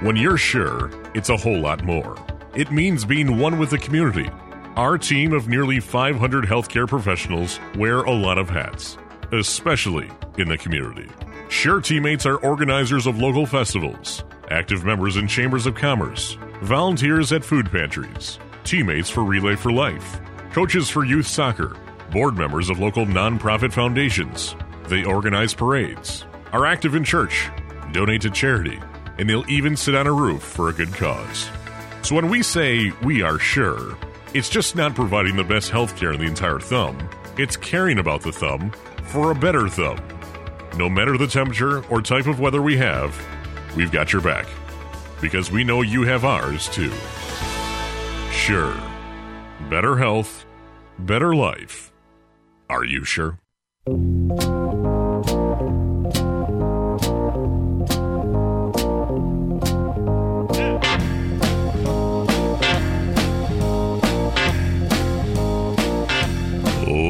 When 0.00 0.16
you're 0.16 0.36
sure, 0.36 0.90
it's 1.14 1.28
a 1.28 1.36
whole 1.36 1.60
lot 1.60 1.84
more. 1.84 2.16
It 2.56 2.72
means 2.72 3.04
being 3.04 3.38
one 3.38 3.56
with 3.56 3.70
the 3.70 3.78
community. 3.78 4.28
Our 4.74 4.98
team 4.98 5.32
of 5.32 5.46
nearly 5.46 5.78
500 5.78 6.44
healthcare 6.44 6.88
professionals 6.88 7.60
wear 7.76 8.00
a 8.00 8.12
lot 8.12 8.36
of 8.36 8.50
hats, 8.50 8.98
especially 9.30 10.10
in 10.38 10.48
the 10.48 10.58
community. 10.58 11.08
Scheurer 11.48 11.80
teammates 11.80 12.26
are 12.26 12.38
organizers 12.38 13.06
of 13.06 13.16
local 13.16 13.46
festivals 13.46 14.24
active 14.50 14.84
members 14.84 15.16
in 15.16 15.26
chambers 15.26 15.66
of 15.66 15.74
commerce, 15.74 16.38
volunteers 16.62 17.32
at 17.32 17.44
food 17.44 17.70
pantries, 17.70 18.38
teammates 18.64 19.10
for 19.10 19.24
Relay 19.24 19.56
for 19.56 19.72
Life, 19.72 20.20
coaches 20.52 20.88
for 20.88 21.04
youth 21.04 21.26
soccer, 21.26 21.76
board 22.12 22.36
members 22.36 22.70
of 22.70 22.78
local 22.78 23.06
nonprofit 23.06 23.72
foundations. 23.72 24.56
They 24.88 25.04
organize 25.04 25.54
parades, 25.54 26.24
are 26.52 26.66
active 26.66 26.94
in 26.94 27.04
church, 27.04 27.48
donate 27.92 28.22
to 28.22 28.30
charity, 28.30 28.80
and 29.18 29.28
they'll 29.28 29.48
even 29.50 29.76
sit 29.76 29.94
on 29.94 30.06
a 30.06 30.12
roof 30.12 30.42
for 30.42 30.68
a 30.68 30.72
good 30.72 30.92
cause. 30.94 31.48
So 32.02 32.14
when 32.14 32.28
we 32.28 32.42
say 32.42 32.92
we 33.02 33.22
are 33.22 33.38
sure, 33.38 33.96
it's 34.34 34.48
just 34.48 34.76
not 34.76 34.94
providing 34.94 35.36
the 35.36 35.44
best 35.44 35.70
health 35.70 35.96
care 35.96 36.12
in 36.12 36.20
the 36.20 36.26
entire 36.26 36.60
thumb, 36.60 37.08
it's 37.38 37.56
caring 37.56 37.98
about 37.98 38.22
the 38.22 38.32
thumb 38.32 38.70
for 39.04 39.30
a 39.30 39.34
better 39.34 39.68
thumb. 39.68 39.98
No 40.76 40.88
matter 40.88 41.16
the 41.16 41.26
temperature 41.26 41.84
or 41.86 42.02
type 42.02 42.26
of 42.26 42.38
weather 42.38 42.60
we 42.60 42.76
have, 42.76 43.18
we've 43.76 43.92
got 43.92 44.12
your 44.12 44.22
back. 44.22 44.46
Because 45.20 45.50
we 45.50 45.62
know 45.62 45.82
you 45.82 46.02
have 46.02 46.24
ours 46.24 46.68
too. 46.68 46.92
Scheurer. 48.30 48.80
Better 49.70 49.96
health, 49.96 50.44
better 50.98 51.34
life. 51.34 51.92
Are 52.68 52.84
you 52.84 53.04
sure? 53.04 53.38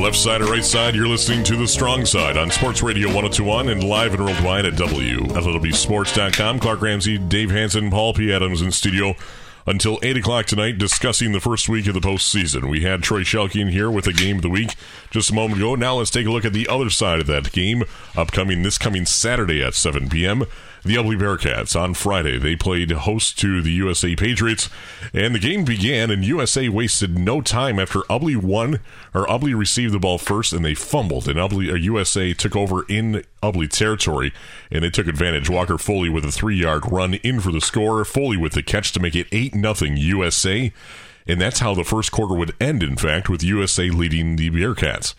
Left 0.07 0.17
side 0.17 0.41
or 0.41 0.45
right 0.45 0.65
side, 0.65 0.95
you're 0.95 1.09
listening 1.09 1.43
to 1.43 1.57
The 1.57 1.67
Strong 1.67 2.07
Side 2.07 2.37
on 2.37 2.53
Sports 2.53 2.81
Radio 2.81 3.09
1021 3.09 3.69
and 3.69 3.83
live 3.83 4.15
and 4.15 4.25
worldwide 4.25 4.65
at 4.65 4.75
WLEWSports.com. 4.75 6.61
Clark 6.61 6.81
Ramsey, 6.81 7.19
Dave 7.19 7.51
Hanson, 7.51 7.91
Paul 7.91 8.15
P. 8.15 8.33
Adams 8.33 8.63
in 8.63 8.71
studio 8.71 9.17
until 9.67 9.99
8 10.05 10.19
o'clock 10.19 10.47
tonight 10.47 10.79
discussing 10.79 11.33
the 11.33 11.41
first 11.41 11.69
week 11.69 11.89
of 11.89 11.95
the 11.95 12.01
postseason. 12.01 12.71
We 12.71 12.83
had 12.83 13.03
Troy 13.03 13.23
Shelke 13.23 13.61
in 13.61 13.67
here 13.67 13.91
with 13.91 14.07
a 14.07 14.13
game 14.13 14.37
of 14.37 14.43
the 14.43 14.49
week 14.49 14.77
just 15.11 15.31
a 15.31 15.35
moment 15.35 15.59
ago. 15.59 15.75
Now 15.75 15.97
let's 15.97 16.13
take 16.13 16.29
a 16.29 16.31
look 16.31 16.45
at 16.45 16.53
the 16.53 16.69
other 16.69 16.89
side 16.89 17.19
of 17.19 17.27
that 17.27 17.51
game 17.51 17.83
upcoming 18.17 18.63
this 18.63 18.79
coming 18.79 19.07
Saturday 19.07 19.61
at 19.61 19.75
7 19.75 20.09
p.m 20.09 20.45
the 20.87 20.95
Ubly 20.95 21.19
Bearcats 21.19 21.79
on 21.79 21.95
Friday. 21.95 22.39
They 22.39 22.57
played 22.57 22.91
host 22.91 23.39
to 23.41 23.61
the 23.61 23.73
USA 23.73 24.15
Patriots, 24.15 24.69
and 25.13 25.35
the 25.35 25.39
game 25.39 25.65
began, 25.65 26.11
and 26.11 26.25
USA 26.25 26.69
wasted 26.69 27.19
no 27.19 27.41
time 27.41 27.79
after 27.79 28.01
Ubly 28.03 28.37
won, 28.37 28.81
or 29.15 29.27
Ubly 29.27 29.57
received 29.57 29.93
the 29.93 29.99
ball 29.99 30.19
first, 30.19 30.53
and 30.53 30.65
they 30.65 30.75
fumbled, 30.75 31.29
and 31.29 31.39
Ubly, 31.39 31.71
or 31.71 31.75
uh, 31.75 31.79
USA 31.79 32.33
took 32.33 32.55
over 32.55 32.85
in 32.89 33.25
Ubly 33.43 33.69
territory, 33.69 34.33
and 34.71 34.85
they 34.85 34.91
took 34.91 35.07
advantage. 35.07 35.51
Walker 35.51 35.79
Foley 35.79 36.09
with 36.09 36.25
a 36.25 36.33
three-yard 36.33 36.91
run 36.91 37.15
in 37.15 37.41
for 37.41 37.53
the 37.53 37.61
score, 37.61 38.05
Foley 38.05 38.37
with 38.37 38.53
the 38.53 38.63
catch 38.63 38.93
to 38.93 39.01
make 39.01 39.17
it 39.17 39.27
8 39.33 39.55
nothing 39.55 39.97
USA, 39.97 40.73
and 41.27 41.41
that's 41.41 41.61
how 41.61 41.75
the 41.75 41.85
first 41.85 42.13
quarter 42.13 42.35
would 42.35 42.55
end, 42.61 42.83
in 42.83 42.97
fact, 42.97 43.29
with 43.29 43.43
USA 43.43 43.91
leading 43.91 44.37
the 44.37 44.51
Bearcats. 44.51 45.15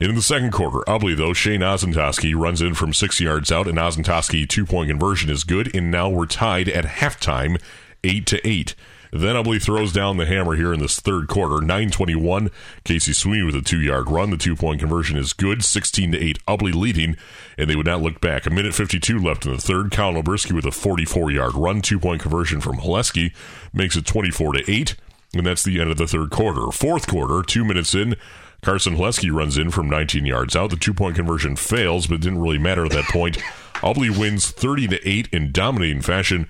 In 0.00 0.14
the 0.14 0.22
second 0.22 0.50
quarter, 0.50 0.78
Ubly, 0.88 1.14
though, 1.14 1.34
Shane 1.34 1.60
Ozentoski 1.60 2.34
runs 2.34 2.62
in 2.62 2.72
from 2.72 2.94
six 2.94 3.20
yards 3.20 3.52
out, 3.52 3.68
and 3.68 3.76
Ozentoski 3.76 4.48
two 4.48 4.64
point 4.64 4.88
conversion 4.88 5.28
is 5.28 5.44
good, 5.44 5.76
and 5.76 5.90
now 5.90 6.08
we're 6.08 6.24
tied 6.24 6.70
at 6.70 6.86
halftime, 6.86 7.60
8 8.02 8.24
to 8.28 8.48
8. 8.48 8.74
Then 9.12 9.36
Ubly 9.36 9.60
throws 9.60 9.92
down 9.92 10.16
the 10.16 10.24
hammer 10.24 10.56
here 10.56 10.72
in 10.72 10.80
this 10.80 10.98
third 10.98 11.28
quarter. 11.28 11.60
921. 11.60 12.50
Casey 12.82 13.12
Sweeney 13.12 13.42
with 13.42 13.54
a 13.54 13.60
two 13.60 13.78
yard 13.78 14.08
run. 14.08 14.30
The 14.30 14.38
two 14.38 14.56
point 14.56 14.80
conversion 14.80 15.18
is 15.18 15.34
good. 15.34 15.62
16 15.62 16.12
to 16.12 16.18
8. 16.18 16.46
Ubly 16.46 16.72
leading, 16.72 17.18
and 17.58 17.68
they 17.68 17.76
would 17.76 17.84
not 17.84 18.00
look 18.00 18.22
back. 18.22 18.46
A 18.46 18.50
minute 18.50 18.72
52 18.72 19.18
left 19.18 19.44
in 19.44 19.52
the 19.52 19.58
third. 19.58 19.90
Colin 19.90 20.22
Oberski 20.22 20.52
with 20.52 20.64
a 20.64 20.70
44 20.70 21.30
yard 21.30 21.54
run. 21.54 21.82
Two 21.82 22.00
point 22.00 22.22
conversion 22.22 22.62
from 22.62 22.78
Haleski 22.78 23.34
makes 23.74 23.96
it 23.96 24.06
24 24.06 24.54
to 24.54 24.70
8. 24.70 24.96
And 25.34 25.46
that's 25.46 25.62
the 25.62 25.78
end 25.78 25.90
of 25.90 25.98
the 25.98 26.06
third 26.06 26.30
quarter. 26.30 26.72
Fourth 26.72 27.06
quarter, 27.06 27.42
two 27.42 27.66
minutes 27.66 27.94
in. 27.94 28.16
Carson 28.62 28.96
Haleski 28.96 29.32
runs 29.32 29.56
in 29.56 29.70
from 29.70 29.88
19 29.88 30.26
yards 30.26 30.54
out. 30.54 30.70
The 30.70 30.76
two 30.76 30.94
point 30.94 31.16
conversion 31.16 31.56
fails, 31.56 32.06
but 32.06 32.16
it 32.16 32.20
didn't 32.22 32.40
really 32.40 32.58
matter 32.58 32.84
at 32.84 32.92
that 32.92 33.04
point. 33.04 33.38
Ubly 33.76 34.16
wins 34.16 34.50
30 34.50 34.88
to 34.88 35.08
8 35.08 35.28
in 35.32 35.52
dominating 35.52 36.02
fashion. 36.02 36.48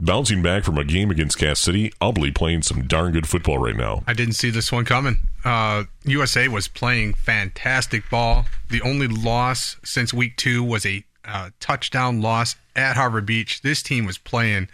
Bouncing 0.00 0.42
back 0.42 0.62
from 0.62 0.78
a 0.78 0.84
game 0.84 1.10
against 1.10 1.38
Cass 1.38 1.58
City, 1.58 1.92
Ubly 2.00 2.32
playing 2.32 2.62
some 2.62 2.86
darn 2.86 3.12
good 3.12 3.28
football 3.28 3.58
right 3.58 3.74
now. 3.74 4.04
I 4.06 4.12
didn't 4.12 4.34
see 4.34 4.50
this 4.50 4.70
one 4.70 4.84
coming. 4.84 5.18
Uh, 5.44 5.84
USA 6.04 6.46
was 6.46 6.68
playing 6.68 7.14
fantastic 7.14 8.08
ball. 8.08 8.46
The 8.70 8.80
only 8.82 9.08
loss 9.08 9.76
since 9.84 10.14
week 10.14 10.36
two 10.36 10.62
was 10.62 10.86
a 10.86 11.04
uh, 11.24 11.50
touchdown 11.58 12.20
loss 12.20 12.54
at 12.76 12.96
Harbor 12.96 13.20
Beach. 13.20 13.62
This 13.62 13.82
team 13.82 14.06
was 14.06 14.18
playing 14.18 14.68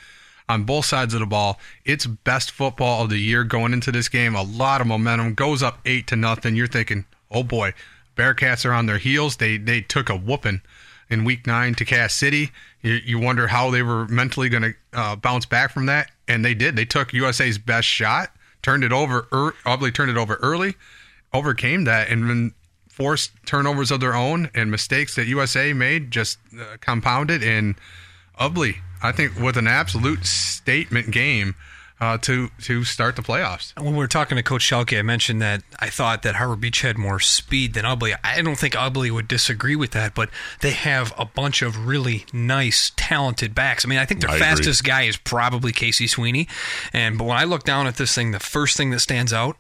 on 0.48 0.64
both 0.64 0.84
sides 0.84 1.14
of 1.14 1.20
the 1.20 1.26
ball. 1.26 1.58
It's 1.84 2.06
best 2.06 2.50
football 2.50 3.04
of 3.04 3.10
the 3.10 3.18
year 3.18 3.44
going 3.44 3.72
into 3.72 3.90
this 3.92 4.08
game. 4.08 4.34
A 4.34 4.42
lot 4.42 4.80
of 4.80 4.86
momentum 4.86 5.34
goes 5.34 5.62
up 5.62 5.78
eight 5.84 6.06
to 6.08 6.16
nothing. 6.16 6.56
You're 6.56 6.66
thinking, 6.66 7.06
oh 7.30 7.42
boy, 7.42 7.72
Bearcats 8.16 8.64
are 8.64 8.72
on 8.72 8.86
their 8.86 8.98
heels. 8.98 9.36
They 9.36 9.56
they 9.56 9.80
took 9.80 10.08
a 10.08 10.16
whooping 10.16 10.62
in 11.10 11.24
Week 11.24 11.46
Nine 11.46 11.74
to 11.76 11.84
Cass 11.84 12.14
City. 12.14 12.50
You, 12.82 12.94
you 13.04 13.18
wonder 13.18 13.48
how 13.48 13.70
they 13.70 13.82
were 13.82 14.06
mentally 14.08 14.48
going 14.48 14.62
to 14.62 14.74
uh, 14.92 15.16
bounce 15.16 15.46
back 15.46 15.72
from 15.72 15.86
that, 15.86 16.10
and 16.28 16.44
they 16.44 16.54
did. 16.54 16.76
They 16.76 16.84
took 16.84 17.12
USA's 17.12 17.58
best 17.58 17.88
shot, 17.88 18.30
turned 18.62 18.84
it 18.84 18.92
over, 18.92 19.28
er, 19.32 19.54
turned 19.90 20.10
it 20.10 20.16
over 20.16 20.36
early, 20.36 20.74
overcame 21.32 21.84
that, 21.84 22.08
and 22.08 22.28
then 22.28 22.54
forced 22.88 23.32
turnovers 23.44 23.90
of 23.90 24.00
their 24.00 24.14
own 24.14 24.50
and 24.54 24.70
mistakes 24.70 25.16
that 25.16 25.26
USA 25.26 25.72
made 25.72 26.10
just 26.10 26.38
uh, 26.58 26.76
compounded. 26.80 27.42
And 27.42 27.74
Ubly, 28.38 28.76
I 29.04 29.12
think, 29.12 29.38
with 29.38 29.56
an 29.56 29.66
absolute 29.66 30.24
statement 30.24 31.10
game 31.10 31.54
uh, 32.00 32.18
to 32.18 32.48
to 32.62 32.84
start 32.84 33.16
the 33.16 33.22
playoffs. 33.22 33.78
When 33.80 33.92
we 33.92 33.98
were 33.98 34.08
talking 34.08 34.36
to 34.36 34.42
Coach 34.42 34.68
Shelke, 34.68 34.98
I 34.98 35.02
mentioned 35.02 35.40
that 35.42 35.62
I 35.78 35.90
thought 35.90 36.22
that 36.22 36.36
Harbor 36.36 36.56
Beach 36.56 36.80
had 36.80 36.98
more 36.98 37.20
speed 37.20 37.74
than 37.74 37.84
Ubly. 37.84 38.16
I 38.24 38.42
don't 38.42 38.58
think 38.58 38.74
Ubly 38.74 39.10
would 39.10 39.28
disagree 39.28 39.76
with 39.76 39.92
that, 39.92 40.14
but 40.14 40.30
they 40.60 40.72
have 40.72 41.12
a 41.18 41.24
bunch 41.24 41.62
of 41.62 41.86
really 41.86 42.24
nice, 42.32 42.92
talented 42.96 43.54
backs. 43.54 43.84
I 43.84 43.88
mean, 43.88 43.98
I 43.98 44.06
think 44.06 44.20
their 44.20 44.30
I 44.30 44.38
fastest 44.38 44.80
agree. 44.80 44.90
guy 44.90 45.02
is 45.02 45.16
probably 45.16 45.72
Casey 45.72 46.06
Sweeney. 46.06 46.48
And 46.92 47.16
but 47.18 47.24
when 47.24 47.36
I 47.36 47.44
look 47.44 47.62
down 47.64 47.86
at 47.86 47.96
this 47.96 48.14
thing, 48.14 48.32
the 48.32 48.40
first 48.40 48.76
thing 48.76 48.90
that 48.90 49.00
stands 49.00 49.32
out, 49.32 49.56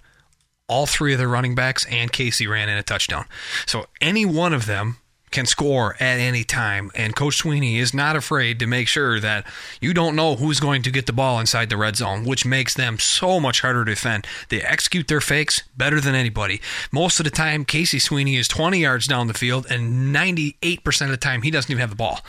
all 0.66 0.86
three 0.86 1.12
of 1.12 1.18
their 1.18 1.28
running 1.28 1.54
backs 1.54 1.86
and 1.86 2.10
Casey 2.10 2.46
ran 2.46 2.68
in 2.68 2.76
a 2.76 2.82
touchdown. 2.82 3.26
So 3.66 3.86
any 4.00 4.24
one 4.24 4.52
of 4.52 4.66
them 4.66 4.96
can 5.34 5.44
score 5.44 5.96
at 6.00 6.18
any 6.18 6.44
time. 6.44 6.90
And 6.94 7.14
Coach 7.14 7.36
Sweeney 7.36 7.78
is 7.78 7.92
not 7.92 8.16
afraid 8.16 8.58
to 8.60 8.66
make 8.66 8.88
sure 8.88 9.20
that 9.20 9.44
you 9.80 9.92
don't 9.92 10.16
know 10.16 10.36
who's 10.36 10.60
going 10.60 10.82
to 10.82 10.90
get 10.90 11.06
the 11.06 11.12
ball 11.12 11.38
inside 11.38 11.68
the 11.68 11.76
red 11.76 11.96
zone, 11.96 12.24
which 12.24 12.46
makes 12.46 12.72
them 12.72 12.98
so 12.98 13.38
much 13.38 13.60
harder 13.60 13.84
to 13.84 13.90
defend. 13.90 14.26
They 14.48 14.62
execute 14.62 15.08
their 15.08 15.20
fakes 15.20 15.62
better 15.76 16.00
than 16.00 16.14
anybody. 16.14 16.62
Most 16.92 17.20
of 17.20 17.24
the 17.24 17.30
time, 17.30 17.64
Casey 17.64 17.98
Sweeney 17.98 18.36
is 18.36 18.48
20 18.48 18.78
yards 18.78 19.06
down 19.06 19.26
the 19.26 19.34
field, 19.34 19.66
and 19.68 20.14
98% 20.14 21.02
of 21.02 21.10
the 21.10 21.16
time, 21.16 21.42
he 21.42 21.50
doesn't 21.50 21.70
even 21.70 21.80
have 21.80 21.90
the 21.90 21.96
ball. 21.96 22.20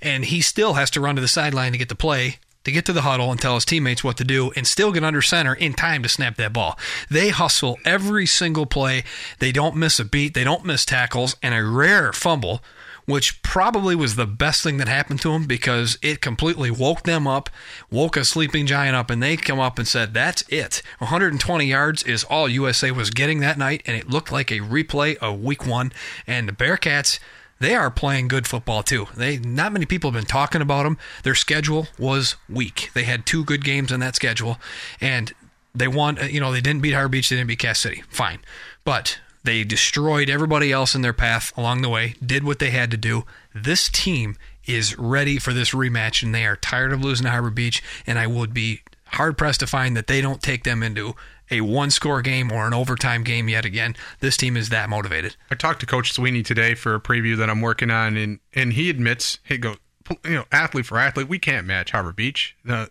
And 0.00 0.24
he 0.24 0.40
still 0.40 0.74
has 0.74 0.90
to 0.90 1.00
run 1.00 1.14
to 1.16 1.20
the 1.20 1.28
sideline 1.28 1.72
to 1.72 1.78
get 1.78 1.90
the 1.90 1.94
play 1.94 2.38
to 2.64 2.72
get 2.72 2.84
to 2.86 2.92
the 2.92 3.02
huddle 3.02 3.30
and 3.30 3.40
tell 3.40 3.54
his 3.54 3.64
teammates 3.64 4.02
what 4.02 4.16
to 4.16 4.24
do 4.24 4.50
and 4.56 4.66
still 4.66 4.92
get 4.92 5.04
under 5.04 5.22
center 5.22 5.54
in 5.54 5.74
time 5.74 6.02
to 6.02 6.08
snap 6.08 6.36
that 6.36 6.52
ball. 6.52 6.78
They 7.10 7.28
hustle 7.28 7.78
every 7.84 8.26
single 8.26 8.66
play. 8.66 9.04
They 9.38 9.52
don't 9.52 9.76
miss 9.76 10.00
a 10.00 10.04
beat. 10.04 10.34
They 10.34 10.44
don't 10.44 10.64
miss 10.64 10.84
tackles 10.84 11.36
and 11.42 11.54
a 11.54 11.64
rare 11.64 12.12
fumble, 12.12 12.62
which 13.06 13.42
probably 13.42 13.94
was 13.94 14.16
the 14.16 14.26
best 14.26 14.62
thing 14.62 14.78
that 14.78 14.88
happened 14.88 15.20
to 15.22 15.32
them 15.32 15.46
because 15.46 15.98
it 16.02 16.20
completely 16.20 16.70
woke 16.70 17.02
them 17.02 17.26
up, 17.26 17.50
woke 17.90 18.16
a 18.16 18.24
sleeping 18.24 18.66
giant 18.66 18.96
up, 18.96 19.10
and 19.10 19.22
they 19.22 19.36
come 19.36 19.60
up 19.60 19.78
and 19.78 19.86
said, 19.86 20.14
That's 20.14 20.42
it. 20.48 20.82
120 20.98 21.66
yards 21.66 22.02
is 22.02 22.24
all 22.24 22.48
USA 22.48 22.90
was 22.90 23.10
getting 23.10 23.40
that 23.40 23.58
night, 23.58 23.82
and 23.86 23.96
it 23.96 24.08
looked 24.08 24.32
like 24.32 24.50
a 24.50 24.60
replay 24.60 25.16
of 25.16 25.42
week 25.42 25.66
one. 25.66 25.92
And 26.26 26.48
the 26.48 26.52
Bearcats 26.52 27.18
they 27.60 27.74
are 27.74 27.90
playing 27.90 28.28
good 28.28 28.46
football 28.46 28.82
too. 28.82 29.06
They 29.16 29.38
not 29.38 29.72
many 29.72 29.86
people 29.86 30.10
have 30.10 30.20
been 30.20 30.26
talking 30.26 30.60
about 30.60 30.84
them. 30.84 30.98
Their 31.22 31.34
schedule 31.34 31.88
was 31.98 32.36
weak. 32.48 32.90
They 32.94 33.04
had 33.04 33.26
two 33.26 33.44
good 33.44 33.64
games 33.64 33.92
on 33.92 34.00
that 34.00 34.16
schedule, 34.16 34.58
and 35.00 35.32
they 35.74 35.88
won. 35.88 36.18
Uh, 36.18 36.24
you 36.24 36.40
know, 36.40 36.52
they 36.52 36.60
didn't 36.60 36.82
beat 36.82 36.94
Harbor 36.94 37.08
Beach. 37.08 37.28
They 37.28 37.36
didn't 37.36 37.48
beat 37.48 37.60
Cass 37.60 37.80
City. 37.80 38.02
Fine, 38.08 38.40
but 38.84 39.18
they 39.44 39.62
destroyed 39.62 40.30
everybody 40.30 40.72
else 40.72 40.94
in 40.94 41.02
their 41.02 41.12
path 41.12 41.56
along 41.56 41.82
the 41.82 41.88
way. 41.88 42.14
Did 42.24 42.44
what 42.44 42.58
they 42.58 42.70
had 42.70 42.90
to 42.90 42.96
do. 42.96 43.24
This 43.54 43.88
team 43.88 44.36
is 44.66 44.98
ready 44.98 45.38
for 45.38 45.52
this 45.52 45.70
rematch, 45.70 46.22
and 46.22 46.34
they 46.34 46.46
are 46.46 46.56
tired 46.56 46.92
of 46.92 47.02
losing 47.02 47.24
to 47.24 47.30
Harbor 47.30 47.50
Beach. 47.50 47.82
And 48.06 48.18
I 48.18 48.26
would 48.26 48.54
be 48.54 48.80
hard 49.06 49.38
pressed 49.38 49.60
to 49.60 49.66
find 49.66 49.96
that 49.96 50.06
they 50.06 50.20
don't 50.20 50.42
take 50.42 50.64
them 50.64 50.82
into 50.82 51.14
a 51.50 51.60
one 51.60 51.90
score 51.90 52.22
game 52.22 52.50
or 52.50 52.66
an 52.66 52.74
overtime 52.74 53.22
game 53.22 53.48
yet 53.48 53.64
again. 53.64 53.96
This 54.20 54.36
team 54.36 54.56
is 54.56 54.68
that 54.70 54.88
motivated. 54.88 55.36
I 55.50 55.54
talked 55.54 55.80
to 55.80 55.86
Coach 55.86 56.12
Sweeney 56.12 56.42
today 56.42 56.74
for 56.74 56.94
a 56.94 57.00
preview 57.00 57.36
that 57.36 57.50
I'm 57.50 57.60
working 57.60 57.90
on, 57.90 58.16
and 58.16 58.40
and 58.52 58.72
he 58.72 58.90
admits 58.90 59.38
he 59.44 59.58
goes, 59.58 59.76
you 60.24 60.34
know, 60.34 60.44
athlete 60.52 60.86
for 60.86 60.98
athlete, 60.98 61.28
we 61.28 61.38
can't 61.38 61.66
match 61.66 61.92
Harbor 61.92 62.12
Beach. 62.12 62.54
Uh, 62.68 62.86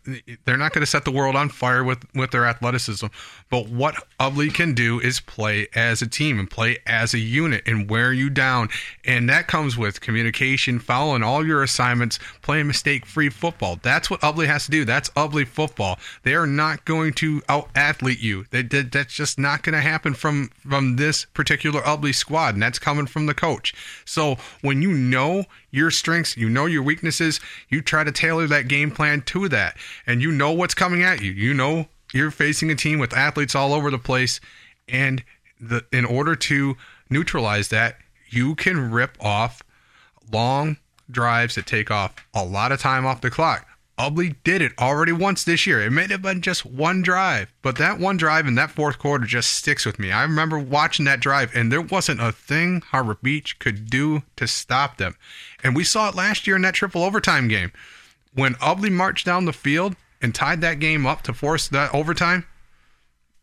they're 0.46 0.58
not 0.58 0.74
going 0.74 0.82
to 0.82 0.90
set 0.90 1.06
the 1.06 1.12
world 1.12 1.36
on 1.36 1.50
fire 1.50 1.84
with 1.84 2.06
with 2.16 2.32
their 2.32 2.46
athleticism. 2.46 3.08
But 3.50 3.70
what 3.70 3.96
Ubly 4.20 4.52
can 4.54 4.74
do 4.74 5.00
is 5.00 5.20
play 5.20 5.68
as 5.76 6.02
a 6.02 6.08
team 6.08 6.40
and 6.40 6.50
play 6.50 6.80
as 6.88 7.14
a 7.14 7.20
unit 7.20 7.64
and 7.68 7.90
wear 7.90 8.14
you 8.14 8.30
down, 8.30 8.70
and 9.06 9.30
that 9.30 9.48
comes 9.48 9.78
with 9.78 10.02
communication, 10.02 10.80
following 10.80 11.22
all 11.22 11.46
your 11.46 11.62
assignments, 11.62 12.18
playing 12.42 12.68
mistake 12.68 13.06
free 13.06 13.30
football. 13.30 13.78
That's 13.82 14.10
what 14.10 14.22
Ubly 14.22 14.48
has 14.48 14.66
to 14.66 14.72
do. 14.72 14.84
That's 14.84 15.10
Ubly 15.12 15.48
football. 15.48 16.00
They 16.24 16.34
are 16.34 16.48
not 16.48 16.84
going 16.86 17.14
to 17.14 17.44
out 17.48 17.70
athlete 17.76 18.22
you. 18.22 18.46
They, 18.50 18.64
that, 18.64 18.92
that's 18.92 19.14
just 19.14 19.38
not 19.38 19.62
going 19.62 19.74
to 19.74 19.82
happen 19.82 20.16
from 20.16 20.50
from 20.68 20.96
this 20.96 21.26
particular 21.26 21.82
Ubly 21.82 22.16
squad, 22.16 22.56
and 22.56 22.64
that's 22.64 22.80
coming 22.80 23.06
from 23.06 23.28
the 23.28 23.36
coach. 23.36 23.74
So 24.04 24.38
when 24.62 24.82
you 24.82 24.92
know 24.92 25.46
your 25.74 25.90
strengths, 25.92 26.38
you 26.38 26.48
know 26.48 26.68
your 26.68 26.84
weaknesses, 26.84 27.42
you 27.68 27.82
try 27.82 28.04
to 28.04 28.12
tailor 28.12 28.48
that 28.48 28.68
game 28.68 28.92
plan 28.92 29.22
to 29.24 29.50
that, 29.50 29.76
and 30.06 30.22
you 30.22 30.32
know 30.32 30.52
what's 30.52 30.76
coming 30.76 31.02
at 31.02 31.22
you. 31.22 31.32
You 31.32 31.54
know 31.54 31.88
you're 32.14 32.32
facing 32.32 32.70
a 32.70 32.76
team 32.76 33.00
with 33.00 33.12
athletes 33.14 33.56
all 33.56 33.74
over 33.74 33.90
the 33.90 33.98
place, 33.98 34.40
and 34.88 35.24
the 35.60 35.84
in 35.92 36.06
order 36.06 36.36
to 36.36 36.78
neutralize 37.10 37.70
that, 37.70 37.98
you 38.30 38.56
can 38.56 38.92
rip 38.92 39.18
off 39.20 39.64
long 40.32 40.78
drives 41.10 41.56
that 41.56 41.66
take 41.66 41.92
off 41.92 42.16
a 42.34 42.46
lot 42.46 42.72
of 42.72 42.80
time 42.80 43.06
off 43.06 43.22
the 43.22 43.32
clock. 43.32 43.68
Ubly 43.98 44.36
did 44.44 44.62
it 44.62 44.72
already 44.80 45.12
once 45.12 45.44
this 45.44 45.68
year. 45.68 45.80
It 45.80 45.92
may 45.92 46.08
have 46.08 46.24
been 46.24 46.42
just 46.42 46.66
one 46.66 47.04
drive, 47.04 47.54
but 47.62 47.78
that 47.78 48.00
one 48.00 48.18
drive 48.18 48.48
in 48.48 48.56
that 48.56 48.72
fourth 48.72 48.98
quarter 48.98 49.26
just 49.26 49.52
sticks 49.54 49.86
with 49.86 50.00
me. 50.00 50.12
I 50.12 50.24
remember 50.24 50.58
watching 50.58 51.06
that 51.06 51.20
drive, 51.20 51.56
and 51.56 51.72
there 51.72 51.82
wasn't 51.82 52.20
a 52.20 52.32
thing 52.32 52.82
Harbor 52.82 53.18
Beach 53.22 53.60
could 53.60 53.90
do 53.92 54.24
to 54.38 54.48
stop 54.48 54.98
them. 54.98 55.16
And 55.64 55.76
we 55.76 55.84
saw 55.84 56.10
it 56.10 56.16
last 56.16 56.46
year 56.46 56.56
in 56.56 56.62
that 56.64 56.74
triple 56.74 57.04
overtime 57.04 57.48
game. 57.48 57.72
When 58.34 58.56
Ubly 58.56 58.92
marched 58.92 59.26
down 59.26 59.46
the 59.46 59.54
field 59.54 59.96
and 60.22 60.36
tied 60.36 60.62
that 60.62 60.80
game 60.80 61.06
up 61.06 61.22
to 61.24 61.34
force 61.34 61.68
that 61.70 61.94
overtime, 61.94 62.46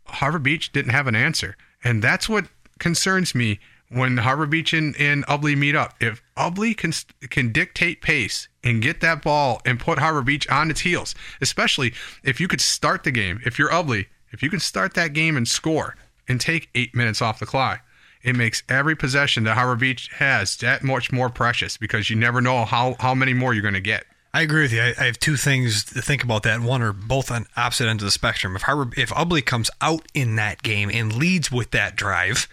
Harbor 0.04 0.38
Beach 0.38 0.72
didn't 0.72 0.92
have 0.92 1.06
an 1.06 1.14
answer. 1.14 1.56
And 1.82 2.02
that's 2.02 2.28
what 2.28 2.46
concerns 2.78 3.34
me 3.34 3.60
when 3.88 4.18
Harbor 4.18 4.46
Beach 4.46 4.72
and, 4.72 4.94
and 4.98 5.26
Ubly 5.26 5.56
meet 5.56 5.74
up. 5.74 5.94
If 6.00 6.22
Ubly 6.36 6.76
can 6.76 6.92
can 7.28 7.52
dictate 7.52 8.00
pace 8.02 8.48
and 8.62 8.82
get 8.82 9.00
that 9.00 9.22
ball 9.22 9.60
and 9.64 9.80
put 9.80 9.98
Harbor 9.98 10.22
Beach 10.22 10.48
on 10.48 10.70
its 10.70 10.80
heels, 10.80 11.14
especially 11.40 11.92
if 12.22 12.40
you 12.40 12.48
could 12.48 12.60
start 12.60 13.04
the 13.04 13.10
game, 13.10 13.40
if 13.44 13.58
you're 13.58 13.70
Ubly, 13.70 14.06
if 14.32 14.42
you 14.42 14.50
can 14.50 14.60
start 14.60 14.94
that 14.94 15.12
game 15.12 15.36
and 15.36 15.48
score 15.48 15.96
and 16.28 16.40
take 16.40 16.68
eight 16.74 16.94
minutes 16.94 17.20
off 17.20 17.40
the 17.40 17.46
clock, 17.46 17.84
it 18.22 18.36
makes 18.36 18.62
every 18.68 18.94
possession 18.94 19.44
that 19.44 19.54
Harbor 19.54 19.76
Beach 19.76 20.08
has 20.14 20.56
that 20.58 20.82
much 20.82 21.10
more 21.10 21.30
precious 21.30 21.76
because 21.76 22.10
you 22.10 22.16
never 22.16 22.40
know 22.40 22.64
how, 22.64 22.96
how 23.00 23.14
many 23.14 23.32
more 23.32 23.54
you're 23.54 23.62
going 23.62 23.74
to 23.74 23.80
get. 23.80 24.04
I 24.32 24.42
agree 24.42 24.62
with 24.62 24.72
you. 24.72 24.82
I, 24.82 24.94
I 24.98 25.04
have 25.04 25.18
two 25.18 25.36
things 25.36 25.84
to 25.84 26.02
think 26.02 26.22
about 26.22 26.44
that. 26.44 26.60
One 26.60 26.82
are 26.82 26.92
both 26.92 27.30
on 27.30 27.46
opposite 27.56 27.88
ends 27.88 28.02
of 28.02 28.06
the 28.06 28.12
spectrum. 28.12 28.54
If 28.54 28.62
Harbor, 28.62 28.92
if 28.96 29.10
Ubly 29.10 29.44
comes 29.44 29.70
out 29.80 30.06
in 30.14 30.36
that 30.36 30.62
game 30.62 30.90
and 30.92 31.12
leads 31.12 31.50
with 31.50 31.72
that 31.72 31.96
drive, 31.96 32.46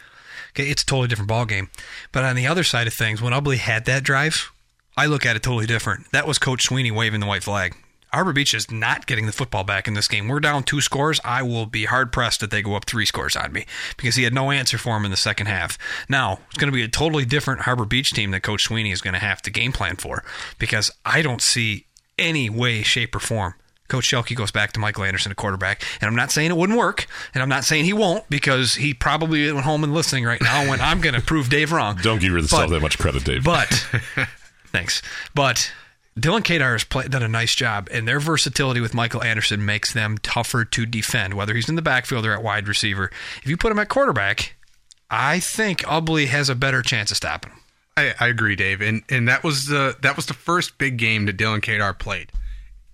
okay, 0.52 0.70
it's 0.70 0.82
a 0.82 0.86
totally 0.86 1.08
different 1.08 1.30
ball 1.30 1.46
game. 1.46 1.70
But 2.12 2.24
on 2.24 2.36
the 2.36 2.48
other 2.48 2.64
side 2.64 2.88
of 2.88 2.94
things, 2.94 3.22
when 3.22 3.34
Ubly 3.34 3.58
had 3.58 3.86
that 3.86 4.04
drive, 4.04 4.52
I 4.96 5.06
look 5.06 5.26
at 5.26 5.36
it 5.36 5.44
totally 5.44 5.68
different. 5.68 6.12
That 6.12 6.26
was 6.26 6.40
Coach 6.40 6.64
Sweeney 6.64 6.90
waving 6.90 7.20
the 7.20 7.28
white 7.28 7.44
flag. 7.44 7.76
Harbor 8.14 8.34
Beach 8.34 8.54
is 8.54 8.72
not 8.72 9.06
getting 9.08 9.26
the 9.26 9.32
football 9.32 9.64
back 9.64 9.88
in 9.88 9.94
this 9.94 10.08
game. 10.08 10.28
We're 10.28 10.40
down 10.40 10.64
two 10.64 10.82
scores. 10.82 11.20
I 11.26 11.42
will 11.44 11.66
be 11.66 11.86
hard 11.86 12.12
pressed 12.12 12.40
that 12.40 12.52
they 12.52 12.62
go 12.62 12.76
up 12.76 12.86
three 12.86 13.06
scores 13.06 13.36
on 13.36 13.52
me 13.52 13.66
because 13.98 14.16
he 14.16 14.24
had 14.24 14.34
no 14.34 14.50
answer 14.52 14.78
for 14.78 14.96
him 14.98 15.06
in 15.06 15.12
the 15.12 15.18
second 15.18 15.48
half. 15.48 15.78
Now, 16.10 16.40
it's 16.50 16.58
going 16.58 16.72
to 16.72 16.76
be 16.76 16.84
a 16.84 16.88
totally 16.88 17.26
different 17.26 17.62
Harbor 17.62 17.86
Beach 17.86 18.12
team 18.12 18.32
that 18.32 18.42
Coach 18.44 18.64
Sweeney 18.64 18.92
is 18.92 19.02
going 19.02 19.14
to 19.14 19.20
have 19.20 19.42
to 19.44 19.52
game 19.52 19.72
plan 19.72 19.96
for 19.98 20.24
because 20.58 20.90
I 21.06 21.22
don't 21.22 21.42
see 21.42 21.86
any 22.18 22.50
way, 22.50 22.82
shape, 22.84 23.16
or 23.16 23.20
form. 23.20 23.54
Coach 23.90 24.06
Shelke 24.10 24.36
goes 24.36 24.52
back 24.52 24.74
to 24.74 24.82
Michael 24.82 25.06
Anderson, 25.06 25.32
a 25.32 25.36
quarterback. 25.36 25.82
And 26.02 26.10
I'm 26.10 26.16
not 26.16 26.30
saying 26.32 26.52
it 26.52 26.58
wouldn't 26.58 26.78
work, 26.78 27.08
and 27.34 27.42
I'm 27.42 27.48
not 27.48 27.64
saying 27.64 27.86
he 27.86 27.94
won't 27.94 28.30
because 28.30 28.76
he 28.76 28.94
probably 28.94 29.50
went 29.52 29.66
home 29.66 29.82
and 29.84 29.94
listening 29.94 30.26
right 30.26 30.42
now 30.42 30.68
when 30.70 30.82
I'm 30.82 31.00
going 31.00 31.16
to 31.16 31.22
prove 31.22 31.50
Dave 31.50 31.72
wrong. 31.72 31.98
Don't 32.02 32.20
give 32.20 32.34
yourself 32.34 32.64
But- 32.64 32.70
that 32.72 32.82
much 32.82 32.98
credit, 32.98 33.24
Dave. 33.24 33.46
But 33.46 33.68
thanks. 34.74 35.02
But 35.34 35.72
Dylan 36.18 36.42
Kadar 36.42 36.74
has 36.74 36.84
play, 36.84 37.08
done 37.08 37.22
a 37.22 37.28
nice 37.28 37.54
job, 37.54 37.88
and 37.92 38.08
their 38.08 38.20
versatility 38.20 38.82
with 38.82 38.94
Michael 38.94 39.24
Anderson 39.24 39.64
makes 39.64 39.94
them 39.94 40.18
tougher 40.24 40.66
to 40.66 40.86
defend, 40.86 41.36
whether 41.36 41.54
he's 41.54 41.70
in 41.70 41.76
the 41.76 41.82
backfield 41.82 42.26
or 42.26 42.34
at 42.34 42.42
wide 42.42 42.68
receiver. 42.68 43.12
If 43.44 43.48
you 43.48 43.56
put 43.56 43.72
him 43.72 43.80
at 43.80 43.88
quarterback, 43.88 44.56
I 45.12 45.40
think 45.40 45.82
Ubly 45.82 46.28
has 46.28 46.50
a 46.50 46.56
better 46.56 46.82
chance 46.82 47.12
of 47.12 47.18
stopping 47.18 47.52
him. 47.52 47.60
I, 47.96 48.14
I 48.20 48.28
agree, 48.28 48.56
Dave, 48.56 48.82
and 48.82 49.04
and 49.10 49.28
that 49.28 49.44
was 49.44 49.68
the 49.68 49.96
that 50.02 50.16
was 50.16 50.26
the 50.26 50.34
first 50.34 50.78
big 50.78 50.98
game 50.98 51.26
that 51.26 51.38
Dylan 51.38 51.62
Kadar 51.62 51.98
played, 51.98 52.32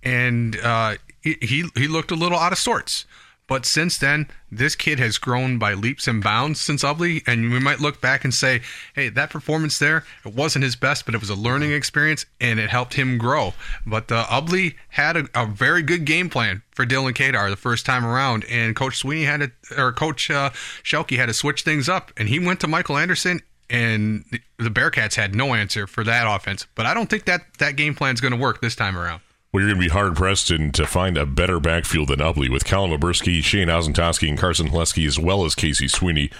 and 0.02 0.58
uh, 0.60 0.96
he 1.22 1.64
he 1.74 1.88
looked 1.88 2.10
a 2.10 2.14
little 2.14 2.38
out 2.38 2.52
of 2.52 2.58
sorts, 2.58 3.04
But 3.46 3.66
since 3.66 3.98
then, 3.98 4.28
this 4.50 4.74
kid 4.74 4.98
has 4.98 5.18
grown 5.18 5.58
by 5.58 5.74
leaps 5.74 6.08
and 6.08 6.22
bounds 6.22 6.60
since 6.60 6.82
Ubly, 6.82 7.22
and 7.26 7.52
we 7.52 7.60
might 7.60 7.80
look 7.80 8.00
back 8.00 8.24
and 8.24 8.32
say, 8.32 8.62
"Hey, 8.94 9.10
that 9.10 9.28
performance 9.28 9.78
there, 9.78 10.04
it 10.24 10.32
wasn't 10.32 10.62
his 10.62 10.76
best, 10.76 11.04
but 11.04 11.14
it 11.14 11.20
was 11.20 11.28
a 11.28 11.34
learning 11.34 11.72
experience, 11.72 12.24
and 12.40 12.58
it 12.58 12.70
helped 12.70 12.94
him 12.94 13.18
grow." 13.18 13.52
But 13.84 14.10
uh, 14.10 14.24
Ubly 14.26 14.76
had 14.88 15.16
a, 15.16 15.28
a 15.34 15.44
very 15.44 15.82
good 15.82 16.06
game 16.06 16.30
plan 16.30 16.62
for 16.74 16.86
Dylan 16.86 17.12
Kadar 17.12 17.50
the 17.50 17.56
first 17.56 17.84
time 17.84 18.06
around, 18.06 18.46
and 18.46 18.74
Coach 18.74 18.96
Sweeney 18.96 19.24
had 19.24 19.40
to, 19.40 19.50
or 19.76 19.92
Coach 19.92 20.30
uh, 20.30 20.50
Shelke 20.82 21.16
had 21.16 21.26
to 21.26 21.34
switch 21.34 21.62
things 21.64 21.86
up, 21.86 22.12
and 22.16 22.30
he 22.30 22.38
went 22.38 22.60
to 22.60 22.66
Michael 22.66 22.96
Anderson, 22.96 23.42
and 23.68 24.24
the, 24.30 24.40
the 24.58 24.70
Bearcats 24.70 25.16
had 25.16 25.34
no 25.34 25.52
answer 25.52 25.86
for 25.86 26.02
that 26.04 26.26
offense. 26.26 26.66
But 26.74 26.86
I 26.86 26.94
don't 26.94 27.10
think 27.10 27.26
that 27.26 27.42
that 27.58 27.76
game 27.76 27.94
plan 27.94 28.14
is 28.14 28.22
going 28.22 28.32
to 28.32 28.40
work 28.40 28.62
this 28.62 28.74
time 28.74 28.96
around. 28.96 29.20
Well, 29.54 29.60
you're 29.60 29.70
going 29.70 29.82
to 29.82 29.86
be 29.86 29.92
hard 29.92 30.16
pressed 30.16 30.48
to 30.48 30.84
find 30.84 31.16
a 31.16 31.24
better 31.24 31.60
backfield 31.60 32.08
than 32.08 32.18
Ubly 32.18 32.50
with 32.50 32.64
Colin 32.64 32.90
Oberski, 32.90 33.40
Shane 33.40 33.68
Ozentowski, 33.68 34.28
and 34.28 34.36
Carson 34.36 34.70
Hleski, 34.70 35.06
as 35.06 35.16
well 35.16 35.44
as 35.44 35.54
Casey 35.54 35.86
Sweeney. 35.86 36.32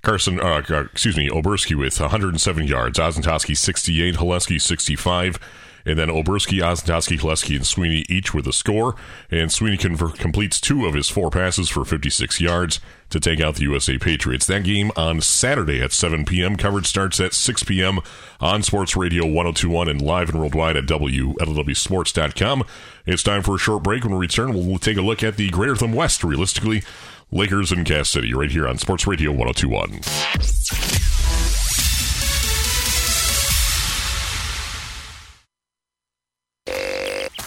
Carson, 0.00 0.40
uh, 0.40 0.62
uh 0.70 0.84
excuse 0.84 1.14
me, 1.14 1.28
Oberski 1.28 1.76
with 1.76 2.00
107 2.00 2.66
yards, 2.66 2.98
Ozentowski 2.98 3.54
68, 3.54 4.14
Hleski 4.14 4.58
65. 4.58 5.38
And 5.84 5.98
then 5.98 6.08
Oberski, 6.08 6.60
Ozentowski, 6.60 7.18
Hleski, 7.18 7.56
and 7.56 7.66
Sweeney 7.66 8.04
each 8.08 8.32
with 8.32 8.46
a 8.46 8.52
score. 8.52 8.94
And 9.30 9.50
Sweeney 9.50 9.76
completes 9.76 10.60
two 10.60 10.86
of 10.86 10.94
his 10.94 11.08
four 11.08 11.30
passes 11.30 11.68
for 11.68 11.84
56 11.84 12.40
yards 12.40 12.80
to 13.10 13.20
take 13.20 13.40
out 13.40 13.56
the 13.56 13.64
USA 13.64 13.98
Patriots. 13.98 14.46
That 14.46 14.64
game 14.64 14.90
on 14.96 15.20
Saturday 15.20 15.82
at 15.82 15.92
7 15.92 16.24
p.m. 16.24 16.56
Coverage 16.56 16.86
starts 16.86 17.20
at 17.20 17.34
6 17.34 17.62
p.m. 17.64 18.00
on 18.40 18.62
Sports 18.62 18.96
Radio 18.96 19.24
1021 19.24 19.88
and 19.88 20.00
live 20.00 20.30
and 20.30 20.40
worldwide 20.40 20.76
at 20.76 20.86
WLEWSports.com. 20.86 22.64
It's 23.06 23.22
time 23.22 23.42
for 23.42 23.56
a 23.56 23.58
short 23.58 23.82
break. 23.82 24.04
When 24.04 24.14
we 24.14 24.18
return, 24.20 24.54
we'll 24.54 24.78
take 24.78 24.96
a 24.96 25.02
look 25.02 25.22
at 25.22 25.36
the 25.36 25.50
Greater 25.50 25.76
Thumb 25.76 25.92
West, 25.92 26.24
realistically, 26.24 26.82
Lakers 27.30 27.72
and 27.72 27.86
Cass 27.86 28.10
City, 28.10 28.32
right 28.34 28.50
here 28.50 28.68
on 28.68 28.78
Sports 28.78 29.06
Radio 29.06 29.30
1021. 29.30 31.11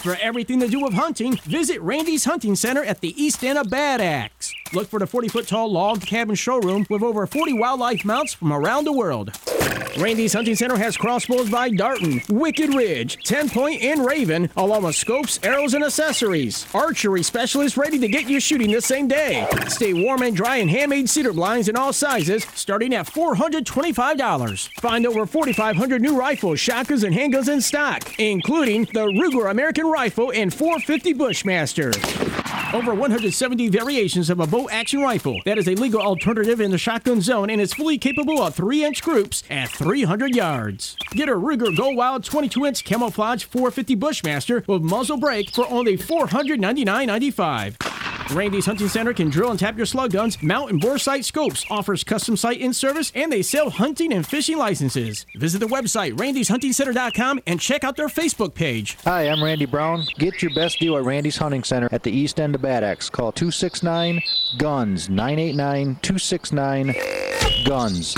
For 0.06 0.16
everything 0.22 0.60
to 0.60 0.68
do 0.68 0.82
with 0.82 0.94
hunting, 0.94 1.36
visit 1.46 1.82
Randy's 1.82 2.26
Hunting 2.26 2.56
Center 2.56 2.84
at 2.84 3.02
the 3.02 3.20
east 3.20 3.44
end 3.44 3.58
of 3.58 3.72
Bad 3.72 4.02
Axe. 4.02 4.54
Look 4.74 4.90
for 4.90 5.00
the 5.00 5.08
40 5.08 5.28
foot 5.30 5.48
tall 5.48 5.72
log 5.72 6.02
cabin 6.02 6.36
showroom 6.36 6.86
with 6.90 7.04
over 7.04 7.26
40 7.26 7.54
wildlife 7.54 8.04
mounts 8.04 8.34
from 8.34 8.52
around 8.52 8.86
the 8.86 8.92
world. 8.92 9.32
Randy's 9.98 10.34
Hunting 10.34 10.56
Center 10.56 10.76
has 10.76 10.98
crossbows 10.98 11.50
by 11.50 11.70
Darton, 11.70 12.22
Wicked 12.28 12.74
Ridge, 12.74 13.24
10 13.24 13.50
Point, 13.50 13.82
and 13.82 14.06
Raven, 14.06 14.50
along 14.58 14.84
with 14.84 14.96
scopes, 14.96 15.40
arrows, 15.42 15.74
and 15.74 15.86
accessories. 15.86 16.68
Archery 16.74 17.24
specialists 17.24 17.78
ready 17.78 17.98
to 18.00 18.10
get 18.10 18.30
you 18.30 18.42
shooting 18.42 18.72
the 18.72 18.82
same 18.82 19.08
day. 19.08 19.48
Stay 19.70 19.94
warm 19.94 20.22
and 20.24 20.36
dry 20.36 20.58
in 20.58 20.68
handmade 20.68 21.10
cedar 21.10 21.32
blinds 21.32 21.70
in 21.70 21.78
all 21.78 21.94
sizes, 21.94 22.46
starting 22.56 22.94
at 22.94 23.08
$425. 23.08 24.70
Find 24.82 25.06
over 25.06 25.26
4,500 25.26 26.02
new 26.02 26.20
rifles, 26.20 26.60
shotguns, 26.60 27.04
and 27.04 27.16
handguns 27.16 27.48
in 27.48 27.62
stock, 27.62 28.20
including 28.20 28.84
the 28.86 29.06
Ruger 29.06 29.50
American 29.50 29.88
Rifle 29.88 30.32
and 30.34 30.54
450 30.54 31.14
Bushmaster. 31.14 31.94
Over 32.74 32.94
170 32.94 33.70
variations 33.70 34.30
of 34.30 34.42
a 34.42 34.48
action 34.64 35.02
rifle 35.02 35.42
that 35.46 35.58
is 35.58 35.68
a 35.68 35.76
legal 35.76 36.02
alternative 36.02 36.62
in 36.62 36.72
the 36.72 36.78
shotgun 36.78 37.22
zone 37.22 37.50
and 37.50 37.60
is 37.60 37.74
fully 37.74 37.98
capable 37.98 38.42
of 38.42 38.56
3 38.56 38.86
inch 38.86 39.04
groups 39.04 39.44
at 39.50 39.70
300 39.70 40.34
yards. 40.34 40.96
Get 41.12 41.30
a 41.30 41.34
Ruger 41.34 41.76
Go 41.76 41.90
Wild 41.90 42.24
22 42.24 42.66
inch 42.66 42.84
camouflage 42.86 43.44
450 43.44 43.96
Bushmaster 43.96 44.64
with 44.68 44.82
muzzle 44.82 45.18
brake 45.18 45.52
for 45.52 45.70
only 45.70 45.98
$499.95. 45.98 47.76
Randy's 48.32 48.66
Hunting 48.66 48.88
Center 48.88 49.14
can 49.14 49.30
drill 49.30 49.52
and 49.52 49.60
tap 49.60 49.78
your 49.78 49.86
slug 49.86 50.12
guns, 50.12 50.42
mount 50.42 50.72
and 50.72 50.82
bore 50.82 50.98
sight 50.98 51.26
scopes, 51.26 51.64
offers 51.70 52.04
custom 52.04 52.36
sight 52.36 52.60
in 52.60 52.74
service, 52.74 53.12
and 53.14 53.32
they 53.32 53.44
sell 53.44 53.70
hunting 53.70 54.12
and 54.12 54.26
fishing 54.26 54.58
licenses. 54.58 55.28
Visit 55.36 55.60
the 55.60 55.68
website 55.68 56.14
randyshuntingcenter.com 56.14 57.42
and 57.46 57.60
check 57.60 57.84
out 57.84 57.96
their 57.98 58.08
Facebook 58.08 58.56
page. 58.56 58.98
Hi, 59.04 59.30
I'm 59.30 59.44
Randy 59.44 59.68
Brown. 59.68 60.06
Get 60.18 60.42
your 60.42 60.54
best 60.56 60.80
deal 60.80 60.98
at 60.98 61.04
Randy's 61.04 61.38
Hunting 61.38 61.64
Center 61.64 61.88
at 61.92 62.02
the 62.02 62.12
east 62.12 62.40
end 62.40 62.56
of 62.56 62.64
Bad 62.64 62.84
Axe. 62.84 63.12
Call 63.12 63.32
269 63.32 64.22
GUNS 64.58 65.10
989 65.10 66.00
269 66.02 66.96
GUNS. 67.66 68.16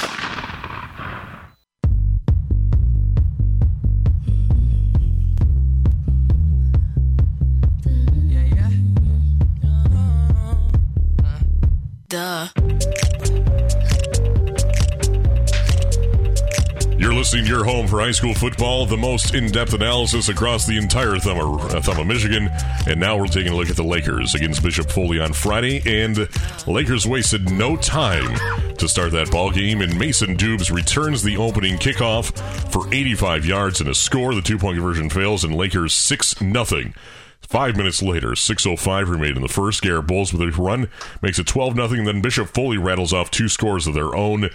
Listening 17.18 17.45
to 17.45 17.49
your 17.49 17.65
home 17.65 17.88
for 17.88 17.99
high 17.99 18.11
school 18.11 18.36
football, 18.36 18.86
the 18.86 18.95
most 18.95 19.34
in-depth 19.34 19.74
analysis 19.74 20.30
across 20.30 20.68
the 20.68 20.78
entire 20.78 21.18
thumb 21.18 21.39
of, 21.39 21.74
uh, 21.74 21.82
thumb 21.82 21.99
of 21.99 22.05
Michigan. 22.05 22.47
And 22.86 22.99
now 22.99 23.18
we're 23.18 23.26
taking 23.26 23.53
a 23.53 23.55
look 23.55 23.72
at 23.72 23.76
the 23.76 23.84
Lakers 23.84 24.36
against 24.36 24.61
Bishop 24.61 24.91
Foley 24.91 25.20
on 25.20 25.34
Friday. 25.34 25.82
And 25.88 26.30
Lakers 26.68 27.07
wasted 27.07 27.49
no 27.49 27.76
time 27.76 28.38
to 28.76 28.88
start 28.88 29.13
that 29.13 29.32
ball 29.32 29.49
game. 29.49 29.82
And 29.82 29.97
Mason 29.97 30.38
Dubes 30.38 30.72
returns 30.72 31.24
the 31.24 31.38
opening 31.38 31.78
kickoff 31.78 32.38
for 32.72 32.88
85 32.93 33.45
yards 33.45 33.82
and 33.82 33.89
a 33.89 33.95
score. 33.95 34.36
The 34.36 34.41
two-point 34.43 34.78
conversion 34.78 35.09
fails, 35.09 35.43
and 35.43 35.55
Lakers 35.55 35.95
six 35.95 36.39
nothing. 36.39 36.93
Five 37.41 37.76
minutes 37.78 38.03
later, 38.03 38.32
6.05 38.32 39.09
remained 39.09 39.38
in 39.38 39.41
the 39.41 39.47
first. 39.47 39.82
Garrett 39.82 40.05
Bowles 40.05 40.34
with 40.34 40.41
a 40.41 40.61
run 40.61 40.88
makes 41.24 41.39
it 41.39 41.47
12 41.47 41.74
0. 41.74 41.88
Then 41.88 42.22
Bishop 42.22 42.49
Foley 42.49 42.78
rattles 42.78 43.11
off 43.11 43.32
two 43.32 43.49
scores 43.49 43.88
of 43.88 43.95
their 43.95 44.13
own. 44.13 44.51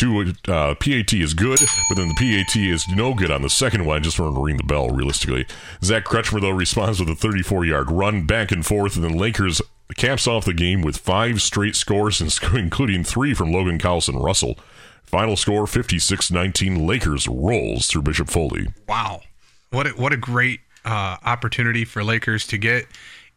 Two 0.00 0.32
uh, 0.48 0.74
PAT 0.76 1.12
is 1.12 1.34
good, 1.34 1.58
but 1.90 1.96
then 1.96 2.08
the 2.08 2.14
PAT 2.14 2.56
is 2.56 2.88
no 2.88 3.12
good 3.12 3.30
on 3.30 3.42
the 3.42 3.50
second 3.50 3.84
one. 3.84 3.98
I 3.98 4.00
just 4.00 4.16
to 4.16 4.30
ring 4.30 4.56
the 4.56 4.62
bell, 4.62 4.88
realistically. 4.88 5.46
Zach 5.84 6.06
Kretschmer, 6.06 6.40
though, 6.40 6.48
responds 6.48 7.00
with 7.00 7.10
a 7.10 7.14
34 7.14 7.66
yard 7.66 7.90
run 7.90 8.24
back 8.24 8.50
and 8.50 8.64
forth, 8.64 8.96
and 8.96 9.04
then 9.04 9.18
Lakers 9.18 9.60
caps 9.98 10.26
off 10.26 10.46
the 10.46 10.54
game 10.54 10.80
with 10.80 10.96
five 10.96 11.42
straight 11.42 11.76
scores, 11.76 12.22
including 12.54 13.04
three 13.04 13.34
from 13.34 13.52
Logan 13.52 13.78
Carlson 13.78 14.16
Russell. 14.16 14.58
Final 15.02 15.36
score 15.36 15.66
56 15.66 16.30
19. 16.30 16.86
Lakers 16.86 17.28
rolls 17.28 17.86
through 17.86 18.00
Bishop 18.00 18.30
Foley. 18.30 18.68
Wow. 18.88 19.20
What 19.68 19.86
a, 19.86 19.90
what 19.90 20.14
a 20.14 20.16
great 20.16 20.60
uh, 20.86 21.18
opportunity 21.22 21.84
for 21.84 22.02
Lakers 22.02 22.46
to 22.46 22.56
get 22.56 22.86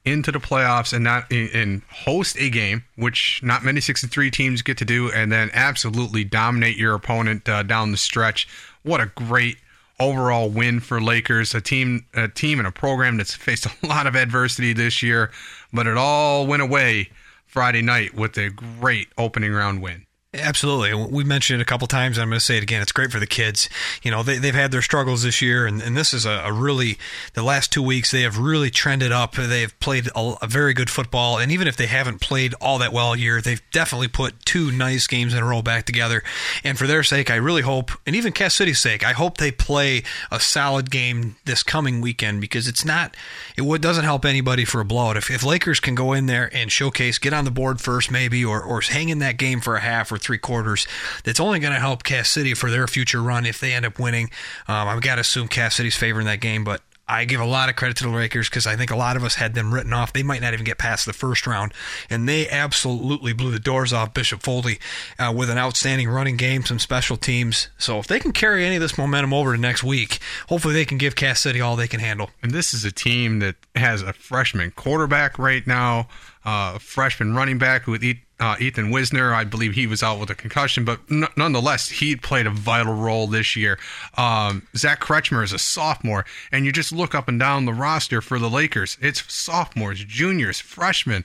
into 0.05 0.31
the 0.31 0.39
playoffs 0.39 0.93
and 0.93 1.03
not 1.03 1.31
and 1.31 1.81
host 1.89 2.37
a 2.37 2.49
game, 2.49 2.83
which 2.95 3.41
not 3.43 3.63
many 3.63 3.79
six 3.79 4.03
and 4.03 4.11
three 4.11 4.29
teams 4.29 4.61
get 4.61 4.77
to 4.77 4.85
do, 4.85 5.11
and 5.11 5.31
then 5.31 5.49
absolutely 5.53 6.23
dominate 6.23 6.77
your 6.77 6.93
opponent 6.93 7.47
uh, 7.47 7.63
down 7.63 7.91
the 7.91 7.97
stretch. 7.97 8.47
What 8.83 8.99
a 8.99 9.07
great 9.07 9.57
overall 9.99 10.49
win 10.49 10.79
for 10.79 11.01
Lakers, 11.01 11.55
a 11.55 11.61
team, 11.61 12.05
a 12.13 12.27
team 12.27 12.59
and 12.59 12.67
a 12.67 12.71
program 12.71 13.17
that's 13.17 13.33
faced 13.33 13.65
a 13.83 13.87
lot 13.87 14.07
of 14.07 14.15
adversity 14.15 14.73
this 14.73 15.01
year, 15.01 15.31
but 15.71 15.87
it 15.87 15.97
all 15.97 16.45
went 16.45 16.61
away 16.61 17.09
Friday 17.45 17.81
night 17.81 18.13
with 18.13 18.37
a 18.37 18.49
great 18.49 19.07
opening 19.17 19.53
round 19.53 19.81
win. 19.81 20.05
Absolutely. 20.35 20.95
We 20.95 21.23
mentioned 21.23 21.59
it 21.59 21.61
a 21.61 21.65
couple 21.65 21.85
times. 21.85 22.17
I'm 22.17 22.29
going 22.29 22.39
to 22.39 22.43
say 22.45 22.57
it 22.57 22.63
again. 22.63 22.81
It's 22.81 22.91
great 22.91 23.11
for 23.11 23.19
the 23.19 23.27
kids. 23.27 23.69
You 24.01 24.09
know, 24.09 24.23
they, 24.23 24.39
they've 24.39 24.55
had 24.55 24.71
their 24.71 24.81
struggles 24.81 25.21
this 25.21 25.43
year, 25.43 25.67
and, 25.67 25.79
and 25.79 25.95
this 25.95 26.11
is 26.11 26.25
a, 26.25 26.41
a 26.45 26.51
really, 26.51 26.97
the 27.35 27.43
last 27.43 27.71
two 27.71 27.83
weeks, 27.83 28.09
they 28.09 28.23
have 28.23 28.39
really 28.39 28.71
trended 28.71 29.11
up. 29.11 29.35
They've 29.35 29.79
played 29.79 30.07
a, 30.15 30.33
a, 30.41 30.47
very 30.47 30.73
good 30.73 30.89
football, 30.89 31.37
and 31.37 31.51
even 31.51 31.67
if 31.67 31.77
they 31.77 31.85
haven't 31.85 32.19
played 32.19 32.55
all 32.55 32.79
that 32.79 32.91
well 32.91 33.15
year, 33.15 33.41
they've 33.41 33.61
definitely 33.71 34.07
put 34.07 34.43
two 34.43 34.71
nice 34.71 35.05
games 35.05 35.35
in 35.35 35.43
a 35.43 35.45
row 35.45 35.61
back 35.61 35.85
together. 35.85 36.23
And 36.63 36.79
for 36.79 36.87
their 36.87 37.03
sake, 37.03 37.29
I 37.29 37.35
really 37.35 37.61
hope, 37.61 37.91
and 38.07 38.15
even 38.15 38.33
Cass 38.33 38.55
City's 38.55 38.79
sake, 38.79 39.05
I 39.05 39.11
hope 39.11 39.37
they 39.37 39.51
play 39.51 40.01
a 40.31 40.39
solid 40.39 40.89
game 40.89 41.35
this 41.45 41.61
coming 41.61 42.01
weekend 42.01 42.41
because 42.41 42.67
it's 42.67 42.83
not, 42.83 43.15
it 43.55 43.81
doesn't 43.81 44.03
help 44.03 44.25
anybody 44.25 44.65
for 44.65 44.81
a 44.81 44.85
blowout. 44.85 45.15
If, 45.15 45.29
if 45.29 45.43
Lakers 45.43 45.79
can 45.79 45.93
go 45.93 46.11
in 46.11 46.25
there 46.25 46.49
and 46.55 46.71
showcase, 46.71 47.19
get 47.19 47.33
on 47.33 47.45
the 47.45 47.51
board 47.51 47.79
first 47.79 48.09
maybe, 48.09 48.43
or, 48.43 48.63
or 48.63 48.81
hang 48.81 49.09
in 49.09 49.19
that 49.19 49.37
game 49.37 49.61
for 49.61 49.75
a 49.75 49.79
half 49.79 50.11
or 50.11 50.22
three 50.23 50.37
quarters. 50.37 50.87
That's 51.23 51.39
only 51.39 51.59
going 51.59 51.73
to 51.73 51.79
help 51.79 52.03
Cass 52.03 52.29
City 52.29 52.53
for 52.53 52.71
their 52.71 52.87
future 52.87 53.21
run 53.21 53.45
if 53.45 53.59
they 53.59 53.73
end 53.73 53.85
up 53.85 53.99
winning. 53.99 54.29
Um, 54.67 54.87
I've 54.87 55.01
got 55.01 55.15
to 55.15 55.21
assume 55.21 55.47
Cass 55.47 55.75
City's 55.75 55.95
favoring 55.95 56.25
that 56.25 56.41
game, 56.41 56.63
but 56.63 56.81
I 57.07 57.25
give 57.25 57.41
a 57.41 57.45
lot 57.45 57.67
of 57.67 57.75
credit 57.75 57.97
to 57.97 58.05
the 58.05 58.09
Lakers 58.09 58.49
because 58.49 58.65
I 58.65 58.77
think 58.77 58.89
a 58.89 58.95
lot 58.95 59.17
of 59.17 59.25
us 59.25 59.35
had 59.35 59.55
them 59.55 59.73
written 59.73 59.91
off. 59.91 60.13
They 60.13 60.23
might 60.23 60.41
not 60.41 60.53
even 60.53 60.63
get 60.63 60.77
past 60.77 61.05
the 61.05 61.11
first 61.11 61.45
round, 61.45 61.73
and 62.09 62.29
they 62.29 62.47
absolutely 62.47 63.33
blew 63.33 63.51
the 63.51 63.59
doors 63.59 63.91
off 63.91 64.13
Bishop 64.13 64.41
Foley 64.41 64.79
uh, 65.19 65.33
with 65.35 65.49
an 65.49 65.57
outstanding 65.57 66.07
running 66.07 66.37
game, 66.37 66.63
some 66.63 66.79
special 66.79 67.17
teams. 67.17 67.67
So 67.77 67.99
if 67.99 68.07
they 68.07 68.19
can 68.19 68.31
carry 68.31 68.65
any 68.65 68.75
of 68.75 68.81
this 68.81 68.97
momentum 68.97 69.33
over 69.33 69.53
to 69.53 69.61
next 69.61 69.83
week, 69.83 70.19
hopefully 70.47 70.73
they 70.73 70.85
can 70.85 70.97
give 70.97 71.15
Cass 71.15 71.41
City 71.41 71.59
all 71.59 71.75
they 71.75 71.89
can 71.89 71.99
handle. 71.99 72.29
And 72.41 72.51
this 72.51 72.73
is 72.73 72.85
a 72.85 72.91
team 72.91 73.39
that 73.39 73.55
has 73.75 74.01
a 74.01 74.13
freshman 74.13 74.71
quarterback 74.71 75.37
right 75.37 75.67
now, 75.67 76.07
uh, 76.45 76.77
freshman 76.79 77.33
running 77.35 77.57
back 77.57 77.87
with 77.87 78.03
uh, 78.39 78.55
Ethan 78.59 78.91
Wisner. 78.91 79.33
I 79.33 79.43
believe 79.43 79.73
he 79.73 79.87
was 79.87 80.03
out 80.03 80.19
with 80.19 80.29
a 80.29 80.35
concussion, 80.35 80.83
but 80.83 80.99
n- 81.09 81.27
nonetheless, 81.37 81.89
he 81.89 82.15
played 82.15 82.45
a 82.47 82.51
vital 82.51 82.93
role 82.93 83.27
this 83.27 83.55
year. 83.55 83.79
Um, 84.17 84.67
Zach 84.75 84.99
Kretschmer 84.99 85.43
is 85.43 85.53
a 85.53 85.59
sophomore, 85.59 86.25
and 86.51 86.65
you 86.65 86.71
just 86.71 86.91
look 86.91 87.15
up 87.15 87.27
and 87.27 87.39
down 87.39 87.65
the 87.65 87.73
roster 87.73 88.21
for 88.21 88.39
the 88.39 88.49
Lakers. 88.49 88.97
It's 89.01 89.31
sophomores, 89.31 90.03
juniors, 90.03 90.59
freshmen. 90.59 91.23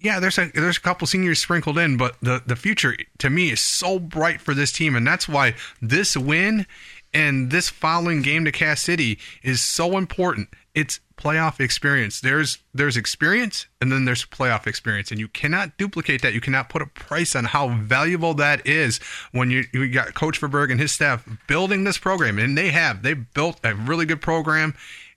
yeah, 0.00 0.20
there's 0.20 0.38
a 0.38 0.50
there's 0.54 0.78
a 0.78 0.80
couple 0.80 1.06
seniors 1.06 1.38
sprinkled 1.40 1.78
in, 1.78 1.96
but 1.96 2.16
the 2.22 2.42
the 2.46 2.56
future 2.56 2.96
to 3.18 3.28
me 3.28 3.50
is 3.50 3.60
so 3.60 3.98
bright 3.98 4.40
for 4.40 4.54
this 4.54 4.72
team, 4.72 4.94
and 4.96 5.06
that's 5.06 5.28
why 5.28 5.54
this 5.82 6.16
win 6.16 6.66
and 7.16 7.50
this 7.50 7.70
following 7.70 8.20
game 8.20 8.44
to 8.44 8.52
Cass 8.52 8.82
City 8.82 9.18
is 9.42 9.62
so 9.62 9.96
important. 9.96 10.48
It's 10.74 11.00
playoff 11.16 11.60
experience. 11.60 12.20
There's 12.20 12.58
there's 12.74 12.96
experience 12.96 13.66
and 13.80 13.90
then 13.90 14.04
there's 14.04 14.26
playoff 14.26 14.66
experience 14.66 15.10
and 15.10 15.18
you 15.18 15.28
cannot 15.28 15.78
duplicate 15.78 16.20
that. 16.20 16.34
You 16.34 16.42
cannot 16.42 16.68
put 16.68 16.82
a 16.82 16.86
price 16.86 17.34
on 17.34 17.44
how 17.46 17.68
valuable 17.68 18.34
that 18.34 18.66
is 18.66 18.98
when 19.32 19.50
you 19.50 19.64
you 19.72 19.88
got 19.88 20.12
Coach 20.12 20.38
Verberg 20.40 20.70
and 20.70 20.78
his 20.78 20.92
staff 20.92 21.26
building 21.48 21.84
this 21.84 21.96
program 21.96 22.38
and 22.38 22.56
they 22.56 22.68
have 22.68 23.02
they 23.02 23.14
built 23.14 23.60
a 23.64 23.74
really 23.74 24.04
good 24.04 24.20
program 24.20 24.74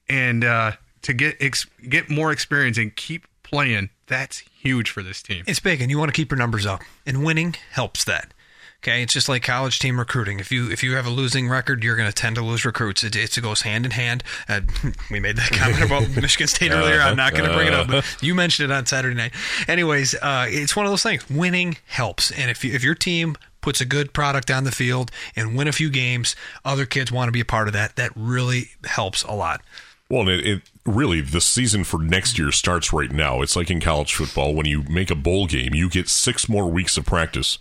and 0.08 0.46
uh, 0.46 0.72
to 1.02 1.14
get 1.14 1.36
ex- 1.42 1.68
get 1.90 2.10
more 2.10 2.32
experience 2.32 2.78
and 2.78 2.96
keep 2.96 3.28
playing 3.44 3.90
that's 4.08 4.40
huge 4.40 4.90
for 4.90 5.04
this 5.04 5.22
team. 5.22 5.44
It's 5.48 5.60
big, 5.60 5.82
and 5.82 5.92
you 5.92 6.00
want 6.00 6.10
to 6.10 6.14
keep 6.14 6.32
your 6.32 6.38
numbers 6.40 6.66
up, 6.66 6.82
and 7.06 7.24
winning 7.24 7.56
helps 7.72 8.04
that. 8.06 8.34
Okay, 8.82 9.04
it's 9.04 9.12
just 9.12 9.28
like 9.28 9.44
college 9.44 9.78
team 9.80 10.00
recruiting. 10.00 10.40
If 10.40 10.54
you 10.54 10.72
if 10.72 10.84
you 10.84 10.96
have 10.96 11.06
a 11.06 11.10
losing 11.10 11.50
record, 11.50 11.84
you're 11.84 11.98
going 11.98 12.08
to 12.08 12.16
tend 12.16 12.38
to 12.38 12.42
lose 12.42 12.64
recruits. 12.64 13.04
It, 13.04 13.14
it 13.14 13.38
goes 13.42 13.62
hand 13.62 13.84
in 13.84 13.92
hand. 13.92 14.24
Uh, 14.48 14.62
we 15.12 15.20
made 15.20 15.36
that 15.36 15.52
comment 15.52 15.84
about 15.84 16.10
Michigan 16.22 16.48
State 16.48 16.72
earlier. 16.72 17.02
I'm 17.02 17.18
not 17.18 17.34
going 17.34 17.50
to 17.50 17.54
bring 17.54 17.68
it 17.68 17.74
up, 17.74 17.88
but 17.88 18.06
you 18.22 18.34
mentioned 18.34 18.72
it 18.72 18.74
on 18.74 18.86
Saturday 18.86 19.16
night. 19.16 19.34
Anyways, 19.68 20.16
uh, 20.16 20.46
it's 20.48 20.78
one 20.78 20.86
of 20.86 20.94
those 20.94 21.04
things. 21.04 21.30
Winning 21.30 21.76
helps, 21.88 22.32
and 22.32 22.50
if 22.50 22.64
you, 22.64 22.74
if 22.74 22.82
your 22.82 22.96
team 22.96 23.36
puts 23.60 23.82
a 23.82 23.86
good 23.86 24.14
product 24.14 24.50
on 24.50 24.64
the 24.64 24.72
field 24.72 25.12
and 25.36 25.58
win 25.58 25.68
a 25.68 25.74
few 25.74 25.90
games, 25.90 26.38
other 26.64 26.86
kids 26.86 27.12
want 27.12 27.28
to 27.28 27.34
be 27.34 27.42
a 27.42 27.46
part 27.46 27.68
of 27.68 27.74
that. 27.74 27.98
That 27.98 28.12
really 28.16 28.70
helps 28.86 29.24
a 29.24 29.34
lot. 29.34 29.62
Well, 30.10 30.30
it, 30.30 30.48
it 30.48 30.62
really 30.86 31.20
the 31.20 31.42
season 31.42 31.84
for 31.84 32.02
next 32.02 32.40
year 32.40 32.54
starts 32.54 32.94
right 32.94 33.12
now. 33.12 33.42
It's 33.42 33.58
like 33.58 33.70
in 33.70 33.82
college 33.82 34.16
football 34.16 34.56
when 34.56 34.66
you 34.66 34.84
make 34.84 35.12
a 35.12 35.16
bowl 35.16 35.48
game, 35.48 35.74
you 35.74 35.90
get 35.90 36.08
six 36.08 36.48
more 36.48 36.72
weeks 36.72 36.96
of 36.96 37.06
practice 37.06 37.60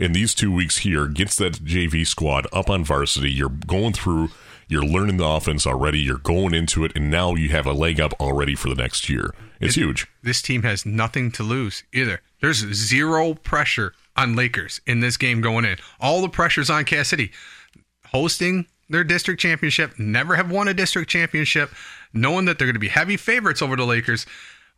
in 0.00 0.12
these 0.12 0.34
two 0.34 0.50
weeks 0.50 0.78
here 0.78 1.06
gets 1.06 1.36
that 1.36 1.62
JV 1.62 2.06
squad 2.06 2.46
up 2.52 2.70
on 2.70 2.82
varsity. 2.82 3.30
You're 3.30 3.50
going 3.50 3.92
through, 3.92 4.30
you're 4.66 4.82
learning 4.82 5.18
the 5.18 5.26
offense 5.26 5.66
already. 5.66 6.00
You're 6.00 6.16
going 6.16 6.54
into 6.54 6.84
it, 6.84 6.92
and 6.96 7.10
now 7.10 7.34
you 7.34 7.50
have 7.50 7.66
a 7.66 7.72
leg 7.72 8.00
up 8.00 8.14
already 8.18 8.54
for 8.54 8.70
the 8.70 8.74
next 8.74 9.10
year. 9.10 9.34
It's 9.60 9.76
it, 9.76 9.80
huge. 9.80 10.06
This 10.22 10.40
team 10.40 10.62
has 10.62 10.86
nothing 10.86 11.30
to 11.32 11.42
lose 11.42 11.84
either. 11.92 12.22
There's 12.40 12.66
zero 12.72 13.34
pressure 13.34 13.92
on 14.16 14.34
Lakers 14.34 14.80
in 14.86 15.00
this 15.00 15.18
game 15.18 15.42
going 15.42 15.66
in. 15.66 15.76
All 16.00 16.22
the 16.22 16.30
pressure's 16.30 16.70
on 16.70 16.86
Cass 16.86 17.08
City. 17.08 17.30
Hosting 18.06 18.66
their 18.88 19.04
district 19.04 19.40
championship, 19.40 19.98
never 19.98 20.34
have 20.34 20.50
won 20.50 20.66
a 20.66 20.74
district 20.74 21.10
championship, 21.10 21.70
knowing 22.14 22.46
that 22.46 22.58
they're 22.58 22.66
going 22.66 22.74
to 22.74 22.80
be 22.80 22.88
heavy 22.88 23.18
favorites 23.18 23.60
over 23.60 23.76
the 23.76 23.86
Lakers. 23.86 24.24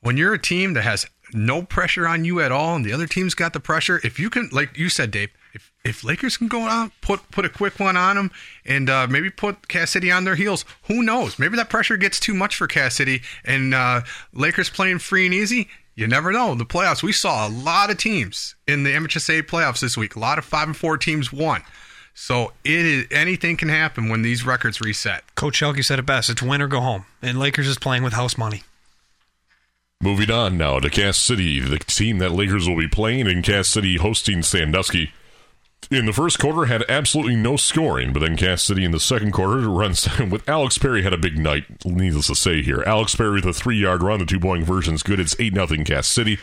When 0.02 0.16
you're 0.16 0.34
a 0.34 0.38
team 0.38 0.74
that 0.74 0.82
has 0.82 1.06
no 1.32 1.62
pressure 1.62 2.06
on 2.06 2.24
you 2.24 2.40
at 2.40 2.52
all, 2.52 2.74
and 2.74 2.84
the 2.84 2.92
other 2.92 3.06
team's 3.06 3.34
got 3.34 3.52
the 3.52 3.60
pressure. 3.60 4.00
If 4.02 4.18
you 4.18 4.30
can, 4.30 4.48
like 4.52 4.76
you 4.76 4.88
said, 4.88 5.10
Dave, 5.12 5.30
if 5.54 5.72
if 5.84 6.02
Lakers 6.02 6.36
can 6.36 6.48
go 6.48 6.62
out, 6.62 6.90
put 7.00 7.30
put 7.30 7.44
a 7.44 7.48
quick 7.48 7.78
one 7.78 7.96
on 7.96 8.16
them, 8.16 8.30
and 8.64 8.90
uh, 8.90 9.06
maybe 9.06 9.30
put 9.30 9.68
Cassidy 9.68 10.10
on 10.10 10.24
their 10.24 10.34
heels, 10.34 10.64
who 10.88 11.02
knows? 11.02 11.38
Maybe 11.38 11.56
that 11.56 11.70
pressure 11.70 11.96
gets 11.96 12.18
too 12.18 12.34
much 12.34 12.56
for 12.56 12.66
Cassidy, 12.66 13.22
and 13.44 13.74
uh, 13.74 14.02
Lakers 14.32 14.70
playing 14.70 14.98
free 14.98 15.24
and 15.24 15.34
easy. 15.34 15.68
You 15.94 16.08
never 16.08 16.32
know. 16.32 16.54
The 16.54 16.64
playoffs, 16.64 17.02
we 17.02 17.12
saw 17.12 17.46
a 17.46 17.50
lot 17.50 17.90
of 17.90 17.98
teams 17.98 18.54
in 18.66 18.82
the 18.82 18.92
MHSA 18.94 19.42
playoffs 19.42 19.80
this 19.80 19.96
week. 19.96 20.16
A 20.16 20.18
lot 20.18 20.38
of 20.38 20.44
five 20.44 20.66
and 20.66 20.76
four 20.76 20.96
teams 20.96 21.32
won. 21.32 21.62
So 22.14 22.52
it 22.64 22.86
is 22.86 23.06
anything 23.10 23.56
can 23.56 23.68
happen 23.68 24.08
when 24.08 24.22
these 24.22 24.44
records 24.44 24.80
reset. 24.80 25.34
Coach 25.34 25.60
Shelke 25.60 25.84
said 25.84 25.98
it 25.98 26.06
best: 26.06 26.28
it's 26.28 26.42
win 26.42 26.60
or 26.60 26.66
go 26.66 26.80
home, 26.80 27.06
and 27.22 27.38
Lakers 27.38 27.68
is 27.68 27.78
playing 27.78 28.02
with 28.02 28.14
house 28.14 28.36
money. 28.36 28.64
Moving 30.02 30.32
on 30.32 30.58
now 30.58 30.80
to 30.80 30.90
Cass 30.90 31.16
City, 31.16 31.60
the 31.60 31.78
team 31.78 32.18
that 32.18 32.32
Lakers 32.32 32.68
will 32.68 32.76
be 32.76 32.88
playing 32.88 33.28
in 33.28 33.40
Cass 33.40 33.68
City 33.68 33.98
hosting 33.98 34.42
Sandusky. 34.42 35.12
In 35.92 36.06
the 36.06 36.12
first 36.12 36.40
quarter, 36.40 36.64
had 36.64 36.84
absolutely 36.88 37.36
no 37.36 37.56
scoring, 37.56 38.12
but 38.12 38.18
then 38.18 38.36
Cass 38.36 38.64
City 38.64 38.84
in 38.84 38.90
the 38.90 38.98
second 38.98 39.30
quarter 39.30 39.60
runs 39.70 40.08
with 40.18 40.48
Alex 40.48 40.76
Perry 40.76 41.04
had 41.04 41.12
a 41.12 41.18
big 41.18 41.38
night. 41.38 41.84
Needless 41.84 42.26
to 42.26 42.34
say 42.34 42.62
here, 42.62 42.82
Alex 42.84 43.14
Perry 43.14 43.34
with 43.34 43.46
a 43.46 43.52
three-yard 43.52 44.02
run, 44.02 44.18
the 44.18 44.26
two-point 44.26 44.64
version 44.64 44.94
is 44.94 45.04
good. 45.04 45.20
It's 45.20 45.36
eight 45.38 45.54
nothing 45.54 45.84
Cass 45.84 46.08
City. 46.08 46.36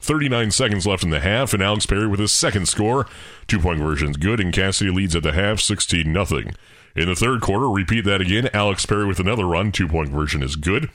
39 0.00 0.50
seconds 0.50 0.84
left 0.84 1.04
in 1.04 1.10
the 1.10 1.20
half, 1.20 1.54
and 1.54 1.62
Alex 1.62 1.86
Perry 1.86 2.08
with 2.08 2.18
his 2.18 2.32
second 2.32 2.66
score. 2.66 3.06
Two 3.46 3.60
point 3.60 3.78
version 3.78 4.10
is 4.10 4.16
good, 4.16 4.40
and 4.40 4.52
Cass 4.52 4.78
City 4.78 4.90
leads 4.90 5.14
at 5.14 5.22
the 5.22 5.32
half 5.32 5.60
16 5.60 6.12
0. 6.12 6.42
In 6.96 7.06
the 7.06 7.14
third 7.14 7.42
quarter, 7.42 7.70
repeat 7.70 8.04
that 8.06 8.20
again. 8.20 8.50
Alex 8.52 8.84
Perry 8.86 9.06
with 9.06 9.20
another 9.20 9.46
run. 9.46 9.70
Two 9.70 9.86
point 9.86 10.08
version 10.08 10.42
is 10.42 10.56
good. 10.56 10.90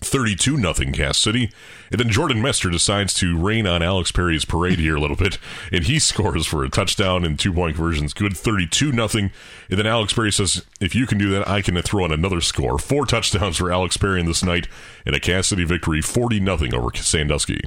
32 0.00 0.56
nothing 0.56 0.92
Cass 0.92 1.18
City. 1.18 1.50
And 1.90 2.00
then 2.00 2.08
Jordan 2.08 2.40
Mester 2.40 2.70
decides 2.70 3.14
to 3.14 3.38
rain 3.38 3.66
on 3.66 3.82
Alex 3.82 4.12
Perry's 4.12 4.44
parade 4.44 4.78
here 4.78 4.96
a 4.96 5.00
little 5.00 5.16
bit, 5.16 5.38
and 5.72 5.84
he 5.84 5.98
scores 6.00 6.46
for 6.46 6.64
a 6.64 6.70
touchdown 6.70 7.24
and 7.24 7.38
two 7.38 7.52
point 7.52 7.76
conversions. 7.76 8.12
Good 8.12 8.36
32 8.36 8.92
nothing. 8.92 9.30
And 9.68 9.78
then 9.78 9.86
Alex 9.86 10.12
Perry 10.12 10.32
says, 10.32 10.64
if 10.80 10.94
you 10.94 11.06
can 11.06 11.18
do 11.18 11.30
that, 11.30 11.48
I 11.48 11.62
can 11.62 11.80
throw 11.82 12.04
in 12.04 12.12
another 12.12 12.40
score. 12.40 12.78
Four 12.78 13.06
touchdowns 13.06 13.56
for 13.56 13.72
Alex 13.72 13.96
Perry 13.96 14.20
in 14.20 14.26
this 14.26 14.42
night, 14.42 14.68
and 15.04 15.14
a 15.14 15.20
Cass 15.20 15.48
City 15.48 15.64
victory 15.64 16.00
40 16.00 16.40
nothing 16.40 16.74
over 16.74 16.90
Sandusky. 16.94 17.60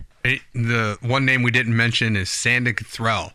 the 0.54 0.98
one 1.02 1.26
name 1.26 1.44
we 1.44 1.52
didn't 1.52 1.76
mention 1.76 2.16
is 2.16 2.30
Sandy 2.30 2.74
Threll. 2.74 3.34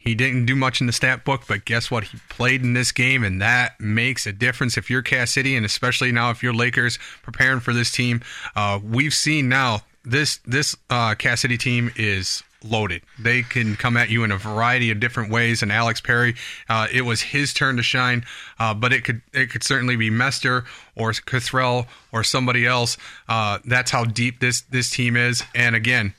He 0.00 0.14
didn't 0.14 0.46
do 0.46 0.56
much 0.56 0.80
in 0.80 0.86
the 0.86 0.94
stat 0.94 1.26
book, 1.26 1.42
but 1.46 1.66
guess 1.66 1.90
what? 1.90 2.04
He 2.04 2.18
played 2.30 2.62
in 2.62 2.72
this 2.72 2.90
game, 2.90 3.22
and 3.22 3.40
that 3.42 3.78
makes 3.78 4.26
a 4.26 4.32
difference 4.32 4.78
if 4.78 4.88
you're 4.88 5.02
Cass 5.02 5.30
City, 5.30 5.54
and 5.54 5.66
especially 5.66 6.10
now 6.10 6.30
if 6.30 6.42
you're 6.42 6.54
Lakers 6.54 6.98
preparing 7.22 7.60
for 7.60 7.74
this 7.74 7.92
team. 7.92 8.22
Uh, 8.56 8.80
we've 8.82 9.12
seen 9.12 9.50
now 9.50 9.82
this 10.02 10.38
this 10.38 10.74
uh, 10.88 11.14
Cass 11.16 11.42
City 11.42 11.58
team 11.58 11.92
is 11.96 12.42
loaded. 12.64 13.02
They 13.18 13.42
can 13.42 13.76
come 13.76 13.98
at 13.98 14.08
you 14.08 14.24
in 14.24 14.32
a 14.32 14.38
variety 14.38 14.90
of 14.90 15.00
different 15.00 15.30
ways. 15.30 15.62
And 15.62 15.70
Alex 15.70 16.00
Perry, 16.00 16.34
uh, 16.68 16.86
it 16.90 17.02
was 17.02 17.20
his 17.20 17.52
turn 17.52 17.76
to 17.76 17.82
shine, 17.82 18.24
uh, 18.58 18.72
but 18.72 18.94
it 18.94 19.04
could 19.04 19.20
it 19.34 19.50
could 19.50 19.62
certainly 19.62 19.96
be 19.96 20.08
Mester 20.08 20.64
or 20.96 21.12
Cothrell 21.12 21.86
or 22.10 22.24
somebody 22.24 22.66
else. 22.66 22.96
Uh, 23.28 23.58
that's 23.66 23.90
how 23.90 24.04
deep 24.04 24.40
this 24.40 24.62
this 24.62 24.88
team 24.88 25.16
is. 25.16 25.42
And 25.54 25.76
again, 25.76 26.14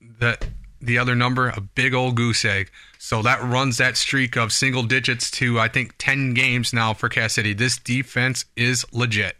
the 0.00 0.38
the 0.80 0.98
other 0.98 1.14
number, 1.14 1.48
a 1.48 1.60
big 1.60 1.94
old 1.94 2.14
goose 2.14 2.44
egg. 2.44 2.70
So 3.04 3.20
that 3.20 3.42
runs 3.42 3.76
that 3.76 3.98
streak 3.98 4.34
of 4.34 4.50
single 4.50 4.82
digits 4.82 5.30
to 5.32 5.60
I 5.60 5.68
think 5.68 5.94
10 5.98 6.32
games 6.32 6.72
now 6.72 6.94
for 6.94 7.10
Cass 7.10 7.34
City. 7.34 7.52
This 7.52 7.76
defense 7.76 8.46
is 8.56 8.86
legit. 8.92 9.36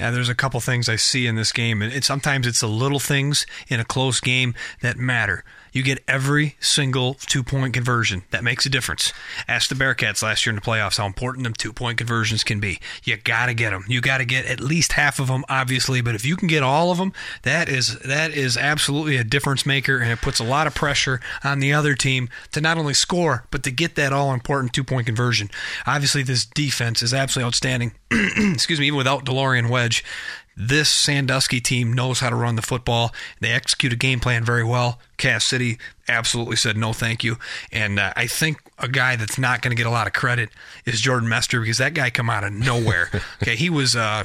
Yeah, 0.00 0.10
there's 0.10 0.28
a 0.28 0.34
couple 0.34 0.58
things 0.58 0.88
I 0.88 0.96
see 0.96 1.28
in 1.28 1.36
this 1.36 1.52
game, 1.52 1.80
and 1.80 1.92
it, 1.92 2.02
sometimes 2.02 2.44
it's 2.44 2.58
the 2.58 2.66
little 2.66 2.98
things 2.98 3.46
in 3.68 3.78
a 3.78 3.84
close 3.84 4.18
game 4.18 4.52
that 4.82 4.96
matter. 4.96 5.44
You 5.74 5.82
get 5.82 6.04
every 6.06 6.56
single 6.60 7.14
two 7.14 7.42
point 7.42 7.74
conversion. 7.74 8.22
That 8.30 8.44
makes 8.44 8.64
a 8.64 8.70
difference. 8.70 9.12
Ask 9.48 9.68
the 9.68 9.74
Bearcats 9.74 10.22
last 10.22 10.46
year 10.46 10.52
in 10.52 10.56
the 10.56 10.62
playoffs 10.62 10.98
how 10.98 11.04
important 11.04 11.42
them 11.42 11.52
two 11.52 11.72
point 11.72 11.98
conversions 11.98 12.44
can 12.44 12.60
be. 12.60 12.78
You 13.02 13.16
got 13.16 13.46
to 13.46 13.54
get 13.54 13.70
them. 13.70 13.84
You 13.88 14.00
got 14.00 14.18
to 14.18 14.24
get 14.24 14.46
at 14.46 14.60
least 14.60 14.92
half 14.92 15.18
of 15.18 15.26
them, 15.26 15.44
obviously, 15.48 16.00
but 16.00 16.14
if 16.14 16.24
you 16.24 16.36
can 16.36 16.46
get 16.46 16.62
all 16.62 16.92
of 16.92 16.98
them, 16.98 17.12
that 17.42 17.68
is 17.68 17.98
that 17.98 18.30
is 18.30 18.56
absolutely 18.56 19.16
a 19.16 19.24
difference 19.24 19.66
maker, 19.66 19.98
and 19.98 20.12
it 20.12 20.20
puts 20.20 20.38
a 20.38 20.44
lot 20.44 20.68
of 20.68 20.76
pressure 20.76 21.20
on 21.42 21.58
the 21.58 21.72
other 21.72 21.94
team 21.94 22.28
to 22.52 22.60
not 22.60 22.78
only 22.78 22.94
score 22.94 23.44
but 23.50 23.64
to 23.64 23.72
get 23.72 23.96
that 23.96 24.12
all 24.12 24.32
important 24.32 24.72
two 24.72 24.84
point 24.84 25.06
conversion. 25.06 25.50
Obviously, 25.88 26.22
this 26.22 26.46
defense 26.46 27.02
is 27.02 27.12
absolutely 27.12 27.48
outstanding. 27.48 27.92
Excuse 28.12 28.78
me, 28.78 28.86
even 28.86 28.96
without 28.96 29.24
DeLorean 29.24 29.68
Wedge 29.68 30.04
this 30.56 30.88
Sandusky 30.88 31.60
team 31.60 31.92
knows 31.92 32.20
how 32.20 32.30
to 32.30 32.36
run 32.36 32.56
the 32.56 32.62
football. 32.62 33.12
They 33.40 33.50
execute 33.50 33.92
a 33.92 33.96
game 33.96 34.20
plan 34.20 34.44
very 34.44 34.64
well. 34.64 35.00
Cass 35.16 35.44
City 35.44 35.78
absolutely 36.08 36.56
said 36.56 36.76
no 36.76 36.92
thank 36.92 37.24
you. 37.24 37.36
And 37.72 37.98
uh, 37.98 38.12
I 38.16 38.26
think 38.26 38.58
a 38.78 38.88
guy 38.88 39.16
that's 39.16 39.38
not 39.38 39.62
going 39.62 39.70
to 39.70 39.76
get 39.76 39.86
a 39.86 39.90
lot 39.90 40.06
of 40.06 40.12
credit 40.12 40.50
is 40.84 41.00
Jordan 41.00 41.28
Mester 41.28 41.60
because 41.60 41.78
that 41.78 41.94
guy 41.94 42.10
come 42.10 42.30
out 42.30 42.44
of 42.44 42.52
nowhere. 42.52 43.10
okay, 43.42 43.56
he 43.56 43.70
was 43.70 43.96
uh, 43.96 44.24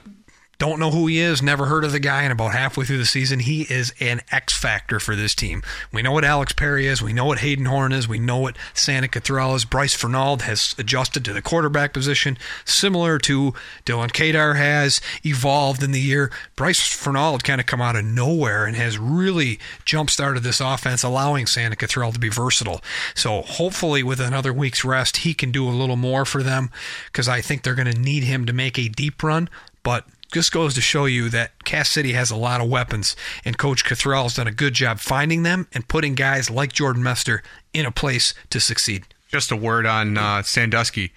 don't 0.59 0.79
know 0.79 0.91
who 0.91 1.07
he 1.07 1.19
is, 1.19 1.41
never 1.41 1.65
heard 1.65 1.85
of 1.85 1.93
the 1.93 1.99
guy, 1.99 2.23
and 2.23 2.33
about 2.33 2.51
halfway 2.51 2.83
through 2.85 2.97
the 2.97 3.05
season, 3.05 3.39
he 3.39 3.61
is 3.63 3.93
an 4.01 4.21
X 4.29 4.53
factor 4.53 4.99
for 4.99 5.15
this 5.15 5.33
team. 5.33 5.63
We 5.93 6.01
know 6.01 6.11
what 6.11 6.25
Alex 6.25 6.51
Perry 6.51 6.85
is, 6.85 7.01
we 7.01 7.13
know 7.13 7.23
what 7.23 7.39
Hayden 7.39 7.65
Horn 7.65 7.93
is, 7.93 8.09
we 8.09 8.19
know 8.19 8.37
what 8.39 8.57
Santa 8.73 9.07
Cathrall 9.07 9.55
is. 9.55 9.63
Bryce 9.63 9.95
Fernald 9.95 10.41
has 10.41 10.75
adjusted 10.77 11.23
to 11.25 11.33
the 11.33 11.41
quarterback 11.41 11.93
position, 11.93 12.37
similar 12.65 13.17
to 13.19 13.53
Dylan 13.85 14.11
Kadar 14.11 14.57
has 14.57 14.99
evolved 15.25 15.81
in 15.81 15.93
the 15.93 16.01
year. 16.01 16.29
Bryce 16.57 16.85
Fernald 16.85 17.45
kind 17.45 17.61
of 17.61 17.67
come 17.67 17.81
out 17.81 17.95
of 17.95 18.03
nowhere 18.03 18.65
and 18.65 18.75
has 18.75 18.97
really 18.97 19.59
jump 19.85 20.09
started 20.09 20.43
this 20.43 20.59
offense, 20.59 21.03
allowing 21.03 21.47
Santa 21.47 21.77
Cathrall 21.77 22.11
to 22.11 22.19
be 22.19 22.29
versatile. 22.29 22.81
So 23.15 23.43
hopefully, 23.43 24.03
with 24.03 24.19
another 24.19 24.51
week's 24.51 24.83
rest, 24.83 25.17
he 25.17 25.33
can 25.33 25.51
do 25.51 25.69
a 25.69 25.71
little 25.71 25.95
more 25.95 26.25
for 26.25 26.43
them 26.43 26.69
because 27.05 27.29
I 27.29 27.39
think 27.39 27.63
they're 27.63 27.75
going 27.75 27.91
to 27.91 27.97
need 27.97 28.23
him 28.23 28.45
to 28.45 28.51
make 28.51 28.77
a 28.77 28.89
deep 28.89 29.23
run. 29.23 29.49
But 29.83 30.05
just 30.31 30.51
goes 30.51 30.73
to 30.75 30.81
show 30.81 31.05
you 31.05 31.29
that 31.29 31.63
Cass 31.63 31.89
City 31.89 32.13
has 32.13 32.31
a 32.31 32.35
lot 32.35 32.61
of 32.61 32.69
weapons, 32.69 33.15
and 33.43 33.57
Coach 33.57 33.83
Cathrall 33.83 34.23
has 34.23 34.35
done 34.35 34.47
a 34.47 34.51
good 34.51 34.73
job 34.73 34.99
finding 34.99 35.43
them 35.43 35.67
and 35.73 35.87
putting 35.87 36.15
guys 36.15 36.49
like 36.49 36.71
Jordan 36.71 37.03
Mester 37.03 37.41
in 37.73 37.85
a 37.85 37.91
place 37.91 38.33
to 38.49 38.59
succeed. 38.59 39.05
Just 39.27 39.51
a 39.51 39.55
word 39.55 39.85
on 39.85 40.17
uh, 40.17 40.41
Sandusky. 40.43 41.11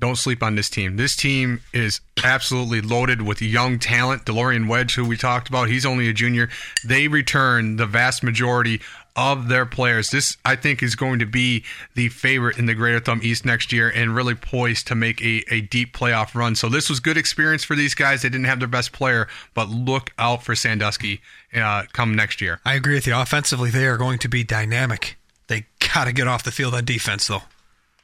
Don't 0.00 0.16
sleep 0.16 0.42
on 0.44 0.54
this 0.54 0.70
team. 0.70 0.96
This 0.96 1.16
team 1.16 1.60
is 1.72 2.00
absolutely 2.22 2.80
loaded 2.80 3.22
with 3.22 3.42
young 3.42 3.80
talent. 3.80 4.24
DeLorean 4.26 4.68
Wedge, 4.68 4.94
who 4.94 5.04
we 5.04 5.16
talked 5.16 5.48
about, 5.48 5.68
he's 5.68 5.84
only 5.84 6.08
a 6.08 6.12
junior. 6.12 6.48
They 6.84 7.08
return 7.08 7.76
the 7.76 7.86
vast 7.86 8.22
majority 8.22 8.80
of 9.18 9.48
their 9.48 9.66
players. 9.66 10.10
This, 10.10 10.36
I 10.44 10.54
think, 10.54 10.80
is 10.80 10.94
going 10.94 11.18
to 11.18 11.26
be 11.26 11.64
the 11.94 12.08
favorite 12.08 12.56
in 12.56 12.66
the 12.66 12.74
Greater 12.74 13.00
Thumb 13.00 13.20
East 13.20 13.44
next 13.44 13.72
year 13.72 13.90
and 13.92 14.14
really 14.14 14.36
poised 14.36 14.86
to 14.86 14.94
make 14.94 15.20
a, 15.20 15.42
a 15.50 15.60
deep 15.60 15.92
playoff 15.92 16.36
run. 16.36 16.54
So 16.54 16.68
this 16.68 16.88
was 16.88 17.00
good 17.00 17.16
experience 17.16 17.64
for 17.64 17.74
these 17.74 17.96
guys. 17.96 18.22
They 18.22 18.28
didn't 18.28 18.46
have 18.46 18.60
their 18.60 18.68
best 18.68 18.92
player, 18.92 19.26
but 19.54 19.68
look 19.68 20.12
out 20.18 20.44
for 20.44 20.54
Sandusky 20.54 21.20
uh, 21.52 21.82
come 21.92 22.14
next 22.14 22.40
year. 22.40 22.60
I 22.64 22.74
agree 22.74 22.94
with 22.94 23.08
you. 23.08 23.16
Offensively, 23.16 23.70
they 23.70 23.88
are 23.88 23.96
going 23.96 24.20
to 24.20 24.28
be 24.28 24.44
dynamic. 24.44 25.16
They 25.48 25.66
got 25.92 26.04
to 26.04 26.12
get 26.12 26.28
off 26.28 26.44
the 26.44 26.52
field 26.52 26.74
on 26.74 26.84
defense, 26.84 27.26
though. 27.26 27.42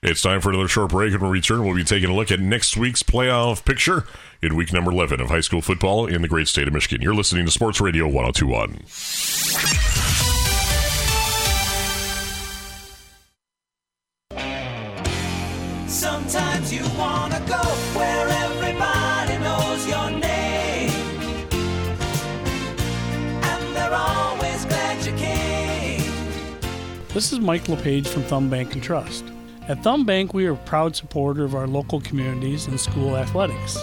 It's 0.02 0.20
time 0.20 0.40
for 0.40 0.50
another 0.50 0.66
short 0.68 0.90
break, 0.90 1.12
and 1.12 1.22
when 1.22 1.30
we 1.30 1.38
return, 1.38 1.64
we'll 1.64 1.76
be 1.76 1.84
taking 1.84 2.10
a 2.10 2.14
look 2.14 2.32
at 2.32 2.40
next 2.40 2.76
week's 2.76 3.04
playoff 3.04 3.64
picture 3.64 4.04
in 4.42 4.56
week 4.56 4.72
number 4.72 4.90
11 4.90 5.20
of 5.20 5.28
high 5.28 5.40
school 5.40 5.62
football 5.62 6.06
in 6.06 6.22
the 6.22 6.28
great 6.28 6.48
state 6.48 6.66
of 6.66 6.74
Michigan. 6.74 7.00
You're 7.00 7.14
listening 7.14 7.46
to 7.46 7.52
Sports 7.52 7.80
Radio 7.80 8.06
1021. 8.08 9.93
This 27.14 27.32
is 27.32 27.38
Mike 27.38 27.68
LePage 27.68 28.08
from 28.08 28.24
Thumb 28.24 28.50
Bank 28.50 28.72
and 28.72 28.82
Trust. 28.82 29.24
At 29.68 29.84
Thumb 29.84 30.04
Bank, 30.04 30.34
we 30.34 30.46
are 30.46 30.54
a 30.54 30.56
proud 30.56 30.96
supporter 30.96 31.44
of 31.44 31.54
our 31.54 31.68
local 31.68 32.00
communities 32.00 32.66
and 32.66 32.78
school 32.78 33.16
athletics. 33.16 33.78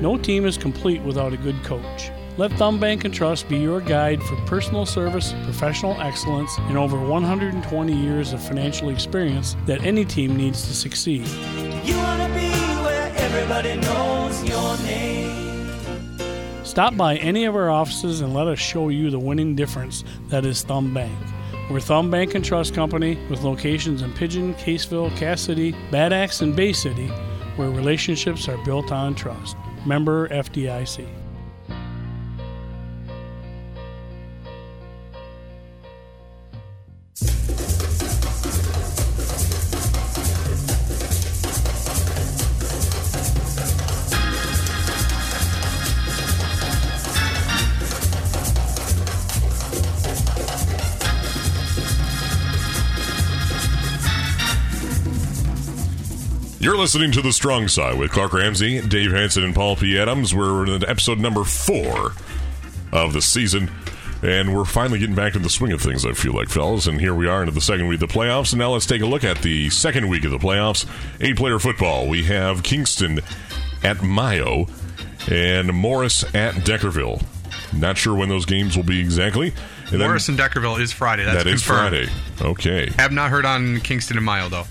No 0.00 0.18
team 0.18 0.44
is 0.44 0.58
complete 0.58 1.00
without 1.02 1.32
a 1.32 1.36
good 1.36 1.54
coach. 1.62 2.10
Let 2.36 2.50
Thumb 2.54 2.80
Bank 2.80 3.04
and 3.04 3.14
Trust 3.14 3.48
be 3.48 3.58
your 3.58 3.80
guide 3.80 4.20
for 4.24 4.34
personal 4.46 4.86
service, 4.86 5.34
professional 5.44 6.00
excellence, 6.00 6.58
and 6.62 6.76
over 6.76 6.98
120 6.98 7.92
years 7.92 8.32
of 8.32 8.42
financial 8.42 8.88
experience 8.88 9.54
that 9.66 9.84
any 9.84 10.04
team 10.04 10.36
needs 10.36 10.66
to 10.66 10.74
succeed. 10.74 11.28
You 11.84 11.96
wanna 11.96 12.28
be 12.34 12.50
where 12.82 13.12
everybody 13.18 13.76
knows 13.76 14.42
your 14.48 14.76
name. 14.78 16.18
Stop 16.64 16.96
by 16.96 17.18
any 17.18 17.44
of 17.44 17.54
our 17.54 17.70
offices 17.70 18.20
and 18.20 18.34
let 18.34 18.48
us 18.48 18.58
show 18.58 18.88
you 18.88 19.10
the 19.10 19.20
winning 19.20 19.54
difference 19.54 20.02
that 20.28 20.44
is 20.44 20.64
Thumb 20.64 20.92
Bank. 20.92 21.16
We're 21.70 21.80
Thumb 21.80 22.10
Bank 22.10 22.34
and 22.34 22.44
Trust 22.44 22.74
Company 22.74 23.18
with 23.30 23.42
locations 23.42 24.02
in 24.02 24.12
Pigeon, 24.12 24.54
Caseville, 24.56 25.16
Cass 25.16 25.40
City, 25.40 25.74
Bad 25.90 26.12
Axe, 26.12 26.42
and 26.42 26.54
Bay 26.54 26.74
City, 26.74 27.06
where 27.56 27.70
relationships 27.70 28.50
are 28.50 28.62
built 28.66 28.92
on 28.92 29.14
trust. 29.14 29.56
Member 29.86 30.28
FDIC. 30.28 31.23
You're 56.74 56.80
listening 56.80 57.12
to 57.12 57.22
The 57.22 57.32
Strong 57.32 57.68
Side 57.68 57.96
with 58.00 58.10
Clark 58.10 58.32
Ramsey, 58.32 58.80
Dave 58.80 59.12
Hanson, 59.12 59.44
and 59.44 59.54
Paul 59.54 59.76
P. 59.76 59.96
Adams. 59.96 60.34
We're 60.34 60.66
in 60.66 60.84
episode 60.84 61.20
number 61.20 61.44
four 61.44 62.14
of 62.90 63.12
the 63.12 63.22
season, 63.22 63.70
and 64.24 64.52
we're 64.52 64.64
finally 64.64 64.98
getting 64.98 65.14
back 65.14 65.34
to 65.34 65.38
the 65.38 65.48
swing 65.48 65.70
of 65.70 65.80
things, 65.80 66.04
I 66.04 66.14
feel 66.14 66.32
like, 66.32 66.48
fellas. 66.48 66.88
And 66.88 67.00
here 67.00 67.14
we 67.14 67.28
are 67.28 67.42
into 67.42 67.52
the 67.54 67.60
second 67.60 67.86
week 67.86 68.02
of 68.02 68.08
the 68.08 68.12
playoffs. 68.12 68.52
And 68.52 68.58
now 68.58 68.72
let's 68.72 68.86
take 68.86 69.02
a 69.02 69.06
look 69.06 69.22
at 69.22 69.38
the 69.40 69.70
second 69.70 70.08
week 70.08 70.24
of 70.24 70.32
the 70.32 70.38
playoffs. 70.38 70.84
Eight 71.20 71.36
player 71.36 71.60
football. 71.60 72.08
We 72.08 72.24
have 72.24 72.64
Kingston 72.64 73.20
at 73.84 74.02
Mio 74.02 74.66
and 75.30 75.72
Morris 75.72 76.24
at 76.34 76.54
Deckerville. 76.54 77.24
Not 77.72 77.98
sure 77.98 78.16
when 78.16 78.28
those 78.28 78.46
games 78.46 78.76
will 78.76 78.82
be 78.82 78.98
exactly. 78.98 79.54
And 79.92 80.00
then- 80.00 80.08
Morris 80.08 80.28
and 80.28 80.36
Deckerville 80.36 80.80
is 80.80 80.90
Friday. 80.90 81.24
That's 81.24 81.44
that 81.44 81.46
is. 81.46 81.62
Friday. 81.62 82.08
Okay. 82.42 82.90
Have 82.98 83.12
not 83.12 83.30
heard 83.30 83.44
on 83.44 83.78
Kingston 83.82 84.16
and 84.16 84.26
Mio, 84.26 84.48
though. 84.48 84.66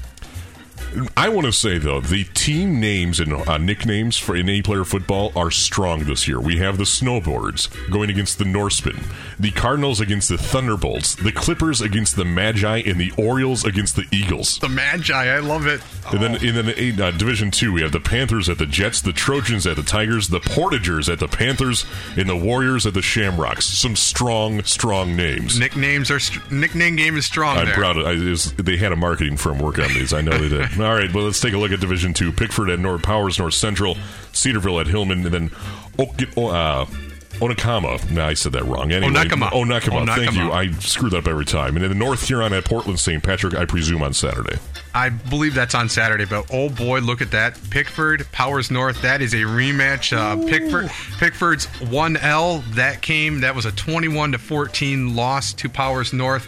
I 1.17 1.29
want 1.29 1.45
to 1.45 1.51
say 1.53 1.77
though, 1.77 2.01
the 2.01 2.23
team 2.33 2.79
names 2.79 3.19
and 3.19 3.33
uh, 3.33 3.57
nicknames 3.57 4.17
for 4.17 4.35
in 4.35 4.49
eight-player 4.49 4.83
football 4.85 5.31
are 5.35 5.51
strong 5.51 6.03
this 6.05 6.27
year. 6.27 6.39
We 6.39 6.57
have 6.57 6.77
the 6.77 6.83
Snowboards 6.83 7.69
going 7.91 8.09
against 8.09 8.37
the 8.37 8.45
Norsemen, 8.45 8.99
the 9.39 9.51
Cardinals 9.51 9.99
against 10.01 10.29
the 10.29 10.37
Thunderbolts, 10.37 11.15
the 11.15 11.31
Clippers 11.31 11.81
against 11.81 12.15
the 12.15 12.25
Magi, 12.25 12.81
and 12.85 12.99
the 12.99 13.11
Orioles 13.17 13.65
against 13.65 13.95
the 13.95 14.05
Eagles. 14.11 14.59
The 14.59 14.69
Magi, 14.69 15.13
I 15.13 15.39
love 15.39 15.67
it. 15.67 15.81
And 16.11 16.21
then 16.21 16.43
in 16.43 16.65
the 16.65 17.05
uh, 17.05 17.11
Division 17.11 17.51
Two, 17.51 17.71
we 17.73 17.81
have 17.81 17.91
the 17.91 17.99
Panthers 17.99 18.49
at 18.49 18.57
the 18.57 18.65
Jets, 18.65 19.01
the 19.01 19.13
Trojans 19.13 19.65
at 19.65 19.75
the 19.77 19.83
Tigers, 19.83 20.29
the 20.29 20.39
Portagers 20.39 21.11
at 21.11 21.19
the 21.19 21.27
Panthers, 21.27 21.85
and 22.17 22.27
the 22.29 22.35
Warriors 22.35 22.85
at 22.85 22.93
the 22.93 23.01
Shamrocks. 23.01 23.65
Some 23.65 23.95
strong, 23.95 24.63
strong 24.63 25.15
names. 25.15 25.59
Nicknames 25.59 26.11
are 26.11 26.19
st- 26.19 26.51
nickname 26.51 26.95
game 26.95 27.15
is 27.17 27.25
strong. 27.25 27.57
I'm 27.57 27.65
there. 27.65 27.73
proud 27.75 27.97
of 27.97 28.05
I, 28.05 28.11
it 28.11 28.29
was- 28.29 28.53
They 28.53 28.77
had 28.77 28.91
a 28.91 28.95
marketing 28.95 29.37
firm 29.37 29.59
work 29.59 29.79
on 29.79 29.87
these. 29.89 30.13
I 30.13 30.21
know 30.21 30.37
they 30.37 30.49
did. 30.49 30.77
All 30.83 30.95
right, 30.95 31.13
well, 31.13 31.25
let's 31.25 31.39
take 31.39 31.53
a 31.53 31.57
look 31.57 31.71
at 31.71 31.79
Division 31.79 32.13
Two. 32.13 32.31
Pickford 32.31 32.69
at 32.69 32.79
North 32.79 33.03
Powers, 33.03 33.39
North 33.39 33.53
Central, 33.53 33.97
Cedarville 34.31 34.79
at 34.79 34.87
Hillman, 34.87 35.25
and 35.25 35.33
then 35.33 35.51
uh, 35.97 36.85
Onakama. 37.39 38.11
No, 38.11 38.25
I 38.25 38.33
said 38.33 38.51
that 38.53 38.63
wrong. 38.65 38.91
Anyway, 38.91 39.13
Onakama. 39.13 39.49
Onakama. 39.49 40.15
Thank 40.15 40.33
you. 40.33 40.51
I 40.51 40.71
screw 40.73 41.09
that 41.09 41.19
up 41.19 41.27
every 41.27 41.45
time. 41.45 41.75
And 41.75 41.83
then 41.83 41.89
the 41.89 41.95
North 41.95 42.27
Huron 42.27 42.53
at 42.53 42.65
Portland 42.65 42.99
St. 42.99 43.23
Patrick, 43.23 43.55
I 43.55 43.65
presume, 43.65 44.03
on 44.03 44.13
Saturday. 44.13 44.57
I 44.93 45.09
believe 45.09 45.55
that's 45.55 45.73
on 45.73 45.89
Saturday, 45.89 46.25
but 46.25 46.45
oh 46.51 46.69
boy, 46.69 46.99
look 46.99 47.21
at 47.21 47.31
that. 47.31 47.59
Pickford, 47.71 48.31
Powers 48.31 48.69
North, 48.69 49.01
that 49.01 49.21
is 49.21 49.33
a 49.33 49.37
rematch. 49.37 50.15
Uh, 50.15 50.47
Pickford 50.47 50.91
Pickford's 51.17 51.65
1L, 51.79 52.63
that 52.75 53.01
came, 53.01 53.41
that 53.41 53.55
was 53.55 53.65
a 53.65 53.71
21 53.71 54.33
to 54.33 54.37
14 54.37 55.15
loss 55.15 55.53
to 55.53 55.67
Powers 55.67 56.13
North. 56.13 56.47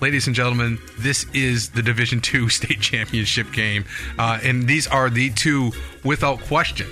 Ladies 0.00 0.26
and 0.26 0.34
gentlemen, 0.34 0.78
this 0.98 1.26
is 1.34 1.68
the 1.70 1.82
Division 1.82 2.20
Two 2.20 2.48
state 2.58 2.80
championship 2.80 3.52
game. 3.52 3.84
Uh, 4.18 4.38
and 4.42 4.66
these 4.66 4.86
are 4.86 5.10
the 5.10 5.28
two, 5.30 5.72
without 6.04 6.40
question, 6.40 6.88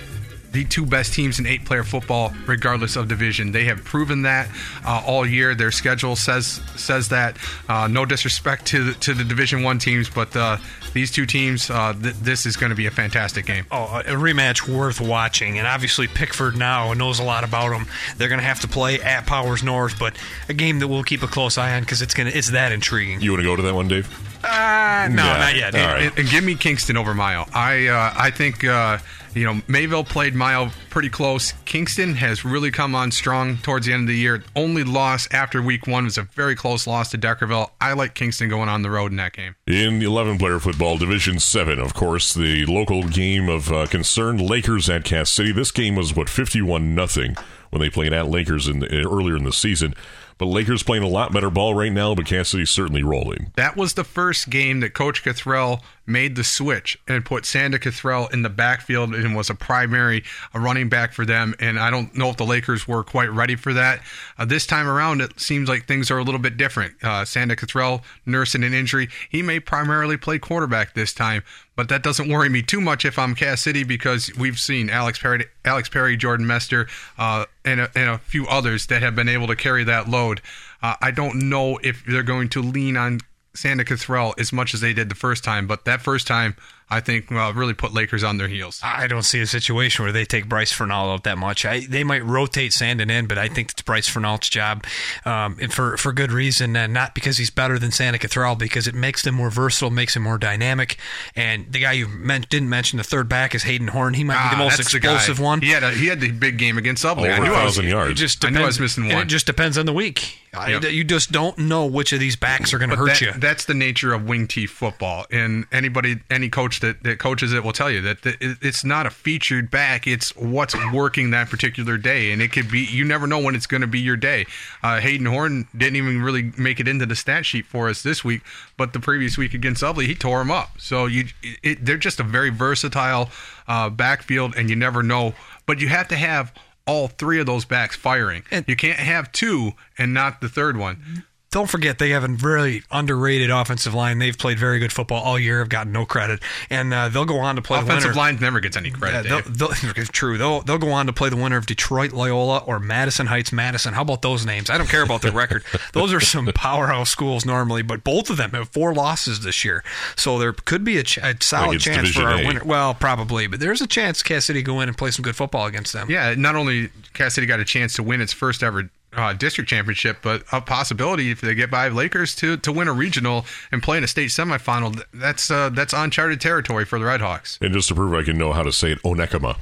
the 0.51 0.65
two 0.65 0.85
best 0.85 1.13
teams 1.13 1.39
in 1.39 1.45
eight 1.45 1.63
player 1.65 1.83
football 1.83 2.33
regardless 2.47 2.95
of 2.95 3.07
division 3.07 3.51
they 3.51 3.65
have 3.65 3.83
proven 3.83 4.23
that 4.23 4.47
uh, 4.85 5.01
all 5.05 5.25
year 5.25 5.53
their 5.55 5.71
schedule 5.71 6.15
says 6.15 6.59
says 6.75 7.09
that 7.09 7.37
uh, 7.67 7.87
no 7.87 8.05
disrespect 8.05 8.65
to 8.65 8.83
the, 8.85 8.93
to 8.99 9.13
the 9.13 9.23
division 9.23 9.61
one 9.63 9.77
teams 9.79 10.09
but 10.09 10.35
uh, 10.35 10.57
these 10.93 11.11
two 11.11 11.25
teams 11.25 11.69
uh, 11.69 11.93
th- 11.93 12.15
this 12.15 12.45
is 12.45 12.57
going 12.57 12.71
to 12.71 12.75
be 12.75 12.85
a 12.87 12.91
fantastic 12.91 13.45
game 13.45 13.65
Oh, 13.71 13.99
a 13.99 14.03
rematch 14.15 14.67
worth 14.67 14.99
watching, 14.99 15.57
and 15.59 15.67
obviously 15.67 16.07
Pickford 16.07 16.55
now 16.57 16.93
knows 16.93 17.19
a 17.19 17.23
lot 17.23 17.43
about 17.43 17.69
them. 17.69 17.85
They're 18.17 18.27
going 18.29 18.39
to 18.39 18.45
have 18.45 18.61
to 18.61 18.67
play 18.67 18.99
at 19.01 19.27
Powers 19.27 19.61
North, 19.63 19.99
but 19.99 20.17
a 20.47 20.53
game 20.53 20.79
that 20.79 20.87
we'll 20.87 21.03
keep 21.03 21.21
a 21.21 21.27
close 21.27 21.57
eye 21.57 21.75
on 21.75 21.81
because 21.83 22.01
it's 22.01 22.13
gonna 22.15 22.31
it's 22.33 22.49
that 22.51 22.71
intriguing. 22.71 23.21
You 23.21 23.31
want 23.31 23.41
to 23.41 23.47
go 23.47 23.55
to 23.55 23.61
that 23.61 23.75
one, 23.75 23.87
Dave? 23.87 24.07
Uh, 24.43 25.07
no, 25.11 25.23
Yeah. 25.23 25.37
not 25.37 25.55
yet. 25.55 25.75
All 25.75 25.81
right. 25.93 26.03
and, 26.07 26.17
and 26.19 26.29
give 26.29 26.43
me 26.43 26.55
Kingston 26.55 26.97
over 26.97 27.13
Mio. 27.13 27.45
I 27.53 27.87
uh, 27.87 28.13
I 28.17 28.31
think 28.31 28.63
uh, 28.63 28.97
you 29.39 29.45
know 29.45 29.61
Mayville 29.67 30.03
played 30.03 30.35
Mio 30.35 30.69
pretty 30.89 31.09
close. 31.09 31.53
Kingston 31.63 32.15
has 32.15 32.43
really 32.43 32.71
come 32.71 32.93
on 32.93 33.11
strong 33.11 33.57
towards 33.57 33.85
the 33.85 33.93
end 33.93 34.03
of 34.03 34.07
the 34.09 34.17
year. 34.17 34.43
Only 34.55 34.83
loss 34.83 35.27
after 35.31 35.61
week 35.61 35.87
one 35.87 36.03
was 36.03 36.17
a 36.17 36.23
very 36.23 36.55
close 36.55 36.85
loss 36.85 37.11
to 37.11 37.17
Deckerville. 37.17 37.71
I 37.79 37.93
like 37.93 38.15
Kingston 38.15 38.49
going 38.49 38.67
on 38.67 38.81
the 38.81 38.89
road 38.89 39.11
in 39.11 39.17
that 39.17 39.33
game. 39.33 39.55
In 39.65 39.99
the 39.99 40.05
11 40.05 40.39
player 40.39 40.59
football, 40.59 40.97
Division 40.97 41.39
7, 41.39 41.79
of 41.79 41.93
course, 41.93 42.33
the 42.33 42.65
local 42.65 43.03
game 43.03 43.47
of 43.47 43.71
uh, 43.71 43.85
concern, 43.85 44.37
Lakers 44.37 44.89
at 44.89 45.05
Cass 45.05 45.29
City. 45.29 45.53
This 45.53 45.71
game 45.71 45.95
was, 45.95 46.13
what, 46.13 46.27
51 46.27 46.93
nothing 46.93 47.35
when 47.69 47.81
they 47.81 47.89
played 47.89 48.11
at 48.11 48.27
Lakers 48.27 48.67
in 48.67 48.79
the, 48.79 48.87
earlier 49.05 49.37
in 49.37 49.43
the 49.43 49.53
season. 49.53 49.93
But 50.39 50.45
Lakers 50.45 50.83
playing 50.83 51.03
a 51.03 51.07
lot 51.07 51.33
better 51.33 51.49
ball 51.49 51.75
right 51.75 51.91
now, 51.91 52.15
but 52.15 52.25
Cass 52.25 52.49
City's 52.49 52.71
certainly 52.71 53.03
rolling. 53.03 53.51
That 53.57 53.75
was 53.75 53.93
the 53.93 54.05
first 54.05 54.49
game 54.49 54.79
that 54.79 54.93
Coach 54.93 55.21
Cathrell 55.23 55.81
made 56.09 56.35
the 56.35 56.43
switch 56.43 56.97
and 57.07 57.23
put 57.23 57.43
Sanda 57.43 57.79
Cathrell 57.79 58.31
in 58.33 58.41
the 58.41 58.49
backfield 58.49 59.13
and 59.13 59.35
was 59.35 59.49
a 59.49 59.55
primary 59.55 60.23
uh, 60.53 60.59
running 60.59 60.89
back 60.89 61.13
for 61.13 61.25
them. 61.25 61.53
And 61.59 61.79
I 61.79 61.89
don't 61.89 62.15
know 62.15 62.29
if 62.29 62.37
the 62.37 62.45
Lakers 62.45 62.87
were 62.87 63.03
quite 63.03 63.31
ready 63.31 63.55
for 63.55 63.73
that. 63.73 64.01
Uh, 64.37 64.45
this 64.45 64.65
time 64.65 64.87
around, 64.87 65.21
it 65.21 65.39
seems 65.39 65.69
like 65.69 65.85
things 65.85 66.09
are 66.11 66.17
a 66.17 66.23
little 66.23 66.39
bit 66.39 66.57
different. 66.57 66.95
Uh, 67.01 67.23
Sanda 67.23 67.55
Cathrell 67.55 68.01
nursing 68.25 68.63
an 68.63 68.73
injury. 68.73 69.09
He 69.29 69.41
may 69.41 69.59
primarily 69.59 70.17
play 70.17 70.39
quarterback 70.39 70.93
this 70.93 71.13
time, 71.13 71.43
but 71.75 71.89
that 71.89 72.03
doesn't 72.03 72.29
worry 72.29 72.49
me 72.49 72.61
too 72.61 72.81
much 72.81 73.05
if 73.05 73.17
I'm 73.17 73.35
Cass 73.35 73.61
City 73.61 73.83
because 73.83 74.31
we've 74.37 74.59
seen 74.59 74.89
Alex 74.89 75.19
Perry, 75.19 75.45
Alex 75.63 75.89
Perry, 75.89 76.17
Jordan 76.17 76.45
Mester, 76.47 76.87
uh, 77.17 77.45
and, 77.63 77.81
a, 77.81 77.91
and 77.95 78.09
a 78.09 78.17
few 78.17 78.47
others 78.47 78.87
that 78.87 79.01
have 79.01 79.15
been 79.15 79.29
able 79.29 79.47
to 79.47 79.55
carry 79.55 79.83
that 79.85 80.09
load. 80.09 80.41
Uh, 80.81 80.95
I 81.01 81.11
don't 81.11 81.49
know 81.49 81.77
if 81.83 82.03
they're 82.05 82.23
going 82.23 82.49
to 82.49 82.61
lean 82.61 82.97
on 82.97 83.19
Santa 83.59 83.83
Cathrell 83.83 84.33
as 84.39 84.53
much 84.53 84.73
as 84.73 84.79
they 84.79 84.93
did 84.93 85.09
the 85.09 85.15
first 85.15 85.43
time, 85.43 85.67
but 85.67 85.83
that 85.83 86.01
first 86.01 86.25
time, 86.25 86.55
I 86.91 87.01
think 87.01 87.31
uh, 87.31 87.53
really 87.55 87.73
put 87.75 87.93
Lakers 87.93 88.23
on 88.23 88.37
their 88.37 88.47
heels. 88.47 88.79
I 88.83 89.05
don't 89.07 89.21
see 89.23 89.39
a 89.41 89.45
situation 89.45 90.03
where 90.03 90.11
they 90.11 90.25
take 90.25 90.49
Bryce 90.49 90.71
Fernald 90.71 91.11
out 91.13 91.23
that 91.25 91.37
much. 91.37 91.65
I, 91.65 91.81
they 91.81 92.03
might 92.03 92.25
rotate 92.25 92.71
Sandin 92.71 93.11
in, 93.11 93.27
but 93.27 93.37
I 93.37 93.47
think 93.47 93.71
it's 93.71 93.81
Bryce 93.83 94.07
Fernald's 94.07 94.49
job, 94.49 94.85
um, 95.25 95.57
and 95.61 95.71
for 95.71 95.97
for 95.97 96.11
good 96.13 96.31
reason, 96.31 96.75
and 96.75 96.93
not 96.93 97.13
because 97.13 97.37
he's 97.37 97.49
better 97.51 97.77
than 97.77 97.91
Santa 97.91 98.17
Cathrall, 98.17 98.57
because 98.57 98.87
it 98.87 98.95
makes 98.95 99.25
him 99.25 99.35
more 99.35 99.49
versatile, 99.51 99.89
makes 99.91 100.15
him 100.15 100.23
more 100.23 100.37
dynamic. 100.37 100.97
And 101.35 101.71
the 101.71 101.79
guy 101.79 101.91
you 101.93 102.07
men- 102.07 102.45
didn't 102.49 102.69
mention, 102.69 102.97
the 102.97 103.03
third 103.03 103.29
back, 103.29 103.53
is 103.53 103.63
Hayden 103.63 103.89
Horn. 103.89 104.13
He 104.15 104.23
might 104.23 104.33
be 104.33 104.39
Ah, 104.47 104.51
the 104.51 104.57
most 104.57 104.77
that's 104.77 104.91
the 104.91 104.97
explosive 104.97 105.39
one. 105.39 105.61
He 105.61 105.69
had 105.69 105.83
a, 105.83 105.91
he 105.91 106.07
had 106.07 106.19
the 106.19 106.31
big 106.31 106.57
game 106.57 106.77
against 106.77 107.03
Ubly. 107.03 107.29
Over 107.29 107.31
I 107.31 107.37
a 107.37 107.39
knew 107.41 107.45
I 107.53 107.63
was, 107.65 107.75
thousand 107.75 107.89
yards. 107.89 108.11
It 108.11 108.15
just 108.15 108.43
I 108.43 108.49
knew 108.49 108.61
I 108.61 108.65
was 108.65 108.77
depends- 108.77 108.97
missing 108.97 109.03
and 109.11 109.13
one. 109.13 109.23
It 109.23 109.29
just 109.29 109.45
depends 109.45 109.77
on 109.77 109.85
the 109.85 109.93
week. 109.93 110.39
I- 110.51 110.69
you 110.79 111.03
just 111.03 111.31
don't 111.31 111.57
know 111.59 111.85
which 111.85 112.11
of 112.13 112.19
these 112.19 112.35
backs 112.35 112.73
are 112.73 112.79
going 112.79 112.89
to 112.89 112.95
hurt 112.95 113.09
that- 113.09 113.21
you. 113.21 113.31
That's 113.37 113.65
the 113.65 113.75
nature 113.75 114.13
of 114.13 114.23
wing 114.23 114.47
T 114.47 114.65
football, 114.65 115.27
and 115.29 115.65
anybody, 115.71 116.21
any 116.31 116.49
coach 116.49 116.78
that, 116.79 117.03
that 117.03 117.19
coaches 117.19 117.53
it 117.53 117.63
will 117.63 117.73
tell 117.73 117.89
you 117.91 118.01
that 118.01 118.21
the, 118.23 118.57
it's 118.61 118.83
not 118.83 119.05
a 119.05 119.09
featured 119.09 119.69
back. 119.69 120.07
It's 120.07 120.35
what's 120.35 120.75
working 120.93 121.31
that 121.31 121.49
particular 121.49 121.97
day, 121.97 122.31
and 122.31 122.41
it 122.41 122.51
could 122.51 122.69
be. 122.71 122.79
You 122.79 123.05
never 123.05 123.27
know 123.27 123.39
when 123.39 123.55
it's 123.55 123.67
going 123.67 123.81
to 123.81 123.87
be 123.87 123.99
your 123.99 124.17
day. 124.17 124.45
Uh, 124.83 124.99
Hayden 124.99 125.25
Horn 125.25 125.67
didn't 125.75 125.95
even 125.95 126.21
really 126.21 126.51
make 126.57 126.79
it 126.79 126.87
into 126.87 127.05
the 127.05 127.15
stat 127.15 127.45
sheet 127.45 127.65
for 127.65 127.89
us 127.89 128.01
this 128.01 128.23
week, 128.23 128.41
but 128.77 128.93
the 128.93 128.99
previous 128.99 129.37
week 129.37 129.53
against 129.53 129.83
Ubly, 129.83 130.05
he 130.05 130.15
tore 130.15 130.41
him 130.41 130.51
up. 130.51 130.79
So 130.79 131.05
you, 131.05 131.25
it, 131.63 131.85
they're 131.85 131.97
just 131.97 132.19
a 132.19 132.23
very 132.23 132.49
versatile 132.49 133.29
uh, 133.67 133.89
backfield, 133.89 134.55
and 134.55 134.69
you 134.69 134.75
never 134.75 135.03
know. 135.03 135.33
But 135.65 135.79
you 135.79 135.87
have 135.89 136.07
to 136.09 136.15
have 136.15 136.53
all 136.87 137.07
three 137.07 137.39
of 137.39 137.45
those 137.45 137.65
backs 137.65 137.95
firing. 137.95 138.43
And- 138.49 138.65
you 138.67 138.75
can't 138.75 138.99
have 138.99 139.31
two 139.31 139.73
and 139.97 140.13
not 140.13 140.41
the 140.41 140.49
third 140.49 140.75
one. 140.75 141.23
Don't 141.51 141.69
forget 141.69 141.97
they 141.97 142.09
have 142.11 142.23
a 142.23 142.27
really 142.27 142.83
underrated 142.91 143.49
offensive 143.49 143.93
line. 143.93 144.19
They've 144.19 144.37
played 144.37 144.59
very 144.59 144.77
good 144.79 144.93
football 144.93 145.21
all 145.23 145.39
year. 145.39 145.59
Have 145.59 145.69
gotten 145.69 145.91
no 145.91 146.05
credit, 146.05 146.41
and 146.69 146.93
uh, 146.93 147.09
they'll 147.09 147.25
go 147.25 147.39
on 147.39 147.55
to 147.55 147.61
play 147.61 147.79
the 147.79 147.85
Offensive 147.85 148.09
winner. 148.11 148.17
line 148.19 148.37
never 148.39 148.59
gets 148.59 148.77
any 148.77 148.89
Yeah, 148.89 148.95
credit. 148.95 149.23
they'll, 149.29 149.41
Dave. 149.41 149.57
they'll, 149.57 150.05
true. 150.11 150.37
They'll 150.37 150.61
they'll 150.61 150.77
go 150.77 150.91
on 150.91 151.07
to 151.07 151.13
play 151.13 151.29
the 151.29 151.37
winner 151.37 151.57
of 151.57 151.65
Detroit 151.65 152.11
Loyola 152.11 152.59
or 152.59 152.79
Madison 152.79 153.25
Heights 153.27 153.51
Madison. 153.51 153.93
How 153.93 154.03
about 154.03 154.21
those 154.21 154.45
names? 154.45 154.69
I 154.69 154.77
don't 154.77 154.89
care 154.89 155.01
about 155.03 155.21
their 155.23 155.31
record. 155.31 155.63
Those 155.93 156.13
are 156.13 156.19
some 156.19 156.45
powerhouse 156.53 157.09
schools 157.09 157.45
normally, 157.45 157.81
but 157.81 158.03
both 158.03 158.29
of 158.29 158.37
them 158.37 158.51
have 158.51 158.69
four 158.69 158.93
losses 158.93 159.39
this 159.41 159.65
year, 159.65 159.83
so 160.15 160.37
there 160.37 160.53
could 160.53 160.83
be 160.83 160.97
a, 160.97 161.03
ch- 161.03 161.17
a 161.17 161.35
solid 161.41 161.79
chance 161.79 162.11
for 162.13 162.21
our 162.23 162.41
A. 162.41 162.45
winner. 162.45 162.63
Well, 162.63 162.93
probably, 162.93 163.47
but 163.47 163.59
there's 163.59 163.81
a 163.81 163.87
chance 163.87 164.21
Cass 164.21 164.45
City 164.45 164.61
go 164.61 164.81
in 164.81 164.87
and 164.89 164.97
play 164.97 165.09
some 165.11 165.23
good 165.23 165.35
football 165.35 165.65
against 165.65 165.93
them. 165.93 166.09
Yeah, 166.11 166.35
not 166.37 166.55
only 166.55 166.89
Cass 167.13 167.33
City 167.33 167.47
got 167.47 167.59
a 167.59 167.65
chance 167.65 167.93
to 167.95 168.03
win 168.03 168.21
its 168.21 168.33
first 168.33 168.61
ever 168.61 168.89
uh, 169.13 169.33
district 169.33 169.69
championship, 169.69 170.17
but 170.21 170.43
a 170.51 170.61
possibility 170.61 171.31
if 171.31 171.41
they 171.41 171.55
get 171.55 171.71
by 171.71 171.87
Lakers 171.89 172.35
to 172.35 172.57
to 172.57 172.71
win 172.71 172.87
a 172.87 172.93
regional 172.93 173.45
and 173.71 173.81
play 173.81 173.97
in 173.97 174.03
a 174.03 174.07
state 174.07 174.29
semifinal. 174.29 175.01
That's 175.13 175.49
uh, 175.49 175.69
that's 175.69 175.93
uncharted 175.93 176.39
territory 176.41 176.85
for 176.85 176.99
the 176.99 177.05
Red 177.05 177.21
Hawks. 177.21 177.57
And 177.61 177.73
just 177.73 177.87
to 177.89 177.95
prove 177.95 178.13
I 178.13 178.23
can 178.23 178.37
know 178.37 178.53
how 178.53 178.63
to 178.63 178.71
say 178.71 178.91
it, 178.91 179.01
Onekama. 179.03 179.57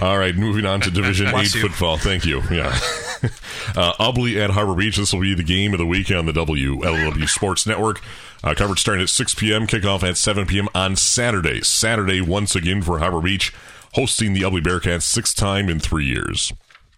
All 0.00 0.18
right, 0.18 0.34
moving 0.36 0.66
on 0.66 0.80
to 0.82 0.90
Division 0.90 1.28
8 1.34 1.54
you. 1.54 1.68
football. 1.68 1.96
Thank 1.96 2.26
you. 2.26 2.42
Yeah. 2.50 2.66
uh, 3.76 3.92
Ubly 3.98 4.36
at 4.42 4.50
Harbor 4.50 4.74
Beach. 4.74 4.96
This 4.96 5.12
will 5.12 5.20
be 5.22 5.34
the 5.34 5.42
game 5.42 5.72
of 5.72 5.78
the 5.78 5.86
week 5.86 6.10
on 6.10 6.26
the 6.26 6.32
WLEW 6.32 7.28
Sports 7.28 7.66
Network. 7.66 8.02
Uh, 8.44 8.52
coverage 8.54 8.80
starting 8.80 9.02
at 9.02 9.08
6 9.08 9.34
p.m., 9.36 9.66
kickoff 9.66 10.02
at 10.02 10.16
7 10.18 10.46
p.m. 10.46 10.68
on 10.74 10.96
Saturday. 10.96 11.62
Saturday, 11.62 12.20
once 12.20 12.54
again, 12.54 12.82
for 12.82 12.98
Harbor 12.98 13.22
Beach, 13.22 13.54
hosting 13.94 14.34
the 14.34 14.42
Ubly 14.42 14.60
Bearcats 14.60 15.02
sixth 15.02 15.36
time 15.36 15.68
in 15.70 15.80
three 15.80 16.04
years. 16.04 16.52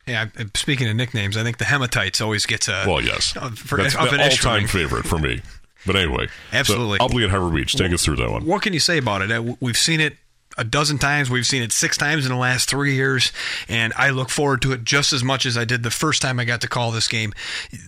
Yeah. 0.09 0.27
Speaking 0.55 0.89
of 0.89 0.97
nicknames, 0.97 1.37
I 1.37 1.43
think 1.43 1.59
the 1.59 1.65
Hematites 1.67 2.21
always 2.23 2.47
gets 2.47 2.69
a 2.69 2.85
Well, 2.87 3.01
yes. 3.01 3.37
uh, 3.37 3.51
for, 3.51 3.77
That's 3.79 3.95
an 3.95 4.21
all-time 4.21 4.67
favorite 4.67 5.05
for 5.05 5.19
me. 5.19 5.43
But 5.87 5.97
anyway. 5.97 6.29
Absolutely. 6.53 6.99
So, 6.99 7.05
at 7.25 7.31
Harbor 7.31 7.55
Beach. 7.55 7.75
Take 7.75 7.93
us 7.93 8.05
through 8.05 8.17
that 8.17 8.31
one. 8.31 8.45
What 8.45 8.63
can 8.63 8.73
you 8.73 8.81
say 8.81 8.99
about 8.99 9.23
it? 9.23 9.31
Uh, 9.31 9.55
We've 9.61 9.77
seen 9.77 10.01
it 10.01 10.17
a 10.59 10.65
dozen 10.65 10.99
times. 10.99 11.31
We've 11.31 11.47
seen 11.47 11.63
it 11.63 11.73
six 11.73 11.97
times 11.97 12.27
in 12.27 12.33
the 12.33 12.39
last 12.39 12.69
three 12.69 12.95
years, 12.95 13.33
and 13.69 13.93
I 13.97 14.11
look 14.11 14.29
forward 14.29 14.61
to 14.63 14.73
it 14.73 14.85
just 14.85 15.13
as 15.13 15.23
much 15.23 15.47
as 15.47 15.57
I 15.57 15.65
did 15.65 15.83
the 15.83 15.91
first 15.91 16.21
time 16.21 16.39
I 16.39 16.45
got 16.45 16.61
to 16.63 16.69
call 16.69 16.91
this 16.91 17.09
game. 17.09 17.33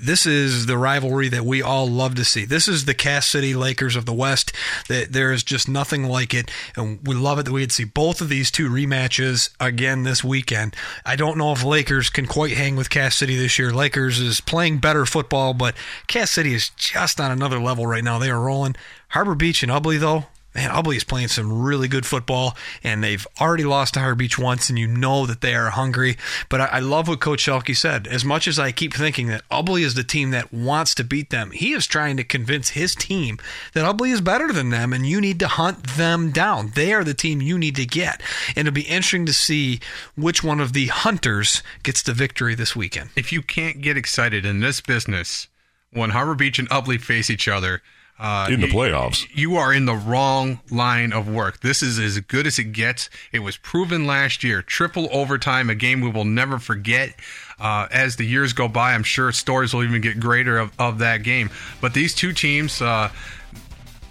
This 0.01 0.25
is 0.25 0.67
the 0.67 0.79
rivalry 0.79 1.29
that 1.29 1.45
we 1.45 1.61
all 1.61 1.89
love 1.89 2.15
to 2.15 2.25
see. 2.25 2.45
This 2.45 2.69
is 2.69 2.85
the 2.85 2.95
Cass 2.95 3.27
City 3.27 3.55
Lakers 3.55 3.97
of 3.97 4.07
the 4.07 4.15
West. 4.15 4.53
That 4.89 5.13
there 5.13 5.33
is 5.33 5.43
just 5.43 5.69
nothing 5.69 6.05
like 6.05 6.33
it, 6.33 6.51
and 6.77 7.01
we 7.07 7.15
love 7.15 7.39
it 7.39 7.45
that 7.45 7.53
we 7.53 7.63
would 7.63 7.73
see 7.73 7.85
both 7.85 8.21
of 8.21 8.29
these 8.29 8.51
two 8.51 8.71
rematches 8.71 9.51
again 9.59 10.05
this 10.05 10.23
weekend. 10.23 10.75
I 11.05 11.17
don't 11.17 11.39
know 11.39 11.53
if 11.53 11.65
Lakers 11.65 12.09
can 12.09 12.27
quite 12.27 12.57
hang 12.57 12.77
with 12.77 12.89
Cass 12.89 13.17
City 13.17 13.37
this 13.37 13.59
year. 13.59 13.73
Lakers 13.73 14.21
is 14.21 14.41
playing 14.41 14.79
better 14.79 15.05
football, 15.05 15.55
but 15.55 15.75
Cass 16.07 16.31
City 16.31 16.55
is 16.55 16.71
just 16.71 17.21
on 17.21 17.33
another 17.33 17.59
level 17.59 17.87
right 17.87 18.05
now. 18.05 18.19
They 18.19 18.31
are 18.31 18.41
rolling. 18.41 18.77
Harbor 19.09 19.35
Beach 19.35 19.65
and 19.65 19.73
Ubly 19.73 19.99
though 19.99 20.27
man, 20.55 20.71
Ubly 20.71 20.97
is 20.97 21.05
playing 21.05 21.29
some 21.29 21.63
really 21.63 21.89
good 21.89 22.07
football, 22.07 22.57
and 22.83 23.03
they've 23.03 23.27
already 23.41 23.65
lost 23.65 23.95
to 23.95 24.01
Harbor 24.01 24.17
Beach 24.17 24.39
once, 24.39 24.69
and 24.69 24.79
you 24.79 24.87
know 24.87 25.27
that 25.27 25.41
they 25.41 25.55
are 25.55 25.71
hungry. 25.71 26.17
But 26.49 26.61
I, 26.61 26.65
I 26.67 26.79
love 26.81 27.09
what 27.09 27.21
Coach 27.21 27.45
Shelke 27.45 27.77
said. 27.77 28.07
As 28.07 28.25
much 28.25 28.49
as 28.49 28.59
I 28.59 28.73
keep 28.73 28.95
thinking 28.95 29.29
that 29.29 29.49
Ubly 29.51 29.83
is 29.83 29.95
the 29.95 30.05
team 30.05 30.31
that 30.31 30.53
wants 30.53 30.95
to 30.97 31.05
beat 31.05 31.31
them, 31.31 31.51
he 31.53 31.73
is 31.73 31.87
trying 31.87 32.17
to 32.17 32.25
convince 32.25 32.71
his 32.71 32.95
team 32.95 33.39
that 33.75 33.85
Ubly 33.85 34.13
is 34.13 34.21
better 34.21 34.53
than 34.53 34.71
them, 34.71 34.93
and 34.93 35.07
you 35.07 35.21
need 35.21 35.39
to 35.41 35.49
hunt 35.49 35.85
them 35.97 36.31
down. 36.31 36.73
They 36.75 36.93
are 36.93 37.05
the 37.05 37.15
team 37.15 37.41
you 37.41 37.59
need 37.59 37.77
to 37.77 37.87
get. 37.87 38.23
And 38.57 38.67
it'll 38.67 38.75
be 38.75 38.83
interesting 38.83 39.27
to 39.27 39.33
see 39.33 39.81
which 40.17 40.43
one 40.43 40.61
of 40.61 40.73
the 40.73 40.87
hunters 40.87 41.63
gets 41.83 42.03
the 42.03 42.13
victory 42.13 42.55
this 42.55 42.75
weekend. 42.75 43.11
If 43.17 43.33
you 43.33 43.43
can't 43.43 43.81
get 43.81 43.97
excited 43.97 44.45
in 44.45 44.61
this 44.61 44.81
business 44.81 45.49
when 45.93 46.11
Harbor 46.11 46.35
Beach 46.35 46.59
and 46.59 46.69
Ubly 46.71 47.01
face 47.01 47.31
each 47.31 47.49
other. 47.49 47.83
Uh, 48.23 48.49
In 48.51 48.61
the 48.61 48.67
you- 48.67 48.73
playoffs. 48.75 49.27
you 49.35 49.57
are 49.57 49.73
in 49.73 49.87
the 49.87 49.95
wrong 49.95 50.61
line 50.71 51.11
of 51.11 51.27
work. 51.27 51.61
This 51.63 51.83
is 51.83 51.99
as 51.99 52.19
good 52.21 52.47
as 52.47 52.59
it 52.59 52.73
gets. 52.73 53.09
It 53.33 53.39
was 53.39 53.57
proven 53.57 54.07
last 54.07 54.45
year. 54.45 54.61
Triple 54.61 55.09
overtime, 55.11 55.71
a 55.71 55.75
game 55.75 56.03
we 56.03 56.11
will 56.11 56.27
never 56.27 56.59
forget. 56.59 57.15
Uh, 57.59 57.89
as 57.91 58.17
the 58.17 58.25
years 58.27 58.53
go 58.53 58.69
by, 58.69 58.93
I'm 58.93 59.05
sure 59.05 59.33
stories 59.33 59.73
will 59.73 59.83
even 59.85 60.03
get 60.03 60.21
greater 60.21 60.59
of, 60.59 60.71
of 60.79 60.99
that 60.99 61.23
game. 61.23 61.49
But 61.81 61.95
these 61.95 62.15
two 62.15 62.35
teams, 62.35 62.83
uh, 62.83 63.11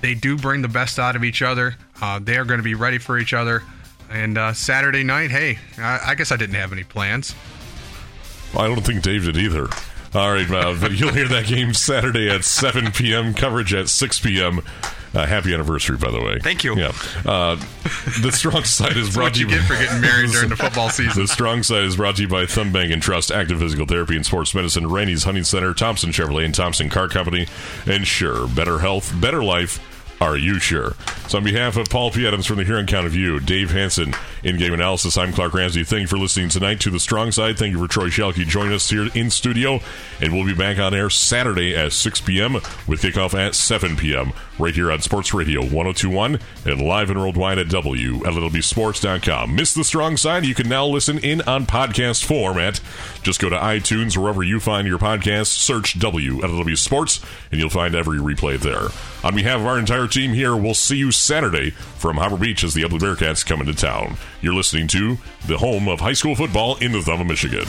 they 0.01 0.15
do 0.15 0.35
bring 0.37 0.63
the 0.63 0.67
best 0.67 0.97
out 0.97 1.15
of 1.15 1.23
each 1.23 1.43
other. 1.43 1.75
Uh, 2.01 2.17
they 2.17 2.37
are 2.37 2.45
going 2.45 2.59
to 2.59 2.63
be 2.63 2.73
ready 2.73 2.97
for 2.97 3.19
each 3.19 3.33
other. 3.33 3.61
And 4.09 4.39
uh, 4.39 4.53
Saturday 4.53 5.03
night, 5.03 5.29
hey, 5.29 5.59
I, 5.77 5.99
I 6.07 6.15
guess 6.15 6.31
I 6.31 6.35
didn't 6.35 6.55
have 6.55 6.71
any 6.73 6.83
plans. 6.83 7.35
I 8.57 8.65
don't 8.67 8.83
think 8.83 9.03
Dave 9.03 9.25
did 9.25 9.37
either. 9.37 9.67
All 10.13 10.31
right, 10.33 10.49
uh, 10.49 10.75
but 10.81 10.91
you'll 10.93 11.13
hear 11.13 11.27
that 11.27 11.45
game 11.45 11.73
Saturday 11.73 12.29
at 12.29 12.43
7 12.43 12.91
p.m. 12.91 13.33
Coverage 13.33 13.73
at 13.73 13.89
6 13.89 14.19
p.m. 14.19 14.61
Uh, 15.13 15.25
happy 15.25 15.53
anniversary, 15.53 15.97
by 15.97 16.11
the 16.11 16.21
way. 16.21 16.37
Thank 16.39 16.63
you. 16.63 16.75
Yeah. 16.75 16.91
Uh, 17.25 17.55
the 18.21 18.31
strong 18.31 18.63
side 18.63 18.95
is 18.95 19.13
brought 19.13 19.33
to 19.35 19.39
you 19.39 19.47
get 19.47 19.63
for 19.63 19.73
getting 19.73 20.01
married 20.01 20.29
during 20.31 20.49
the 20.49 20.55
football 20.55 20.89
season. 20.89 21.23
The 21.23 21.27
strong 21.27 21.63
side 21.63 21.83
is 21.83 21.95
brought 21.95 22.17
to 22.17 22.23
you 22.23 22.27
by 22.27 22.45
Thumb 22.45 22.71
Bank 22.71 22.91
and 22.91 23.01
Trust, 23.01 23.31
Active 23.31 23.59
Physical 23.59 23.87
Therapy 23.87 24.15
and 24.15 24.25
Sports 24.25 24.53
Medicine, 24.53 24.87
Randy's 24.87 25.23
Hunting 25.23 25.43
Center, 25.43 25.73
Thompson 25.73 26.11
Chevrolet 26.11 26.45
and 26.45 26.53
Thompson 26.53 26.89
Car 26.89 27.07
Company, 27.07 27.47
and 27.87 28.05
Scheurer, 28.05 28.47
better 28.55 28.79
health, 28.79 29.11
better 29.19 29.43
life. 29.43 29.79
Are 30.21 30.37
you 30.37 30.59
sure? 30.59 30.95
So, 31.27 31.37
on 31.37 31.43
behalf 31.43 31.77
of 31.77 31.89
Paul 31.89 32.11
P. 32.11 32.27
Adams 32.27 32.45
from 32.45 32.57
the 32.57 32.65
Huron 32.65 32.87
County 32.87 33.09
View, 33.09 33.39
Dave 33.39 33.71
Hanson, 33.71 34.13
in 34.43 34.57
game 34.57 34.73
analysis, 34.73 35.17
I'm 35.17 35.31
Clark 35.31 35.53
Ramsey. 35.53 35.83
Thank 35.83 36.01
you 36.01 36.07
for 36.07 36.17
listening 36.17 36.49
tonight 36.49 36.81
to 36.81 36.89
the 36.89 36.99
Strong 36.99 37.31
Side. 37.31 37.57
Thank 37.57 37.71
you 37.71 37.79
for 37.79 37.87
Troy 37.87 38.07
Shelke 38.07 38.45
joining 38.45 38.73
us 38.73 38.89
here 38.89 39.07
in 39.13 39.29
studio. 39.29 39.79
And 40.19 40.33
we'll 40.33 40.45
be 40.45 40.53
back 40.53 40.77
on 40.77 40.93
air 40.93 41.09
Saturday 41.09 41.75
at 41.75 41.93
6 41.93 42.21
p.m. 42.21 42.53
with 42.53 43.01
kickoff 43.01 43.33
at 43.33 43.55
7 43.55 43.95
p.m. 43.95 44.33
right 44.59 44.75
here 44.75 44.91
on 44.91 45.01
Sports 45.01 45.33
Radio 45.33 45.61
1021 45.61 46.39
and 46.65 46.81
live 46.81 47.09
and 47.09 47.19
worldwide 47.19 47.57
at 47.57 47.67
WLEWSports.com. 47.67 49.55
Miss 49.55 49.73
the 49.73 49.83
Strong 49.83 50.17
Side? 50.17 50.45
You 50.45 50.53
can 50.53 50.67
now 50.67 50.85
listen 50.85 51.17
in 51.19 51.41
on 51.43 51.65
podcast 51.65 52.25
format. 52.25 52.81
Just 53.23 53.39
go 53.39 53.49
to 53.49 53.55
iTunes, 53.55 54.17
wherever 54.17 54.43
you 54.43 54.59
find 54.59 54.87
your 54.87 54.99
podcasts, 54.99 55.47
search 55.47 55.97
WLEW 55.97 56.77
Sports, 56.77 57.21
and 57.51 57.59
you'll 57.59 57.69
find 57.69 57.95
every 57.95 58.19
replay 58.19 58.59
there. 58.59 58.89
On 59.27 59.35
behalf 59.35 59.59
of 59.59 59.65
our 59.65 59.79
entire 59.79 60.07
team 60.07 60.33
here, 60.33 60.55
we'll 60.55 60.73
see 60.73 60.97
you 60.97 61.11
Saturday 61.11 61.71
from 61.71 62.17
Harbor 62.17 62.37
Beach 62.37 62.63
as 62.63 62.73
the 62.73 62.83
Ubly 62.83 62.99
Bearcats 62.99 63.45
come 63.45 63.61
into 63.61 63.73
town. 63.73 64.17
You're 64.41 64.53
listening 64.53 64.87
to 64.89 65.17
the 65.47 65.57
home 65.57 65.87
of 65.87 65.99
high 65.99 66.13
school 66.13 66.35
football 66.35 66.75
in 66.77 66.91
the 66.91 67.01
Thumb 67.01 67.21
of 67.21 67.27
Michigan. 67.27 67.65